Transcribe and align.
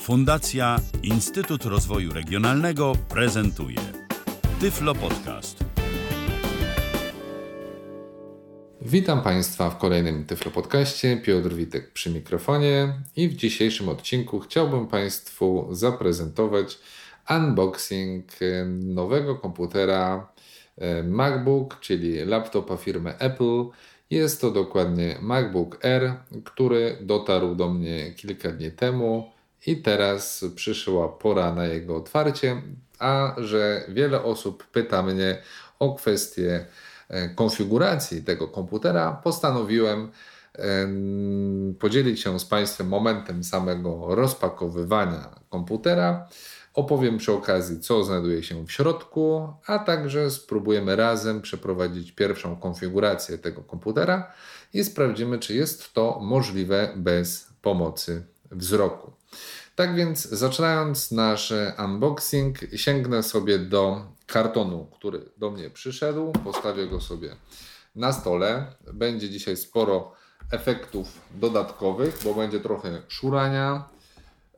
Fundacja 0.00 0.76
Instytut 1.02 1.64
Rozwoju 1.64 2.12
Regionalnego 2.12 2.92
prezentuje 3.08 3.76
Tyflo 4.60 4.94
Podcast. 4.94 5.64
Witam 8.82 9.22
Państwa 9.22 9.70
w 9.70 9.78
kolejnym 9.78 10.24
Tyflo 10.24 10.50
Podcaście. 10.50 11.16
Piotr 11.16 11.54
Witek 11.54 11.92
przy 11.92 12.10
mikrofonie 12.10 12.94
i 13.16 13.28
w 13.28 13.36
dzisiejszym 13.36 13.88
odcinku 13.88 14.40
chciałbym 14.40 14.86
Państwu 14.86 15.68
zaprezentować 15.70 16.78
unboxing 17.30 18.24
nowego 18.80 19.36
komputera 19.36 20.32
MacBook, 21.04 21.80
czyli 21.80 22.24
laptopa 22.24 22.76
firmy 22.76 23.18
Apple. 23.18 23.64
Jest 24.10 24.40
to 24.40 24.50
dokładnie 24.50 25.18
MacBook 25.22 25.84
Air, 25.84 26.12
który 26.44 26.98
dotarł 27.00 27.54
do 27.54 27.68
mnie 27.68 28.14
kilka 28.14 28.52
dni 28.52 28.70
temu 28.70 29.39
i 29.66 29.82
teraz 29.82 30.44
przyszła 30.54 31.08
pora 31.08 31.54
na 31.54 31.66
jego 31.66 31.96
otwarcie, 31.96 32.62
a 32.98 33.34
że 33.38 33.84
wiele 33.88 34.22
osób 34.22 34.66
pyta 34.66 35.02
mnie 35.02 35.42
o 35.78 35.94
kwestię 35.94 36.66
e, 37.08 37.28
konfiguracji 37.28 38.22
tego 38.22 38.48
komputera, 38.48 39.20
postanowiłem 39.24 40.10
podzielić 41.78 42.20
się 42.20 42.40
z 42.40 42.44
Państwem 42.44 42.88
momentem 42.88 43.44
samego 43.44 44.14
rozpakowywania 44.14 45.40
komputera. 45.48 46.28
Opowiem 46.74 47.18
przy 47.18 47.32
okazji, 47.32 47.80
co 47.80 48.04
znajduje 48.04 48.42
się 48.42 48.66
w 48.66 48.72
środku, 48.72 49.48
a 49.66 49.78
także 49.78 50.30
spróbujemy 50.30 50.96
razem 50.96 51.42
przeprowadzić 51.42 52.12
pierwszą 52.12 52.56
konfigurację 52.56 53.38
tego 53.38 53.62
komputera 53.62 54.32
i 54.74 54.84
sprawdzimy, 54.84 55.38
czy 55.38 55.54
jest 55.54 55.92
to 55.92 56.18
możliwe 56.20 56.92
bez 56.96 57.48
pomocy 57.62 58.26
wzroku. 58.50 59.19
Tak 59.76 59.94
więc, 59.94 60.22
zaczynając 60.22 61.12
nasz 61.12 61.52
unboxing, 61.84 62.58
sięgnę 62.76 63.22
sobie 63.22 63.58
do 63.58 64.06
kartonu, 64.26 64.86
który 64.92 65.30
do 65.36 65.50
mnie 65.50 65.70
przyszedł. 65.70 66.32
Postawię 66.32 66.86
go 66.86 67.00
sobie 67.00 67.36
na 67.96 68.12
stole. 68.12 68.66
Będzie 68.92 69.30
dzisiaj 69.30 69.56
sporo 69.56 70.12
efektów 70.52 71.20
dodatkowych, 71.34 72.18
bo 72.24 72.34
będzie 72.34 72.60
trochę 72.60 73.02
szurania. 73.08 73.84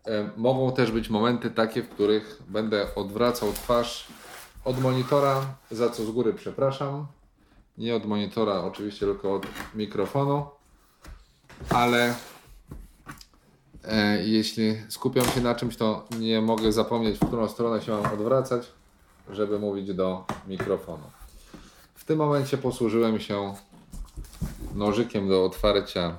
E, 0.07 0.31
mogą 0.37 0.73
też 0.73 0.91
być 0.91 1.11
momenty 1.11 1.51
takie, 1.51 1.83
w 1.83 1.89
których 1.89 2.43
będę 2.49 2.95
odwracał 2.95 3.53
twarz 3.53 4.07
od 4.65 4.81
monitora, 4.81 5.47
za 5.71 5.91
co 5.91 6.05
z 6.05 6.11
góry 6.11 6.35
przepraszam. 6.35 7.07
Nie 7.79 7.97
od 7.97 8.07
monitora, 8.07 8.65
oczywiście, 8.65 9.07
tylko 9.07 9.35
od 9.35 9.47
mikrofonu, 9.75 10.47
ale 11.71 12.15
E, 12.15 12.32
jeśli 14.25 14.77
skupiam 14.89 15.25
się 15.25 15.41
na 15.41 15.55
czymś, 15.55 15.77
to 15.77 16.05
nie 16.19 16.41
mogę 16.41 16.73
zapomnieć, 16.73 17.17
w 17.19 17.27
którą 17.27 17.49
stronę 17.49 17.83
się 17.83 17.93
mam 17.93 18.13
odwracać, 18.13 18.73
żeby 19.31 19.59
mówić 19.59 19.95
do 19.95 20.25
mikrofonu. 20.47 21.11
W 21.95 22.05
tym 22.05 22.19
momencie 22.19 22.59
posłużyłem 22.59 23.21
się 23.21 23.55
nożykiem 24.75 25.29
do 25.29 25.45
otwarcia 25.45 26.19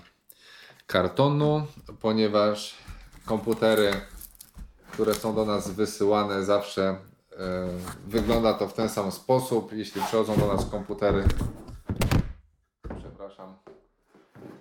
kartonu, 0.87 1.65
ponieważ 2.01 2.75
komputery, 3.25 3.91
które 4.91 5.13
są 5.13 5.35
do 5.35 5.45
nas 5.45 5.71
wysyłane, 5.71 6.45
zawsze 6.45 6.83
e, 6.83 6.97
wygląda 8.07 8.53
to 8.53 8.67
w 8.67 8.73
ten 8.73 8.89
sam 8.89 9.11
sposób. 9.11 9.73
Jeśli 9.73 10.01
przychodzą 10.01 10.35
do 10.35 10.53
nas 10.53 10.65
komputery, 10.65 11.23
przepraszam, 12.99 13.55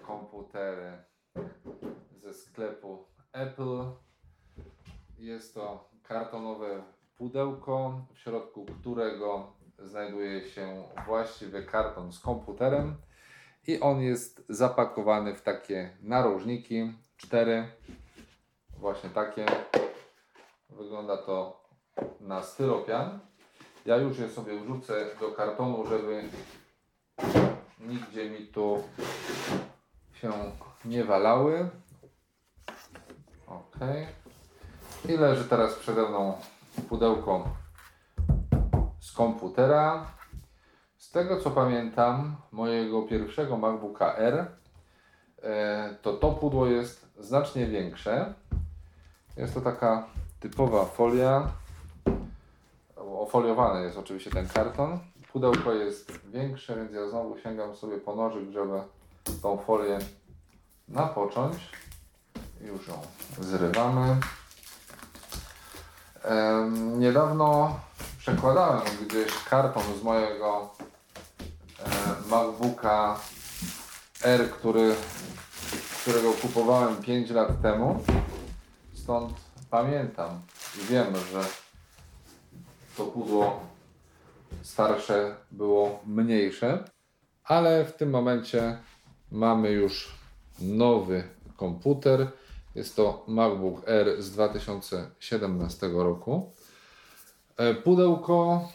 komputery 0.07 1.12
sklepu 2.63 3.05
Apple. 3.33 3.85
Jest 5.19 5.55
to 5.55 5.91
kartonowe 6.03 6.83
pudełko, 7.17 8.01
w 8.15 8.19
środku 8.19 8.67
którego 8.81 9.53
znajduje 9.79 10.49
się 10.49 10.85
właściwy 11.07 11.63
karton 11.63 12.13
z 12.13 12.21
komputerem 12.21 12.97
i 13.67 13.81
on 13.81 14.01
jest 14.01 14.45
zapakowany 14.49 15.35
w 15.35 15.43
takie 15.43 15.97
narożniki, 16.03 16.93
cztery, 17.17 17.69
właśnie 18.79 19.11
takie. 19.11 19.47
Wygląda 20.71 21.17
to 21.17 21.65
na 22.21 22.43
styropian. 22.43 23.19
Ja 23.87 23.97
już 23.97 24.19
je 24.19 24.29
sobie 24.29 24.61
wrzucę 24.61 25.07
do 25.21 25.33
kartonu, 25.33 25.87
żeby 25.87 26.23
nigdzie 27.81 28.31
mi 28.31 28.47
tu 28.47 28.83
się 30.13 30.33
nie 30.85 31.05
walały. 31.05 31.71
Ok. 33.83 33.89
I 35.09 35.13
leży 35.17 35.45
teraz 35.45 35.75
przede 35.75 36.09
mną 36.09 36.35
pudełko 36.89 37.45
z 39.01 39.13
komputera. 39.13 40.07
Z 40.97 41.11
tego 41.11 41.41
co 41.41 41.51
pamiętam, 41.51 42.37
mojego 42.53 43.03
pierwszego 43.03 43.57
MacBooka 43.57 44.17
R, 44.17 44.47
e, 45.43 45.97
to 46.03 46.13
to 46.13 46.33
pudło 46.33 46.67
jest 46.67 47.07
znacznie 47.19 47.67
większe. 47.67 48.35
Jest 49.37 49.55
to 49.55 49.61
taka 49.61 50.07
typowa 50.41 50.85
folia. 50.85 51.49
Ofoliowany 52.97 53.85
jest 53.85 53.99
oczywiście 53.99 54.31
ten 54.31 54.49
karton. 54.49 54.99
Pudełko 55.33 55.73
jest 55.73 56.29
większe, 56.31 56.77
więc 56.77 56.93
ja 56.93 57.09
znowu 57.09 57.39
sięgam 57.39 57.77
sobie 57.77 57.99
po 57.99 58.17
nożyk, 58.17 58.51
żeby 58.51 58.81
tą 59.43 59.59
folię 59.59 59.99
napocząć. 60.89 61.82
Już 62.63 62.89
ją 62.89 63.03
zrywamy. 63.41 64.17
Niedawno 66.99 67.81
przekładałem 68.19 68.83
gdzieś 69.09 69.45
karton 69.51 69.83
z 70.01 70.03
mojego 70.03 70.75
MacBooka 72.31 73.21
R, 74.23 74.51
który, 74.51 74.95
którego 76.03 76.33
kupowałem 76.33 76.97
5 76.97 77.31
lat 77.31 77.63
temu. 77.63 78.05
Stąd 78.95 79.33
pamiętam 79.71 80.41
i 80.83 80.85
wiem, 80.85 81.17
że 81.33 81.45
to 82.97 83.05
pudło 83.05 83.61
starsze 84.63 85.37
było 85.51 86.01
mniejsze, 86.07 86.85
ale 87.45 87.85
w 87.85 87.93
tym 87.93 88.11
momencie 88.11 88.79
mamy 89.31 89.71
już 89.71 90.15
nowy 90.61 91.29
komputer 91.57 92.33
jest 92.75 92.97
to 92.97 93.25
MacBook 93.29 93.89
Air 93.89 94.23
z 94.23 94.31
2017 94.31 95.89
roku. 95.89 96.53
E, 97.57 97.75
pudełko 97.75 98.69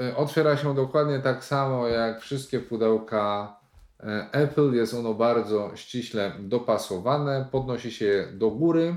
e, 0.00 0.16
otwiera 0.16 0.56
się 0.56 0.74
dokładnie 0.74 1.18
tak 1.18 1.44
samo 1.44 1.88
jak 1.88 2.20
wszystkie 2.20 2.60
pudełka 2.60 3.56
e, 4.00 4.28
Apple. 4.32 4.72
Jest 4.72 4.94
ono 4.94 5.14
bardzo 5.14 5.76
ściśle 5.76 6.32
dopasowane. 6.38 7.48
Podnosi 7.50 7.92
się 7.92 8.28
do 8.32 8.50
góry. 8.50 8.96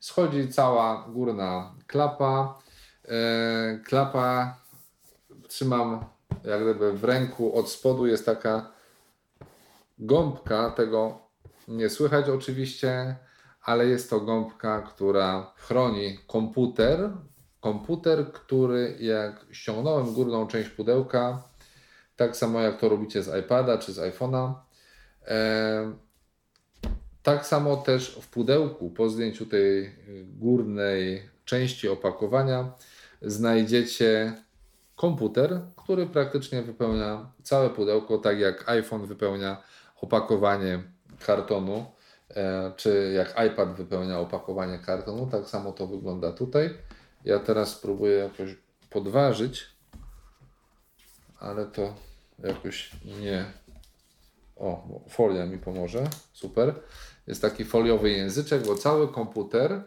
Schodzi 0.00 0.48
cała 0.48 1.04
górna 1.08 1.74
klapa. 1.86 2.58
Klapa 3.84 4.56
trzymam 5.48 6.04
jak 6.44 6.62
gdyby 6.62 6.92
w 6.92 7.04
ręku. 7.04 7.58
Od 7.58 7.70
spodu 7.70 8.06
jest 8.06 8.26
taka 8.26 8.72
gąbka. 9.98 10.70
Tego 10.70 11.18
nie 11.68 11.90
słychać 11.90 12.28
oczywiście 12.28 13.16
ale 13.68 13.86
jest 13.86 14.10
to 14.10 14.20
gąbka, 14.20 14.82
która 14.82 15.52
chroni 15.56 16.18
komputer. 16.26 17.10
Komputer, 17.60 18.32
który 18.32 18.96
jak 19.00 19.46
ściągnąłem 19.52 20.14
górną 20.14 20.46
część 20.46 20.68
pudełka, 20.68 21.42
tak 22.16 22.36
samo 22.36 22.60
jak 22.60 22.80
to 22.80 22.88
robicie 22.88 23.22
z 23.22 23.44
iPada 23.44 23.78
czy 23.78 23.92
z 23.92 23.98
iPhone'a, 23.98 24.54
e, 25.26 25.92
tak 27.22 27.46
samo 27.46 27.76
też 27.76 28.18
w 28.22 28.28
pudełku 28.28 28.90
po 28.90 29.08
zdjęciu 29.08 29.46
tej 29.46 29.94
górnej 30.38 31.30
części 31.44 31.88
opakowania 31.88 32.72
znajdziecie 33.22 34.32
komputer, 34.96 35.60
który 35.76 36.06
praktycznie 36.06 36.62
wypełnia 36.62 37.32
całe 37.42 37.70
pudełko, 37.70 38.18
tak 38.18 38.38
jak 38.38 38.68
iPhone 38.68 39.06
wypełnia 39.06 39.62
opakowanie 40.00 40.82
kartonu. 41.26 41.97
E, 42.36 42.72
czy 42.76 43.12
jak 43.16 43.46
iPad 43.52 43.74
wypełnia 43.74 44.18
opakowanie 44.18 44.78
kartonu, 44.78 45.26
tak 45.26 45.46
samo 45.48 45.72
to 45.72 45.86
wygląda 45.86 46.32
tutaj. 46.32 46.74
Ja 47.24 47.38
teraz 47.38 47.68
spróbuję 47.68 48.16
jakoś 48.16 48.56
podważyć, 48.90 49.66
ale 51.40 51.66
to 51.66 51.94
jakoś 52.38 52.90
nie. 53.20 53.44
O, 54.56 54.88
folia 55.08 55.46
mi 55.46 55.58
pomoże. 55.58 56.04
Super. 56.32 56.74
Jest 57.26 57.42
taki 57.42 57.64
foliowy 57.64 58.10
języczek, 58.10 58.66
bo 58.66 58.74
cały 58.74 59.12
komputer 59.12 59.82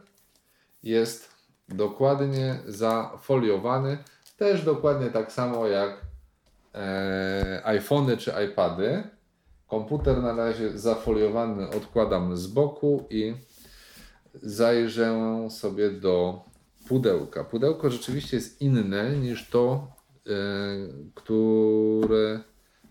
jest 0.83 1.31
dokładnie 1.69 2.59
zafoliowany. 2.67 3.97
Też 4.37 4.63
dokładnie 4.63 5.09
tak 5.09 5.31
samo 5.31 5.67
jak 5.67 6.01
e, 6.75 7.61
iPhony 7.63 8.17
czy 8.17 8.33
iPady. 8.45 9.03
Komputer 9.71 10.21
na 10.21 10.35
razie 10.35 10.77
zafoliowany 10.77 11.69
odkładam 11.69 12.37
z 12.37 12.47
boku 12.47 13.07
i 13.09 13.33
zajrzę 14.33 15.19
sobie 15.49 15.91
do 15.91 16.41
pudełka. 16.87 17.43
Pudełko 17.43 17.89
rzeczywiście 17.89 18.37
jest 18.37 18.61
inne 18.61 19.17
niż 19.17 19.49
to, 19.49 19.87
e, 20.27 20.31
które 21.15 22.39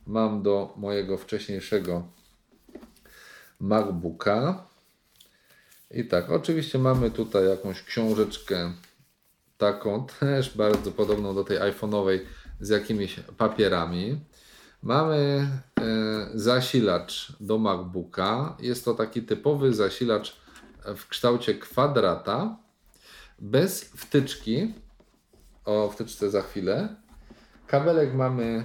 mam 0.07 0.43
do 0.43 0.75
mojego 0.77 1.19
wcześniejszego 1.19 2.09
MacBooka. 3.61 4.67
I 5.91 6.05
tak, 6.05 6.31
oczywiście 6.31 6.79
mamy 6.79 7.11
tutaj 7.11 7.49
jakąś 7.49 7.83
książeczkę 7.83 8.73
taką 9.59 10.07
też 10.21 10.57
bardzo 10.57 10.91
podobną 10.91 11.35
do 11.35 11.45
tej 11.45 11.59
iPhone'owej 11.59 12.19
z 12.61 12.69
jakimiś 12.69 13.21
papierami. 13.37 14.21
Mamy 14.83 15.49
e, 15.81 16.29
zasilacz 16.35 17.33
do 17.41 17.59
MacBooka. 17.59 18.57
Jest 18.61 18.85
to 18.85 18.95
taki 18.95 19.23
typowy 19.23 19.75
zasilacz 19.75 20.37
w 20.97 21.09
kształcie 21.09 21.55
kwadrata, 21.55 22.57
bez 23.39 23.85
wtyczki. 23.85 24.75
O 25.65 25.91
wtyczce 25.91 26.31
za 26.31 26.43
chwilę. 26.43 26.97
Kabelek 27.67 28.15
mamy 28.15 28.65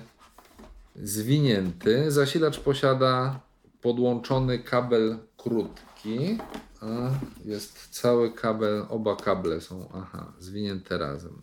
zwinięty. 0.96 2.12
Zasilacz 2.12 2.60
posiada 2.60 3.40
podłączony 3.82 4.60
kabel 4.60 5.18
krótki. 5.38 6.38
Jest 7.46 7.90
cały 7.90 8.32
kabel, 8.32 8.86
oba 8.90 9.16
kable 9.16 9.62
są 9.62 9.90
aha, 9.94 10.34
zwinięte 10.40 10.98
razem. 10.98 11.42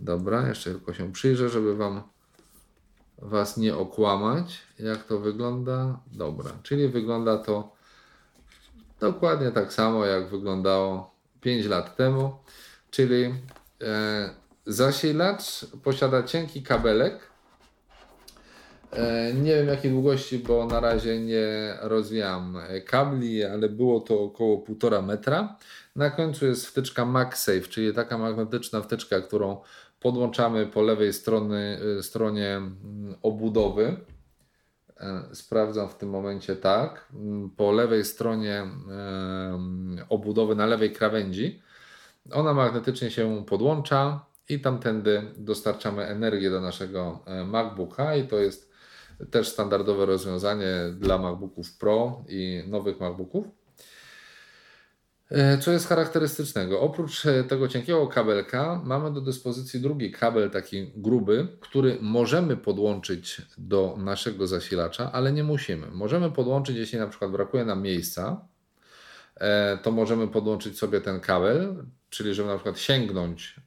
Dobra, 0.00 0.48
jeszcze 0.48 0.70
tylko 0.70 0.94
się 0.94 1.12
przyjrzę, 1.12 1.48
żeby 1.48 1.76
Wam 1.76 2.02
Was 3.22 3.56
nie 3.56 3.76
okłamać. 3.76 4.58
Jak 4.78 5.04
to 5.04 5.18
wygląda? 5.18 6.00
Dobra, 6.12 6.50
czyli 6.62 6.88
wygląda 6.88 7.38
to 7.38 7.72
dokładnie 9.00 9.50
tak 9.50 9.72
samo, 9.72 10.06
jak 10.06 10.28
wyglądało 10.28 11.14
5 11.40 11.66
lat 11.66 11.96
temu. 11.96 12.34
Czyli 12.90 13.34
e, 13.82 14.30
zasilacz 14.66 15.66
posiada 15.84 16.22
cienki 16.22 16.62
kabelek. 16.62 17.30
E, 18.92 19.34
nie 19.34 19.54
wiem 19.54 19.68
jakiej 19.68 19.90
długości, 19.90 20.38
bo 20.38 20.66
na 20.66 20.80
razie 20.80 21.20
nie 21.20 21.76
rozwijam 21.80 22.58
kabli, 22.86 23.44
ale 23.44 23.68
było 23.68 24.00
to 24.00 24.20
około 24.22 24.58
1,5 24.58 25.06
metra. 25.06 25.56
Na 25.96 26.10
końcu 26.10 26.46
jest 26.46 26.66
wtyczka 26.66 27.04
MagSafe, 27.04 27.60
czyli 27.60 27.94
taka 27.94 28.18
magnetyczna 28.18 28.80
wtyczka, 28.82 29.20
którą 29.20 29.60
podłączamy 30.00 30.66
po 30.66 30.82
lewej 30.82 31.12
strony, 31.12 31.78
y, 31.98 32.02
stronie 32.02 32.56
mm, 32.56 33.14
obudowy. 33.22 33.96
E, 35.00 35.22
sprawdzam 35.32 35.88
w 35.88 35.94
tym 35.94 36.10
momencie 36.10 36.56
tak. 36.56 37.08
Mm, 37.14 37.50
po 37.50 37.72
lewej 37.72 38.04
stronie 38.04 38.66
obudowy, 40.08 40.54
na 40.54 40.66
lewej 40.66 40.92
krawędzi, 40.92 41.62
ona 42.32 42.54
magnetycznie 42.54 43.10
się 43.10 43.44
podłącza 43.46 44.26
i 44.48 44.60
tamtędy 44.60 45.22
dostarczamy 45.36 46.06
energię 46.06 46.50
do 46.50 46.60
naszego 46.60 47.20
e, 47.26 47.44
MacBooka 47.44 48.16
i 48.16 48.28
to 48.28 48.38
jest 48.38 48.70
też 49.30 49.48
standardowe 49.48 50.06
rozwiązanie 50.06 50.66
dla 50.98 51.18
MacBooków 51.18 51.78
Pro 51.78 52.24
i 52.28 52.64
nowych 52.68 53.00
MacBooków. 53.00 53.46
E, 55.30 55.58
co 55.58 55.72
jest 55.72 55.88
charakterystycznego? 55.88 56.80
Oprócz 56.80 57.26
e, 57.26 57.44
tego 57.44 57.68
cienkiego 57.68 58.06
kabelka 58.06 58.80
mamy 58.84 59.12
do 59.12 59.20
dyspozycji 59.20 59.80
drugi 59.80 60.12
kabel, 60.12 60.50
taki 60.50 60.92
gruby, 60.96 61.48
który 61.60 61.98
możemy 62.00 62.56
podłączyć 62.56 63.42
do 63.58 63.94
naszego 63.98 64.46
zasilacza, 64.46 65.12
ale 65.12 65.32
nie 65.32 65.44
musimy. 65.44 65.86
Możemy 65.90 66.30
podłączyć, 66.30 66.76
jeśli 66.76 66.98
na 66.98 67.06
przykład 67.06 67.30
brakuje 67.30 67.64
nam 67.64 67.82
miejsca, 67.82 68.46
e, 69.36 69.78
to 69.82 69.90
możemy 69.90 70.28
podłączyć 70.28 70.78
sobie 70.78 71.00
ten 71.00 71.20
kabel, 71.20 71.84
czyli 72.08 72.34
żeby 72.34 72.48
na 72.48 72.54
przykład 72.54 72.78
sięgnąć 72.78 73.60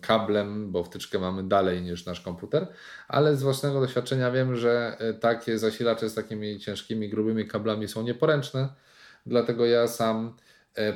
kablem, 0.00 0.72
bo 0.72 0.84
wtyczkę 0.84 1.18
mamy 1.18 1.42
dalej 1.42 1.82
niż 1.82 2.06
nasz 2.06 2.20
komputer, 2.20 2.66
ale 3.08 3.36
z 3.36 3.42
własnego 3.42 3.80
doświadczenia 3.80 4.30
wiem, 4.30 4.56
że 4.56 4.98
takie 5.20 5.58
zasilacze 5.58 6.08
z 6.08 6.14
takimi 6.14 6.60
ciężkimi, 6.60 7.08
grubymi 7.08 7.48
kablami 7.48 7.88
są 7.88 8.02
nieporęczne, 8.02 8.68
dlatego 9.26 9.66
ja 9.66 9.88
sam 9.88 10.36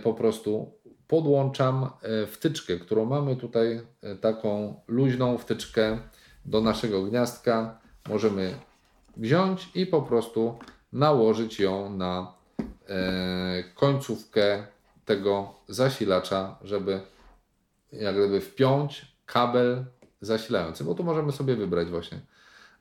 po 0.03 0.15
prostu 0.15 0.73
podłączam 1.09 1.91
e, 2.03 2.27
wtyczkę, 2.27 2.77
którą 2.77 3.05
mamy 3.05 3.37
tutaj, 3.37 3.81
e, 4.03 4.17
taką 4.17 4.81
luźną 4.89 5.39
wtyczkę 5.39 5.99
do 6.45 6.61
naszego 6.61 7.03
gniazdka. 7.03 7.81
Możemy 8.09 8.55
wziąć 9.17 9.69
i 9.75 9.87
po 9.87 10.03
prostu 10.03 10.59
nałożyć 10.93 11.61
ją 11.61 11.91
na 11.91 12.41
końcówkę 13.75 14.67
tego 15.05 15.55
zasilacza, 15.69 16.59
żeby 16.63 17.01
jak 17.93 18.15
gdyby 18.15 18.41
wpiąć 18.41 19.17
kabel 19.27 19.85
zasilający, 20.21 20.85
bo 20.85 20.95
tu 20.95 21.05
możemy 21.05 21.33
sobie 21.33 21.57
wybrać 21.57 21.89
właśnie, 21.89 22.21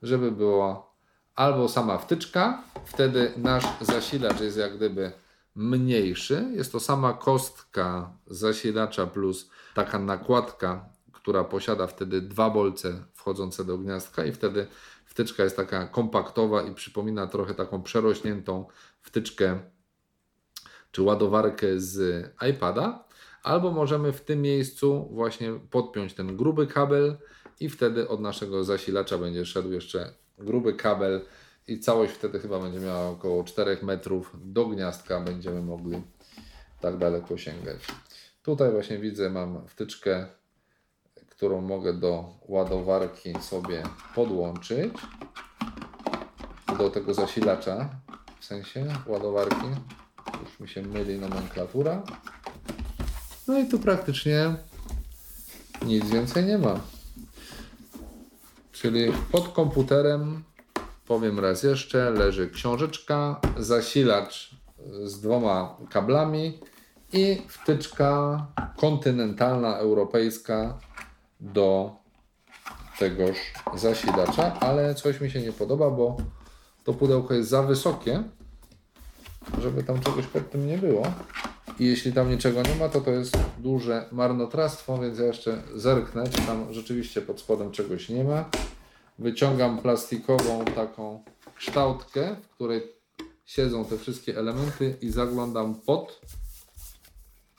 żeby 0.02 0.32
była 0.32 0.90
albo 1.36 1.70
sama 1.70 1.98
wtyczka, 1.98 2.64
wtedy 2.86 3.32
nasz 3.38 3.66
zasilacz 3.82 4.42
jest 4.42 4.58
jak 4.58 4.78
gdyby 4.78 5.12
mniejszy. 5.56 6.46
Jest 6.56 6.72
to 6.72 6.80
sama 6.80 7.14
kostka 7.14 8.14
zasilacza 8.28 9.08
plus 9.08 9.50
taka 9.74 10.00
nakładka, 10.00 10.90
która 11.14 11.44
posiada 11.44 11.88
wtedy 11.88 12.22
dwa 12.22 12.50
bolce 12.50 13.04
wchodzące 13.14 13.66
do 13.66 13.78
gniazdka 13.78 14.26
i 14.26 14.32
wtedy 14.32 14.68
wtyczka 15.06 15.44
jest 15.44 15.56
taka 15.56 15.88
kompaktowa 15.88 16.62
i 16.62 16.76
przypomina 16.76 17.28
trochę 17.28 17.54
taką 17.54 17.84
przerośniętą 17.84 18.66
wtyczkę 19.02 19.60
czy 20.92 21.02
ładowarkę 21.02 21.80
z 21.80 22.26
iPada. 22.50 23.04
Albo 23.44 23.72
możemy 23.72 24.12
w 24.12 24.22
tym 24.22 24.42
miejscu 24.42 25.10
właśnie 25.12 25.60
podpiąć 25.72 26.14
ten 26.14 26.38
gruby 26.38 26.68
kabel 26.68 27.18
i 27.60 27.70
wtedy 27.70 28.08
od 28.08 28.20
naszego 28.20 28.64
zasilacza 28.64 29.18
będzie 29.18 29.46
szedł 29.46 29.72
jeszcze 29.72 30.14
gruby 30.38 30.74
kabel 30.74 31.22
i 31.70 31.80
całość 31.80 32.14
wtedy 32.14 32.40
chyba 32.40 32.60
będzie 32.60 32.80
miała 32.80 33.10
około 33.10 33.44
4 33.44 33.78
metrów 33.82 34.36
do 34.44 34.66
gniazdka, 34.66 35.22
będziemy 35.22 35.62
mogli 35.62 36.02
tak 36.82 36.98
daleko 36.98 37.38
sięgać. 37.38 37.80
Tutaj 38.44 38.72
właśnie 38.72 38.98
widzę, 38.98 39.30
mam 39.30 39.68
wtyczkę, 39.68 40.28
którą 41.30 41.62
mogę 41.62 41.94
do 41.94 42.34
ładowarki 42.48 43.34
sobie 43.42 43.84
podłączyć 44.16 44.94
do 46.78 46.90
tego 46.90 47.14
zasilacza, 47.14 47.90
w 48.40 48.46
sensie 48.46 48.86
ładowarki. 49.08 49.68
Już 50.42 50.60
mi 50.60 50.70
się 50.70 50.82
myli 50.82 51.20
nomenklatura. 51.20 52.04
No 53.48 53.60
i 53.60 53.68
tu 53.68 53.80
praktycznie 53.80 54.56
nic 55.86 56.10
więcej 56.10 56.46
nie 56.46 56.58
ma. 56.58 56.80
Czyli 58.72 59.12
pod 59.32 59.48
komputerem 59.48 60.44
powiem 61.10 61.40
raz 61.40 61.64
jeszcze, 61.64 62.12
leży 62.12 62.50
książeczka, 62.50 63.42
zasilacz 63.58 64.56
z 65.04 65.22
dwoma 65.22 65.78
kablami 65.90 66.60
i 67.14 67.42
wtyczka 67.48 68.46
kontynentalna 68.78 69.78
europejska 69.78 70.78
do 71.40 71.96
tegoż 73.00 73.38
zasilacza, 73.76 74.60
ale 74.60 74.96
coś 74.96 75.22
mi 75.22 75.32
się 75.32 75.42
nie 75.42 75.52
podoba, 75.52 75.90
bo 75.90 76.18
to 76.84 76.94
pudełko 76.94 77.34
jest 77.34 77.50
za 77.50 77.64
wysokie, 77.64 78.24
żeby 79.62 79.84
tam 79.84 80.00
czegoś 80.00 80.26
pod 80.26 80.52
tym 80.52 80.68
nie 80.68 80.78
było. 80.78 81.04
I 81.80 81.86
jeśli 81.86 82.14
tam 82.14 82.32
niczego 82.32 82.62
nie 82.62 82.76
ma, 82.76 82.90
to 82.90 83.02
to 83.02 83.12
jest 83.12 83.38
duże 83.58 84.06
marnotrawstwo, 84.12 84.98
więc 84.98 85.20
ja 85.20 85.26
jeszcze 85.26 85.64
zerknę, 85.76 86.30
czy 86.30 86.42
tam 86.42 86.74
rzeczywiście 86.74 87.22
pod 87.22 87.40
spodem 87.40 87.72
czegoś 87.72 88.10
nie 88.10 88.24
ma 88.24 88.46
wyciągam 89.20 89.78
plastikową 89.78 90.66
taką 90.66 91.24
kształtkę, 91.56 92.36
w 92.36 92.50
której 92.50 92.82
siedzą 93.46 93.86
te 93.86 93.98
wszystkie 93.98 94.38
elementy 94.38 94.98
i 95.02 95.10
zaglądam 95.10 95.76
pod, 95.76 96.22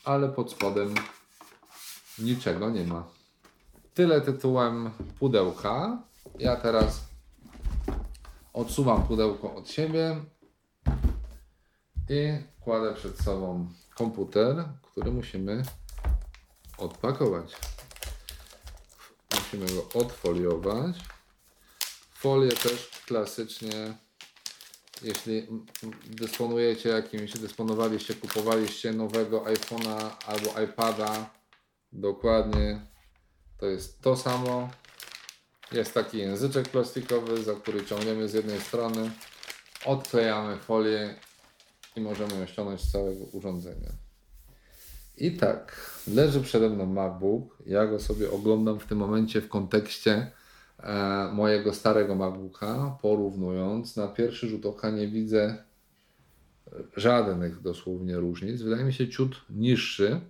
ale 0.04 0.28
pod 0.28 0.52
spodem 0.52 0.94
niczego 2.18 2.70
nie 2.70 2.84
ma. 2.84 3.08
Tyle 3.94 4.20
tytułem 4.20 4.90
pudełka. 5.18 6.02
Ja 6.38 6.56
teraz 6.56 7.04
odsuwam 8.52 9.02
pudełko 9.02 9.54
od 9.54 9.70
siebie 9.70 10.16
i 12.08 12.38
kładę 12.60 12.94
przed 12.94 13.18
sobą 13.18 13.68
komputer, 13.94 14.64
który 14.82 15.12
musimy 15.12 15.62
odpakować. 16.78 17.56
Musimy 19.34 19.66
go 19.66 20.00
odfoliować. 20.00 21.19
Folie 22.20 22.50
też 22.50 22.90
klasycznie, 23.06 23.94
jeśli 25.02 25.46
dysponujecie 26.06 26.88
jakimś, 26.88 27.32
dysponowaliście, 27.32 28.14
kupowaliście 28.14 28.92
nowego 28.92 29.44
iPhone'a 29.44 30.10
albo 30.26 30.60
iPada, 30.60 31.30
dokładnie 31.92 32.80
to 33.58 33.66
jest 33.66 34.00
to 34.00 34.16
samo. 34.16 34.70
Jest 35.72 35.94
taki 35.94 36.18
języczek 36.18 36.68
plastikowy, 36.68 37.42
za 37.42 37.54
który 37.54 37.84
ciągniemy 37.84 38.28
z 38.28 38.34
jednej 38.34 38.60
strony, 38.60 39.10
odklejamy 39.84 40.56
folię 40.56 41.14
i 41.96 42.00
możemy 42.00 42.40
ją 42.40 42.46
ściągnąć 42.46 42.80
z 42.80 42.92
całego 42.92 43.24
urządzenia. 43.24 43.90
I 45.16 45.36
tak, 45.36 45.90
leży 46.06 46.40
przede 46.40 46.68
mną 46.68 46.86
MacBook. 46.86 47.58
Ja 47.66 47.86
go 47.86 48.00
sobie 48.00 48.30
oglądam 48.30 48.80
w 48.80 48.86
tym 48.86 48.98
momencie 48.98 49.40
w 49.40 49.48
kontekście 49.48 50.32
mojego 51.32 51.72
starego 51.72 52.14
MacBooka, 52.14 52.98
porównując. 53.02 53.96
Na 53.96 54.08
pierwszy 54.08 54.48
rzut 54.48 54.66
oka 54.66 54.90
nie 54.90 55.08
widzę 55.08 55.64
żadnych 56.96 57.62
dosłownie 57.62 58.16
różnic. 58.16 58.62
Wydaje 58.62 58.84
mi 58.84 58.92
się 58.92 59.08
ciut 59.08 59.40
niższy 59.50 60.20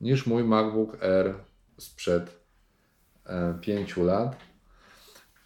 niż 0.00 0.26
mój 0.26 0.44
MacBook 0.44 1.02
Air 1.02 1.34
sprzed 1.78 2.40
e, 3.26 3.58
5 3.60 3.96
lat. 3.96 4.36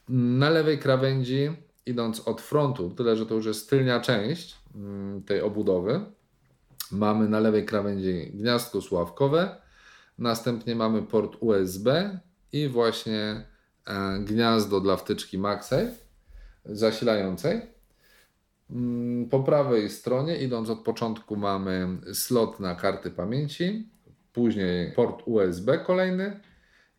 Na 0.08 0.50
lewej 0.50 0.78
krawędzi, 0.78 1.50
idąc 1.86 2.20
od 2.20 2.40
frontu, 2.40 2.90
tyle 2.90 3.16
że 3.16 3.26
to 3.26 3.34
już 3.34 3.46
jest 3.46 3.70
tylnia 3.70 4.00
część 4.00 4.56
mm, 4.74 5.22
tej 5.22 5.40
obudowy, 5.40 6.00
mamy 6.92 7.28
na 7.28 7.40
lewej 7.40 7.66
krawędzi 7.66 8.30
gniazdko 8.34 8.82
sławkowe, 8.82 9.56
następnie 10.18 10.76
mamy 10.76 11.02
port 11.02 11.36
USB 11.40 12.18
i 12.52 12.68
właśnie 12.68 13.20
e, 13.22 13.49
gniazdo 14.20 14.80
dla 14.80 14.96
wtyczki 14.96 15.38
MagSafe 15.38 15.94
zasilającej. 16.64 17.60
Mm, 18.70 19.28
po 19.28 19.40
prawej 19.40 19.90
stronie, 19.90 20.36
idąc 20.36 20.70
od 20.70 20.80
początku, 20.80 21.36
mamy 21.36 21.88
slot 22.14 22.60
na 22.60 22.74
karty 22.74 23.10
pamięci, 23.10 23.88
później 24.32 24.92
port 24.92 25.22
USB 25.26 25.78
kolejny 25.78 26.40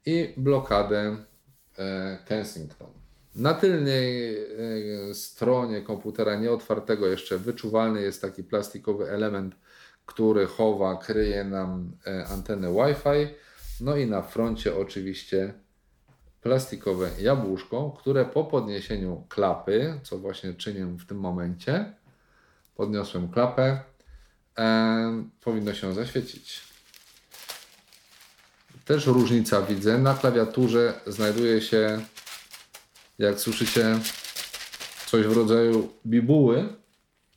i 0.06 0.34
blokadę 0.38 1.18
e, 1.78 2.18
Kensington. 2.26 2.88
Na 3.36 3.54
tylnej 3.54 4.38
e, 4.38 5.14
stronie 5.14 5.82
komputera 5.82 6.36
nieotwartego 6.36 7.08
jeszcze 7.08 7.38
wyczuwalny 7.38 8.02
jest 8.02 8.22
taki 8.22 8.44
plastikowy 8.44 9.10
element, 9.10 9.56
który 10.06 10.48
chowa, 10.48 10.98
kryje 10.98 11.44
nam 11.44 11.92
e, 12.08 12.26
antenę 12.26 12.74
Wi-Fi. 12.74 13.36
No 13.82 13.96
i 13.98 14.06
na 14.06 14.22
froncie 14.22 14.76
oczywiście 14.78 15.54
plastikowe 16.42 17.10
jabłuszko, 17.20 17.98
które 18.00 18.26
po 18.26 18.44
podniesieniu 18.44 19.24
klapy, 19.30 20.00
co 20.04 20.18
właśnie 20.18 20.54
czynię 20.54 20.86
w 20.86 21.06
tym 21.06 21.20
momencie, 21.20 21.94
podniosłem 22.76 23.30
klapę, 23.30 23.80
e, 24.60 25.24
powinno 25.42 25.74
się 25.74 25.94
zaświecić. 25.94 26.62
Też 28.86 29.06
różnica 29.06 29.62
widzę. 29.62 29.98
Na 29.98 30.14
klawiaturze 30.14 30.94
znajduje 31.08 31.62
się, 31.62 32.02
jak 33.20 33.40
słyszycie, 33.40 34.00
coś 35.06 35.28
w 35.28 35.38
rodzaju 35.38 35.90
bibuły. 36.06 36.70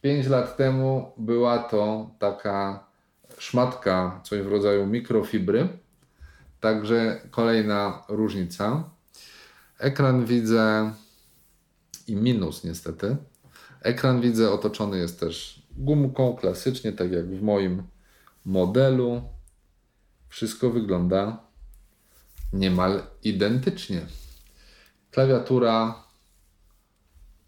5 0.00 0.26
lat 0.26 0.56
temu 0.56 1.12
była 1.16 1.58
to 1.58 2.10
taka 2.18 2.86
szmatka, 3.38 4.20
coś 4.24 4.40
w 4.40 4.46
rodzaju 4.46 4.86
mikrofibry. 4.86 5.68
Także 6.60 7.20
kolejna 7.30 8.02
różnica. 8.08 8.93
Ekran 9.84 10.24
widzę 10.24 10.92
i 12.06 12.16
minus 12.16 12.64
niestety. 12.64 13.16
Ekran 13.80 14.20
widzę 14.20 14.50
otoczony 14.50 14.98
jest 14.98 15.20
też 15.20 15.62
gumką 15.76 16.36
klasycznie, 16.36 16.92
tak 16.92 17.12
jak 17.12 17.26
w 17.26 17.42
moim 17.42 17.82
modelu. 18.44 19.22
Wszystko 20.28 20.70
wygląda 20.70 21.44
niemal 22.52 23.02
identycznie. 23.22 24.06
Klawiatura 25.10 26.02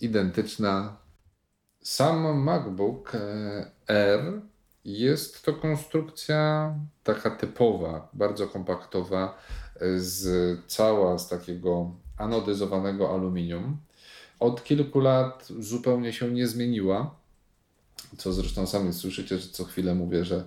identyczna. 0.00 0.96
Sam 1.82 2.38
MacBook 2.38 3.14
e, 3.14 3.70
Air 3.88 4.42
jest 4.84 5.44
to 5.44 5.52
konstrukcja 5.52 6.74
taka 7.02 7.30
typowa, 7.30 8.08
bardzo 8.12 8.46
kompaktowa, 8.46 9.38
z 9.96 10.58
cała 10.66 11.18
z 11.18 11.28
takiego 11.28 12.05
anodyzowanego 12.18 13.14
aluminium. 13.14 13.76
Od 14.40 14.64
kilku 14.64 15.00
lat 15.00 15.48
zupełnie 15.58 16.12
się 16.12 16.30
nie 16.30 16.46
zmieniła, 16.46 17.14
co 18.16 18.32
zresztą 18.32 18.66
sami 18.66 18.92
słyszycie, 18.92 19.38
że 19.38 19.48
co 19.48 19.64
chwilę 19.64 19.94
mówię, 19.94 20.24
że 20.24 20.44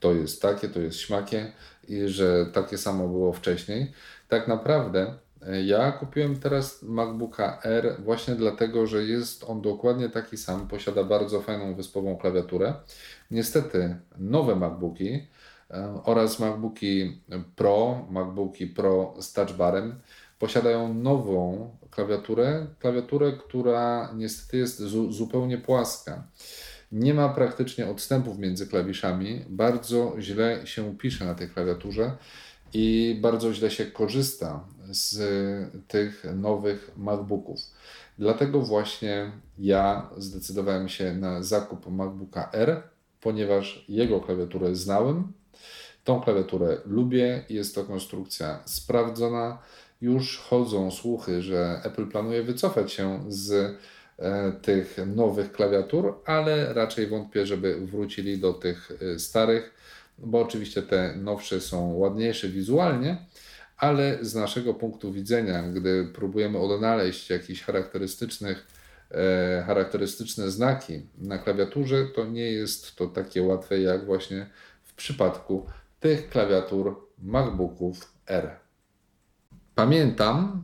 to 0.00 0.12
jest 0.12 0.42
takie, 0.42 0.68
to 0.68 0.80
jest 0.80 0.98
śmakie 0.98 1.52
i 1.88 2.08
że 2.08 2.46
takie 2.46 2.78
samo 2.78 3.08
było 3.08 3.32
wcześniej. 3.32 3.92
Tak 4.28 4.48
naprawdę 4.48 5.14
e, 5.46 5.62
ja 5.62 5.92
kupiłem 5.92 6.40
teraz 6.40 6.82
MacBooka 6.82 7.60
R 7.64 7.96
właśnie 8.04 8.34
dlatego, 8.34 8.86
że 8.86 9.04
jest 9.04 9.44
on 9.44 9.62
dokładnie 9.62 10.08
taki 10.08 10.36
sam, 10.36 10.68
posiada 10.68 11.04
bardzo 11.04 11.40
fajną 11.40 11.74
wyspową 11.74 12.16
klawiaturę. 12.16 12.74
Niestety 13.30 13.96
nowe 14.18 14.56
MacBooki 14.56 15.26
e, 15.70 16.00
oraz 16.04 16.38
MacBooki 16.38 17.20
Pro, 17.56 18.06
MacBooki 18.10 18.66
Pro 18.66 19.14
z 19.20 19.32
touchbarem 19.32 20.00
posiadają 20.40 20.94
nową 20.94 21.70
klawiaturę, 21.90 22.66
klawiaturę, 22.78 23.32
która 23.32 24.12
niestety 24.16 24.56
jest 24.56 24.78
zu 24.78 25.12
zupełnie 25.12 25.58
płaska. 25.58 26.24
Nie 26.92 27.14
ma 27.14 27.28
praktycznie 27.28 27.88
odstępów 27.88 28.38
między 28.38 28.66
klawiszami, 28.66 29.44
bardzo 29.48 30.16
źle 30.18 30.66
się 30.66 30.98
pisze 30.98 31.24
na 31.24 31.34
tej 31.34 31.48
klawiaturze 31.48 32.16
i 32.72 33.18
bardzo 33.22 33.54
źle 33.54 33.70
się 33.70 33.86
korzysta 33.86 34.64
z 34.90 35.18
tych 35.88 36.24
nowych 36.34 36.90
MacBooków. 36.96 37.60
Dlatego 38.18 38.60
właśnie 38.60 39.32
ja 39.58 40.10
zdecydowałem 40.16 40.88
się 40.88 41.14
na 41.14 41.42
zakup 41.42 41.90
MacBooka 41.90 42.50
R, 42.52 42.82
ponieważ 43.20 43.84
jego 43.88 44.20
klawiaturę 44.20 44.76
znałem. 44.76 45.32
Tą 46.04 46.20
klawiaturę 46.20 46.76
lubię, 46.84 47.44
jest 47.48 47.74
to 47.74 47.84
konstrukcja 47.84 48.62
sprawdzona. 48.64 49.58
Już 50.00 50.38
chodzą 50.38 50.90
słuchy, 50.90 51.42
że 51.42 51.80
Apple 51.84 52.06
planuje 52.06 52.42
wycofać 52.42 52.92
się 52.92 53.24
z 53.28 53.76
e, 54.18 54.52
tych 54.62 54.96
nowych 55.06 55.52
klawiatur, 55.52 56.14
ale 56.26 56.72
raczej 56.72 57.06
wątpię, 57.06 57.46
żeby 57.46 57.86
wrócili 57.86 58.38
do 58.38 58.52
tych 58.52 58.92
e, 59.14 59.18
starych, 59.18 59.74
bo 60.18 60.40
oczywiście 60.40 60.82
te 60.82 61.16
nowsze 61.16 61.60
są 61.60 61.94
ładniejsze 61.94 62.48
wizualnie, 62.48 63.26
ale 63.76 64.18
z 64.20 64.34
naszego 64.34 64.74
punktu 64.74 65.12
widzenia, 65.12 65.62
gdy 65.62 66.08
próbujemy 66.14 66.58
odnaleźć 66.58 67.30
jakichś 67.30 67.62
charakterystycznych, 67.62 68.66
e, 69.10 69.62
charakterystyczne 69.66 70.50
znaki 70.50 71.06
na 71.18 71.38
klawiaturze, 71.38 72.06
to 72.14 72.24
nie 72.24 72.52
jest 72.52 72.96
to 72.96 73.06
takie 73.06 73.42
łatwe 73.42 73.80
jak 73.80 74.06
właśnie 74.06 74.46
w 74.84 74.94
przypadku 74.94 75.66
tych 76.00 76.28
klawiatur 76.28 77.08
MacBooków 77.18 78.12
R. 78.26 78.69
Pamiętam, 79.80 80.62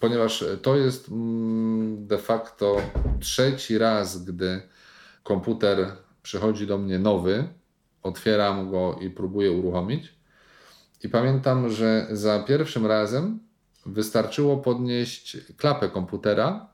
ponieważ 0.00 0.44
to 0.62 0.76
jest 0.76 1.08
mm, 1.08 2.06
de 2.06 2.18
facto 2.18 2.76
trzeci 3.20 3.78
raz, 3.78 4.24
gdy 4.24 4.62
komputer 5.22 5.92
przychodzi 6.22 6.66
do 6.66 6.78
mnie 6.78 6.98
nowy, 6.98 7.48
otwieram 8.02 8.70
go 8.70 8.98
i 9.00 9.10
próbuję 9.10 9.52
uruchomić. 9.52 10.14
I 11.02 11.08
pamiętam, 11.08 11.70
że 11.70 12.06
za 12.10 12.38
pierwszym 12.38 12.86
razem 12.86 13.38
wystarczyło 13.86 14.56
podnieść 14.56 15.36
klapę 15.56 15.88
komputera, 15.88 16.68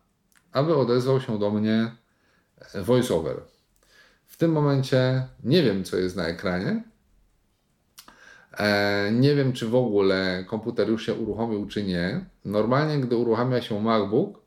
aby 0.53 0.77
odezwał 0.77 1.21
się 1.21 1.39
do 1.39 1.51
mnie 1.51 1.91
voiceover. 2.75 3.37
W 4.27 4.37
tym 4.37 4.53
momencie 4.53 5.27
nie 5.45 5.63
wiem, 5.63 5.85
co 5.85 5.97
jest 5.97 6.17
na 6.17 6.27
ekranie, 6.27 6.83
nie 9.13 9.35
wiem, 9.35 9.53
czy 9.53 9.69
w 9.69 9.75
ogóle 9.75 10.45
komputer 10.49 10.89
już 10.89 11.07
się 11.07 11.15
uruchomił, 11.15 11.67
czy 11.67 11.85
nie. 11.85 12.25
Normalnie, 12.45 12.99
gdy 12.99 13.17
uruchamia 13.17 13.63
się 13.63 13.83
MacBook, 13.83 14.41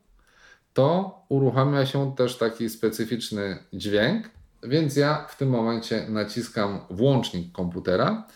to 0.73 1.19
uruchamia 1.29 1.85
się 1.85 2.15
też 2.15 2.37
taki 2.37 2.69
specyficzny 2.69 3.57
dźwięk, 3.73 4.29
więc 4.63 4.95
ja 4.95 5.25
w 5.29 5.37
tym 5.37 5.49
momencie 5.49 6.05
naciskam 6.09 6.79
włącznik 6.89 7.51
komputera. 7.51 8.27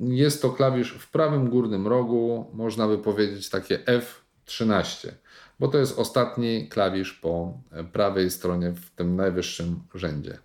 Jest 0.00 0.42
to 0.42 0.50
klawisz 0.50 0.92
w 0.92 1.10
prawym 1.10 1.50
górnym 1.50 1.86
rogu, 1.86 2.50
można 2.52 2.88
by 2.88 2.98
powiedzieć 2.98 3.50
takie 3.50 3.78
F13, 4.46 5.08
bo 5.60 5.68
to 5.68 5.78
jest 5.78 5.98
ostatni 5.98 6.68
klawisz 6.68 7.12
po 7.12 7.58
prawej 7.92 8.30
stronie 8.30 8.72
w 8.72 8.90
tym 8.90 9.16
najwyższym 9.16 9.80
rzędzie. 9.94 10.38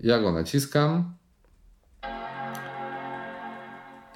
Ja 0.00 0.18
go 0.18 0.32
naciskam. 0.32 1.14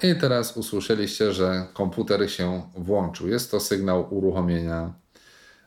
I 0.03 0.15
teraz 0.15 0.57
usłyszeliście, 0.57 1.33
że 1.33 1.67
komputer 1.73 2.31
się 2.31 2.71
włączył. 2.75 3.27
Jest 3.27 3.51
to 3.51 3.59
sygnał 3.59 4.15
uruchomienia 4.15 4.93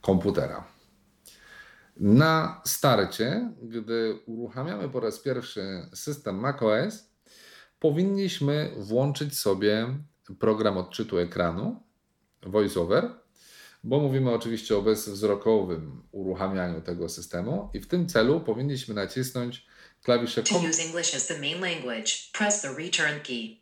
komputera. 0.00 0.64
Na 1.96 2.62
starcie, 2.66 3.52
gdy 3.62 4.18
uruchamiamy 4.26 4.88
po 4.88 5.00
raz 5.00 5.18
pierwszy 5.18 5.88
system 5.94 6.36
macOS, 6.36 7.10
powinniśmy 7.78 8.70
włączyć 8.76 9.38
sobie 9.38 9.86
program 10.38 10.78
odczytu 10.78 11.18
ekranu 11.18 11.82
VoiceOver, 12.42 13.10
bo 13.84 14.00
mówimy 14.00 14.30
oczywiście 14.30 14.76
o 14.76 14.82
bezwzrokowym 14.82 16.02
uruchamianiu 16.12 16.80
tego 16.80 17.08
systemu 17.08 17.70
i 17.74 17.80
w 17.80 17.86
tym 17.86 18.08
celu 18.08 18.40
powinniśmy 18.40 18.94
nacisnąć 18.94 19.66
klawisze 20.02 20.42
To 20.42 20.58
use 20.58 20.82
English 20.82 21.14
as 21.14 21.26
the 21.26 21.38
main 21.38 21.60
language, 21.60 22.12
press 22.32 22.62
the 22.62 22.68
return 22.68 23.20
key. 23.22 23.59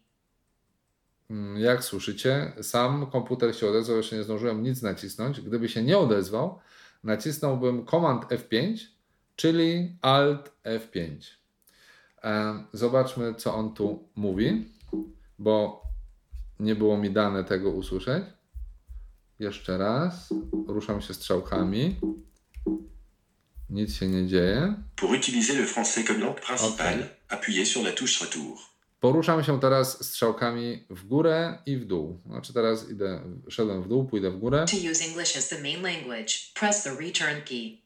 Mm, 1.30 1.56
Jak 1.60 1.84
słyszycie, 1.84 2.52
sam 2.62 3.06
komputer 3.10 3.56
się 3.56 3.68
odezwał, 3.68 3.96
jeszcze 3.96 4.16
nie 4.16 4.22
zdążyłem 4.22 4.62
nic 4.62 4.82
nacisnąć. 4.82 5.40
Gdyby 5.40 5.68
się 5.68 5.82
nie 5.82 5.98
odezwał, 5.98 6.58
nacisnąłbym 7.04 7.86
Command 7.86 8.24
F5, 8.24 8.76
czyli 9.36 9.96
Alt 10.02 10.52
F5. 10.64 11.10
E, 12.24 12.64
Zobaczmy, 12.72 13.34
co 13.34 13.54
on 13.54 13.74
tu 13.74 14.08
mówi, 14.16 14.64
bo 15.38 15.82
nie 16.60 16.74
było 16.74 16.96
mi 16.98 17.10
dane 17.10 17.44
tego 17.44 17.70
usłyszeć. 17.70 18.24
Jeszcze 19.38 19.78
raz. 19.78 20.34
Ruszam 20.66 21.00
się 21.00 21.14
strzałkami. 21.14 21.96
Nic 23.70 23.94
się 23.94 24.08
nie 24.08 24.26
dzieje. 24.26 24.74
Pour 24.96 25.10
utiliser 25.10 25.56
le 25.56 25.66
français 25.66 26.06
comme 26.06 26.20
langue 26.20 26.40
principale, 26.40 26.98
Ok. 27.04 27.10
appuyez 27.28 27.68
sur 27.68 27.82
la 27.84 27.92
touche 27.92 28.24
Retour. 28.24 28.58
Poruszam 29.00 29.44
się 29.44 29.60
teraz 29.60 30.04
strzałkami 30.06 30.84
w 30.90 31.06
górę 31.06 31.58
i 31.66 31.76
w 31.76 31.84
dół. 31.84 32.18
Znaczy 32.26 32.52
teraz 32.52 32.90
idę, 32.90 33.20
szedłem 33.48 33.82
w 33.82 33.88
dół, 33.88 34.04
pójdę 34.04 34.30
w 34.30 34.38
górę. 34.38 34.64
To 34.70 34.90
use 34.90 35.04
English 35.04 35.36
as 35.36 35.48
the 35.48 35.62
main 35.62 35.82
language, 35.82 36.34
press 36.54 36.82
the 36.82 36.90
return 36.90 37.42
key. 37.44 37.78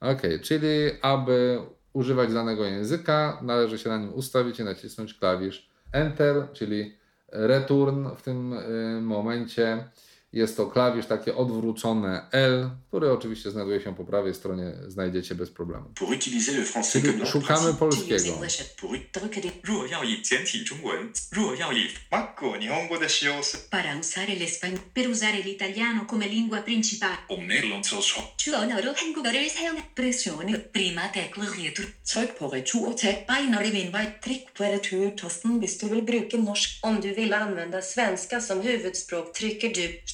Ok, 0.00 0.22
czyli 0.42 0.68
aby 1.02 1.58
używać 1.92 2.32
danego 2.32 2.64
języka, 2.64 3.38
należy 3.42 3.78
się 3.78 3.88
na 3.88 3.98
nim 3.98 4.14
ustawić 4.14 4.60
i 4.60 4.64
nacisnąć 4.64 5.14
klawisz 5.14 5.68
Enter, 5.92 6.48
czyli 6.52 6.96
Return 7.34 8.08
w 8.16 8.22
tym 8.22 8.52
y, 8.52 9.00
momencie. 9.00 9.88
Jest 10.34 10.56
to 10.56 10.66
klawisz 10.66 11.06
takie 11.06 11.36
odwrócone 11.36 12.26
L, 12.32 12.70
który 12.88 13.12
oczywiście 13.12 13.50
znajduje 13.50 13.80
się 13.80 13.94
po 13.94 14.04
prawej 14.04 14.34
stronie, 14.34 14.72
znajdziecie 14.86 15.34
bez 15.34 15.50
problemu. 15.50 15.84
Czyli 16.92 17.26
szukamy 17.26 17.74
polskiego. 17.74 18.14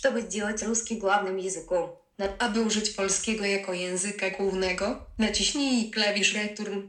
Чтобы 0.09 0.21
сделать 0.21 0.63
русский 0.63 0.99
главным 0.99 1.37
языком, 1.37 1.89
na, 2.17 2.25
aby 2.39 2.61
użyć 2.61 2.89
polskiego 2.89 3.45
jako 3.45 3.73
języka 3.73 4.29
głównego, 4.29 5.05
naciśnij 5.17 5.91
klawisz 5.91 6.33
return. 6.33 6.81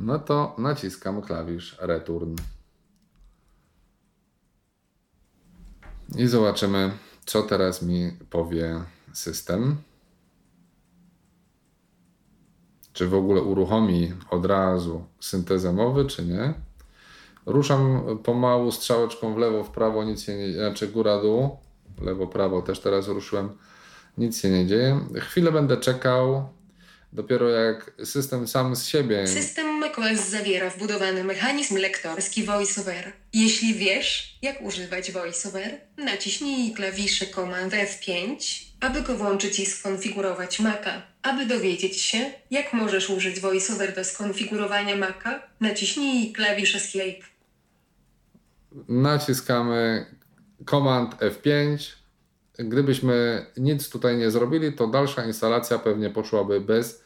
No 0.00 0.18
to 0.18 0.54
naciskam 0.58 1.22
klawisz 1.22 1.76
Return. 1.80 2.36
I 6.16 6.26
zobaczymy, 6.26 6.90
co 7.26 7.42
teraz 7.42 7.82
mi 7.82 8.12
powie 8.30 8.84
system. 9.12 9.76
Czy 12.92 13.08
w 13.08 13.14
ogóle 13.14 13.42
uruchomi 13.42 14.12
od 14.30 14.46
razu 14.46 15.04
syntezę 15.20 15.72
mowy, 15.72 16.04
czy 16.04 16.24
nie. 16.24 16.54
Ruszam 17.46 18.02
pomału 18.24 18.72
strzałeczką 18.72 19.34
w 19.34 19.38
lewo, 19.38 19.64
w 19.64 19.70
prawo, 19.70 20.04
nic 20.04 20.22
się 20.22 20.36
nie 20.36 20.52
znaczy 20.52 20.88
góra, 20.88 21.22
dół. 21.22 21.56
Lewo, 22.01 22.27
prawo 22.27 22.61
też 22.61 22.79
teraz 22.79 23.07
ruszyłem. 23.07 23.49
Nic 24.17 24.41
się 24.41 24.49
nie 24.49 24.67
dzieje. 24.67 24.99
Chwilę 25.21 25.51
będę 25.51 25.77
czekał. 25.77 26.49
Dopiero 27.13 27.49
jak 27.49 27.91
system 28.03 28.47
sam 28.47 28.75
z 28.75 28.85
siebie 28.85 29.27
System 29.27 29.79
macOS 29.79 30.29
zawiera 30.29 30.69
wbudowany 30.69 31.23
mechanizm 31.23 31.77
lektorski 31.77 32.43
VoiceOver. 32.43 33.11
Jeśli 33.33 33.73
wiesz, 33.73 34.37
jak 34.41 34.61
używać 34.61 35.11
VoiceOver, 35.11 35.81
naciśnij 35.97 36.73
klawisze 36.73 37.25
Command 37.25 37.73
F5, 37.73 38.35
aby 38.79 39.01
go 39.01 39.15
włączyć 39.17 39.59
i 39.59 39.65
skonfigurować 39.65 40.59
Maca. 40.59 41.01
Aby 41.21 41.45
dowiedzieć 41.45 42.01
się, 42.01 42.31
jak 42.51 42.73
możesz 42.73 43.09
użyć 43.09 43.39
VoiceOver 43.39 43.95
do 43.95 44.03
skonfigurowania 44.03 44.95
Maca, 44.95 45.41
naciśnij 45.59 46.33
klawisz 46.33 46.75
Escape. 46.75 47.25
naciskamy 48.89 50.05
Command 50.65 51.15
F5. 51.15 51.77
Gdybyśmy 52.57 53.45
nic 53.57 53.89
tutaj 53.89 54.17
nie 54.17 54.31
zrobili, 54.31 54.73
to 54.73 54.87
dalsza 54.87 55.25
instalacja 55.25 55.79
pewnie 55.79 56.09
poszłaby 56.09 56.61
bez 56.61 57.03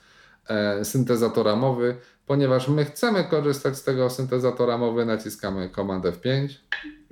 e, 0.47 0.85
syntezatora 0.85 1.55
mowy, 1.55 1.95
ponieważ 2.25 2.67
my 2.67 2.85
chcemy 2.85 3.23
korzystać 3.23 3.77
z 3.77 3.83
tego 3.83 4.09
syntezatora 4.09 4.77
mowy, 4.77 5.05
naciskamy 5.05 5.69
Command 5.69 6.05
F5. 6.05 6.47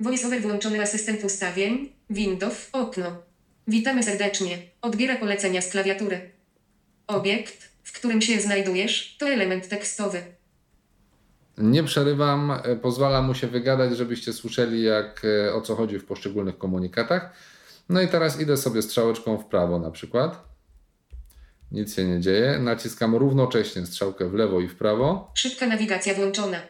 VoiceOver 0.00 0.42
włączony 0.42 0.82
asystent 0.82 1.24
ustawień, 1.24 1.92
Windows, 2.10 2.68
okno. 2.72 3.04
Witamy 3.68 4.02
serdecznie. 4.02 4.58
Odbiera 4.82 5.16
polecenia 5.16 5.62
z 5.62 5.70
klawiatury. 5.70 6.30
Obiekt, 7.06 7.68
w 7.82 7.92
którym 7.92 8.22
się 8.22 8.40
znajdujesz, 8.40 9.16
to 9.18 9.28
element 9.28 9.68
tekstowy. 9.68 10.22
Nie 11.58 11.84
przerywam, 11.84 12.50
e, 12.50 12.76
pozwalam 12.76 13.24
mu 13.24 13.34
się 13.34 13.46
wygadać, 13.46 13.96
żebyście 13.96 14.32
słyszeli 14.32 14.82
jak, 14.82 15.22
e, 15.24 15.54
o 15.54 15.60
co 15.60 15.76
chodzi 15.76 15.98
w 15.98 16.04
poszczególnych 16.04 16.58
komunikatach. 16.58 17.32
No 17.88 18.00
i 18.00 18.08
teraz 18.08 18.40
idę 18.40 18.56
sobie 18.56 18.82
strzałeczką 18.82 19.38
w 19.38 19.44
prawo 19.44 19.78
na 19.78 19.90
przykład. 19.90 20.48
Nic 21.72 21.94
się 21.94 22.04
nie 22.04 22.20
dzieje. 22.20 22.58
Naciskam 22.58 23.16
równocześnie 23.16 23.86
strzałkę 23.86 24.28
w 24.28 24.34
lewo 24.34 24.60
i 24.60 24.68
w 24.68 24.76
prawo. 24.76 25.30
Szybka 25.34 25.66
nawigacja 25.66 26.14
włączona. 26.14 26.60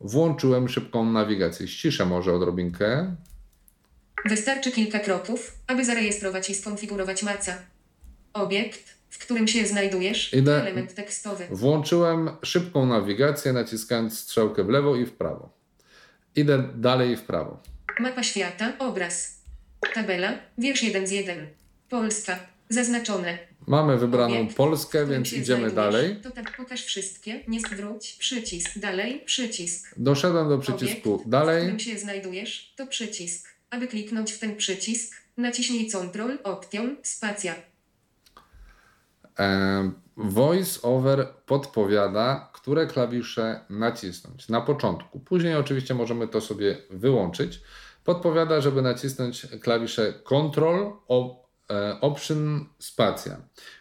Włączyłem 0.00 0.68
szybką 0.68 1.04
nawigację. 1.04 1.68
Ściszę 1.68 2.06
może 2.06 2.32
odrobinkę. 2.32 3.16
Wystarczy 4.24 4.72
kilka 4.72 4.98
kroków, 4.98 5.58
aby 5.66 5.84
zarejestrować 5.84 6.50
i 6.50 6.54
skonfigurować 6.54 7.22
maca. 7.22 7.58
Obiekt, 8.32 8.95
którym 9.26 9.48
się 9.48 9.66
znajdujesz, 9.66 10.34
element 10.34 10.94
tekstowy. 10.94 11.46
Włączyłem 11.50 12.30
szybką 12.42 12.86
nawigację, 12.86 13.52
naciskając 13.52 14.18
strzałkę 14.18 14.64
w 14.64 14.68
lewo 14.68 14.96
i 14.96 15.06
w 15.06 15.12
prawo. 15.12 15.50
Idę 16.36 16.68
dalej 16.74 17.16
w 17.16 17.22
prawo. 17.22 17.62
Mapa 18.00 18.22
świata, 18.22 18.72
obraz. 18.78 19.40
Tabela, 19.94 20.32
wiersz 20.58 20.82
1 20.82 21.06
z 21.06 21.10
1. 21.10 21.46
Polska, 21.88 22.38
zaznaczone. 22.68 23.38
Mamy 23.66 23.98
wybraną 23.98 24.34
Obiekt, 24.34 24.52
w 24.52 24.56
Polskę, 24.56 25.06
więc 25.06 25.32
idziemy 25.32 25.70
dalej. 25.70 26.16
To 26.22 26.30
tak 26.30 26.56
pokaż 26.56 26.84
wszystkie, 26.84 27.40
nie 27.48 27.60
zwróć, 27.60 28.16
przycisk, 28.18 28.78
dalej, 28.78 29.22
przycisk. 29.24 29.94
Doszedłem 29.96 30.48
do 30.48 30.54
Obiekt, 30.54 30.76
przycisku 30.76 31.18
w 31.18 31.28
dalej. 31.28 31.62
którym 31.62 31.80
się 31.80 31.98
znajdujesz, 31.98 32.72
to 32.76 32.86
przycisk. 32.86 33.48
Aby 33.70 33.88
kliknąć 33.88 34.32
w 34.32 34.38
ten 34.38 34.56
przycisk, 34.56 35.16
naciśnij 35.36 35.86
Ctrl, 35.90 36.38
Option, 36.44 36.96
Spacja. 37.02 37.54
E, 39.38 39.90
Voice 40.16 40.82
over 40.82 41.28
podpowiada, 41.46 42.50
które 42.52 42.86
klawisze 42.86 43.60
nacisnąć 43.70 44.48
na 44.48 44.60
początku. 44.60 45.20
Później 45.20 45.54
oczywiście 45.54 45.94
możemy 45.94 46.28
to 46.28 46.40
sobie 46.40 46.76
wyłączyć. 46.90 47.62
Podpowiada, 48.04 48.60
żeby 48.60 48.82
nacisnąć 48.82 49.46
klawisze 49.60 50.14
op, 51.08 51.46
e, 51.70 52.00
Option, 52.00 52.66
Spacja. 52.78 53.36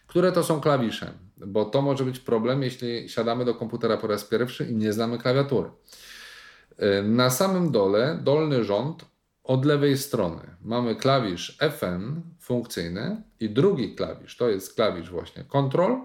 Które 0.08 0.32
to 0.32 0.44
są 0.44 0.62
klawisze? 0.62 1.12
Bo 1.38 1.66
to 1.66 1.82
może 1.82 2.04
być 2.04 2.20
problem, 2.20 2.64
jeśli 2.64 3.10
siadamy 3.10 3.46
do 3.46 3.56
komputera 3.56 3.98
po 3.98 4.08
raz 4.08 4.24
pierwszy 4.24 4.66
i 4.66 4.76
nie 4.76 4.94
znamy 4.94 5.18
klawiatury. 5.18 5.70
E, 6.78 7.02
Na 7.04 7.30
samym 7.30 7.72
dole, 7.72 8.20
dolny 8.24 8.64
rząd, 8.64 9.06
od 9.46 9.66
lewej 9.66 9.98
strony 9.98 10.56
mamy 10.62 10.96
klawisz 10.96 11.58
FN 11.62 12.22
funkcyjny 12.40 13.24
i 13.40 13.50
drugi 13.50 13.96
klawisz 13.96 14.38
to 14.38 14.50
jest 14.50 14.76
klawisz 14.76 15.10
właśnie 15.10 15.44
Control. 15.44 16.02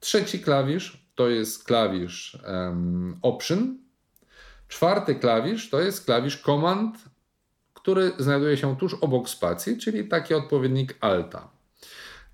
Trzeci 0.00 0.40
klawisz 0.40 1.06
to 1.14 1.28
jest 1.28 1.64
klawisz 1.64 2.38
em, 2.44 3.18
Option. 3.22 3.78
Czwarty 4.68 5.14
klawisz 5.14 5.70
to 5.70 5.80
jest 5.80 6.04
klawisz 6.04 6.42
Command, 6.42 6.98
który 7.74 8.12
znajduje 8.18 8.56
się 8.56 8.76
tuż 8.76 8.94
obok 8.94 9.28
spacji, 9.28 9.78
czyli 9.78 10.08
taki 10.08 10.34
odpowiednik 10.34 10.96
Alta. 11.00 11.48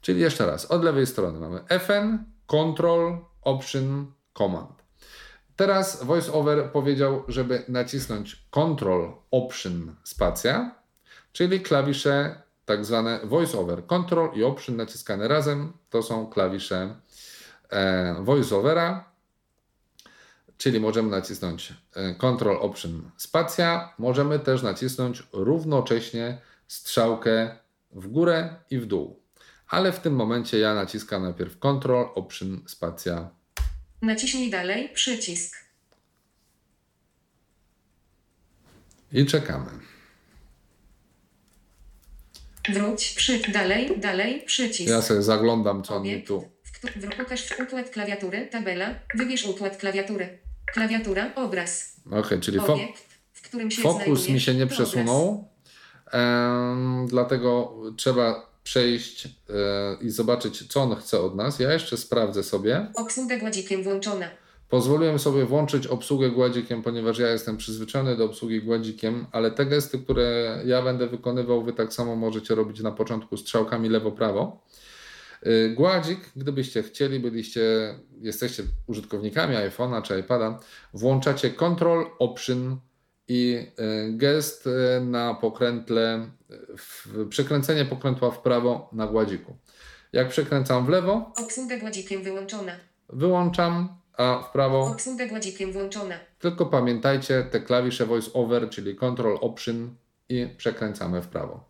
Czyli 0.00 0.20
jeszcze 0.20 0.46
raz, 0.46 0.70
od 0.70 0.84
lewej 0.84 1.06
strony 1.06 1.40
mamy 1.40 1.60
FN, 1.68 2.18
Control, 2.46 3.18
Option, 3.42 4.12
Command. 4.34 4.77
Teraz 5.58 6.04
VoiceOver 6.04 6.72
powiedział, 6.72 7.24
żeby 7.28 7.62
nacisnąć 7.68 8.46
Ctrl, 8.50 9.02
Option, 9.30 9.94
spacja, 10.04 10.74
czyli 11.32 11.60
klawisze 11.60 12.42
tak 12.64 12.84
zwane 12.84 13.20
VoiceOver. 13.24 13.82
Ctrl 13.86 14.38
i 14.38 14.44
Option 14.44 14.76
naciskane 14.76 15.28
razem 15.28 15.72
to 15.90 16.02
są 16.02 16.26
klawisze 16.26 16.94
e, 17.70 18.16
VoiceOvera, 18.20 19.10
czyli 20.58 20.80
możemy 20.80 21.10
nacisnąć 21.10 21.72
e, 21.94 22.14
Ctrl, 22.14 22.56
Option, 22.60 23.10
spacja. 23.16 23.94
Możemy 23.98 24.38
też 24.38 24.62
nacisnąć 24.62 25.22
równocześnie 25.32 26.40
strzałkę 26.68 27.56
w 27.92 28.08
górę 28.08 28.56
i 28.70 28.78
w 28.78 28.86
dół. 28.86 29.20
Ale 29.68 29.92
w 29.92 30.00
tym 30.00 30.14
momencie 30.14 30.58
ja 30.58 30.74
naciskam 30.74 31.22
najpierw 31.22 31.58
Ctrl, 31.58 32.00
Option, 32.14 32.60
spacja 32.66 33.37
Naciśnij 34.02 34.50
dalej 34.50 34.88
przycisk. 34.88 35.56
I 39.12 39.26
czekamy. 39.26 39.70
Wróć, 42.68 43.08
przycisk, 43.14 43.50
dalej, 43.50 44.00
dalej, 44.00 44.42
przycisk. 44.46 44.90
Ja 44.90 45.02
sobie 45.02 45.22
zaglądam, 45.22 45.82
co 45.82 46.00
mi 46.00 46.22
tu. 46.22 46.48
Pokaż 47.18 47.54
układ 47.60 47.90
klawiatury, 47.90 48.46
tabela, 48.46 48.94
wybierz 49.14 49.46
układ 49.46 49.76
klawiatury. 49.76 50.38
Klawiatura, 50.72 51.34
obraz. 51.34 51.96
Okej, 52.10 52.40
czyli 52.40 52.60
fo 52.60 52.78
fokus 53.82 54.28
mi 54.28 54.40
się 54.40 54.54
nie 54.54 54.66
przesunął, 54.66 55.48
dlatego 57.06 57.76
trzeba 57.96 58.47
przejść 58.68 59.26
e, 59.26 59.30
i 60.00 60.10
zobaczyć, 60.10 60.68
co 60.68 60.82
on 60.82 60.96
chce 60.96 61.20
od 61.20 61.34
nas. 61.36 61.58
Ja 61.58 61.72
jeszcze 61.72 61.96
sprawdzę 61.96 62.42
sobie. 62.42 62.86
Obsługa 62.94 63.38
gładzikiem 63.38 63.82
włączona. 63.82 64.26
Pozwoliłem 64.68 65.18
sobie 65.18 65.44
włączyć 65.44 65.86
obsługę 65.86 66.30
gładzikiem, 66.30 66.82
ponieważ 66.82 67.18
ja 67.18 67.28
jestem 67.28 67.56
przyzwyczajony 67.56 68.16
do 68.16 68.24
obsługi 68.24 68.62
gładzikiem, 68.62 69.26
ale 69.32 69.50
te 69.50 69.66
gesty, 69.66 69.98
które 69.98 70.58
ja 70.66 70.82
będę 70.82 71.06
wykonywał, 71.06 71.62
wy 71.62 71.72
tak 71.72 71.92
samo 71.92 72.16
możecie 72.16 72.54
robić 72.54 72.80
na 72.80 72.92
początku 72.92 73.36
strzałkami 73.36 73.88
lewo-prawo. 73.88 74.60
Y, 75.46 75.74
Gładzik, 75.76 76.20
gdybyście 76.36 76.82
chcieli, 76.82 77.20
byliście, 77.20 77.60
jesteście 78.20 78.62
użytkownikami 78.86 79.56
iPhone'a 79.56 80.02
czy 80.02 80.20
iPada, 80.20 80.60
włączacie 80.94 81.50
Control 81.50 82.06
Option 82.18 82.76
i 83.28 83.66
y, 83.80 84.12
gest 84.16 84.66
y, 84.66 85.00
na 85.00 85.34
pokrętle, 85.34 86.30
przekręcenie 87.30 87.84
pokrętła 87.84 88.30
w 88.30 88.38
prawo 88.42 88.90
na 88.92 89.06
gładziku. 89.06 89.56
Jak 90.12 90.28
przekręcam 90.28 90.86
w 90.86 90.88
lewo, 90.88 91.32
Obsługa 91.36 91.78
gładzikiem 91.78 92.22
wyłączona. 92.22 92.72
wyłączam, 93.08 93.88
a 94.16 94.42
w 94.48 94.52
prawo 94.52 94.80
Obsługa 94.86 95.26
gładzikiem 95.26 95.72
włączona. 95.72 96.14
tylko 96.38 96.66
pamiętajcie 96.66 97.42
te 97.50 97.60
klawisze 97.60 98.06
voice 98.06 98.32
over, 98.32 98.70
czyli 98.70 98.96
control 98.96 99.38
option 99.40 99.94
i 100.28 100.48
przekręcamy 100.56 101.22
w 101.22 101.26
prawo. 101.28 101.68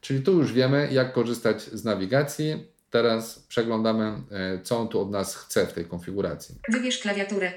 Czyli 0.00 0.22
tu 0.22 0.32
już 0.32 0.52
wiemy, 0.52 0.88
jak 0.92 1.12
korzystać 1.12 1.62
z 1.62 1.84
nawigacji. 1.84 2.66
Teraz 2.90 3.38
przeglądamy, 3.38 4.04
e, 4.30 4.62
co 4.62 4.78
on 4.78 4.88
tu 4.88 5.00
od 5.00 5.10
nas 5.10 5.36
chce 5.36 5.66
w 5.66 5.72
tej 5.72 5.84
konfiguracji. 5.84 6.54
Wybierz 6.68 6.98
klawiaturę. 6.98 7.52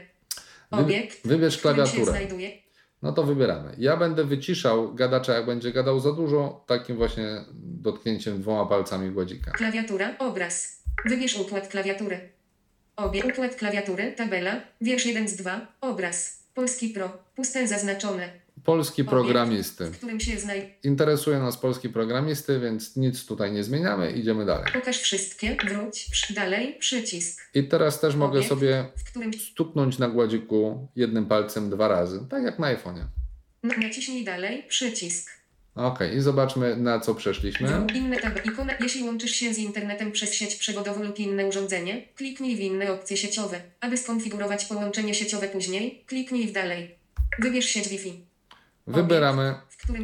Obiekt. 0.71 1.27
wybierz 1.27 1.57
klawiaturę. 1.57 2.13
No 3.01 3.11
to 3.11 3.23
wybieramy. 3.23 3.75
Ja 3.77 3.97
będę 3.97 4.23
wyciszał 4.23 4.95
gadacza, 4.95 5.33
jak 5.33 5.45
będzie 5.45 5.71
gadał 5.71 5.99
za 5.99 6.11
dużo, 6.11 6.63
takim 6.67 6.97
właśnie 6.97 7.27
dotknięciem 7.53 8.41
dwoma 8.41 8.65
palcami 8.65 9.11
gładzika. 9.11 9.51
Klawiatura, 9.51 10.17
obraz. 10.19 10.83
Wybierz 11.05 11.37
układ 11.37 11.67
klawiatury. 11.67 12.29
Obie 12.95 13.23
układ 13.25 13.55
klawiatury, 13.55 14.11
tabela, 14.11 14.61
wiersz 14.81 15.05
1 15.05 15.27
z 15.27 15.35
2, 15.35 15.67
obraz. 15.81 16.43
Polski 16.53 16.89
Pro, 16.89 17.09
puste 17.35 17.67
zaznaczone. 17.67 18.29
Polski 18.63 19.03
programisty. 19.03 19.85
W 19.85 19.97
którym 19.97 20.19
się 20.19 20.39
znajduje. 20.39 20.73
Interesuje 20.83 21.39
nas 21.39 21.57
polski 21.57 21.89
programisty, 21.89 22.59
więc 22.59 22.95
nic 22.95 23.25
tutaj 23.25 23.51
nie 23.51 23.63
zmieniamy, 23.63 24.11
idziemy 24.11 24.45
dalej. 24.45 24.71
Pokaż 24.73 24.97
wszystkie, 24.97 25.57
wróć, 25.65 26.07
przy, 26.11 26.33
dalej, 26.33 26.75
przycisk. 26.79 27.41
I 27.53 27.63
teraz 27.67 27.99
też 27.99 28.15
mogę 28.15 28.31
Obiekt, 28.39 28.49
sobie 28.49 28.85
W 28.97 29.03
którym 29.03 29.33
stuknąć 29.33 29.97
na 29.97 30.07
gładziku 30.07 30.87
jednym 30.95 31.25
palcem 31.25 31.69
dwa 31.69 31.87
razy, 31.87 32.19
tak 32.29 32.43
jak 32.43 32.59
na 32.59 32.75
iPhone'ie. 32.75 33.05
no, 33.63 33.73
naciśnij 33.77 34.23
dalej, 34.23 34.63
przycisk. 34.67 35.41
Ok, 35.75 35.99
i 36.15 36.19
zobaczmy 36.19 36.75
na 36.75 36.99
co 36.99 37.15
przeszliśmy. 37.15 37.87
Inne 37.95 38.17
tab, 38.17 38.45
ikona, 38.45 38.73
jeśli 38.79 39.03
łączysz 39.03 39.31
się 39.31 39.53
z 39.53 39.57
internetem 39.57 40.11
przez 40.11 40.33
sieć 40.33 40.55
przewodową 40.55 41.03
lub 41.03 41.19
inne 41.19 41.45
urządzenie, 41.45 42.07
kliknij 42.15 42.55
w 42.55 42.59
inne 42.59 42.93
opcje 42.93 43.17
sieciowe. 43.17 43.61
Aby 43.79 43.97
skonfigurować 43.97 44.65
połączenie 44.65 45.13
sieciowe 45.13 45.47
później, 45.47 46.03
kliknij 46.07 46.47
w 46.47 46.51
dalej. 46.51 46.95
Wybierz 47.39 47.65
sieć 47.65 47.89
Wi-Fi, 47.89 48.25
Wybieramy 48.87 49.55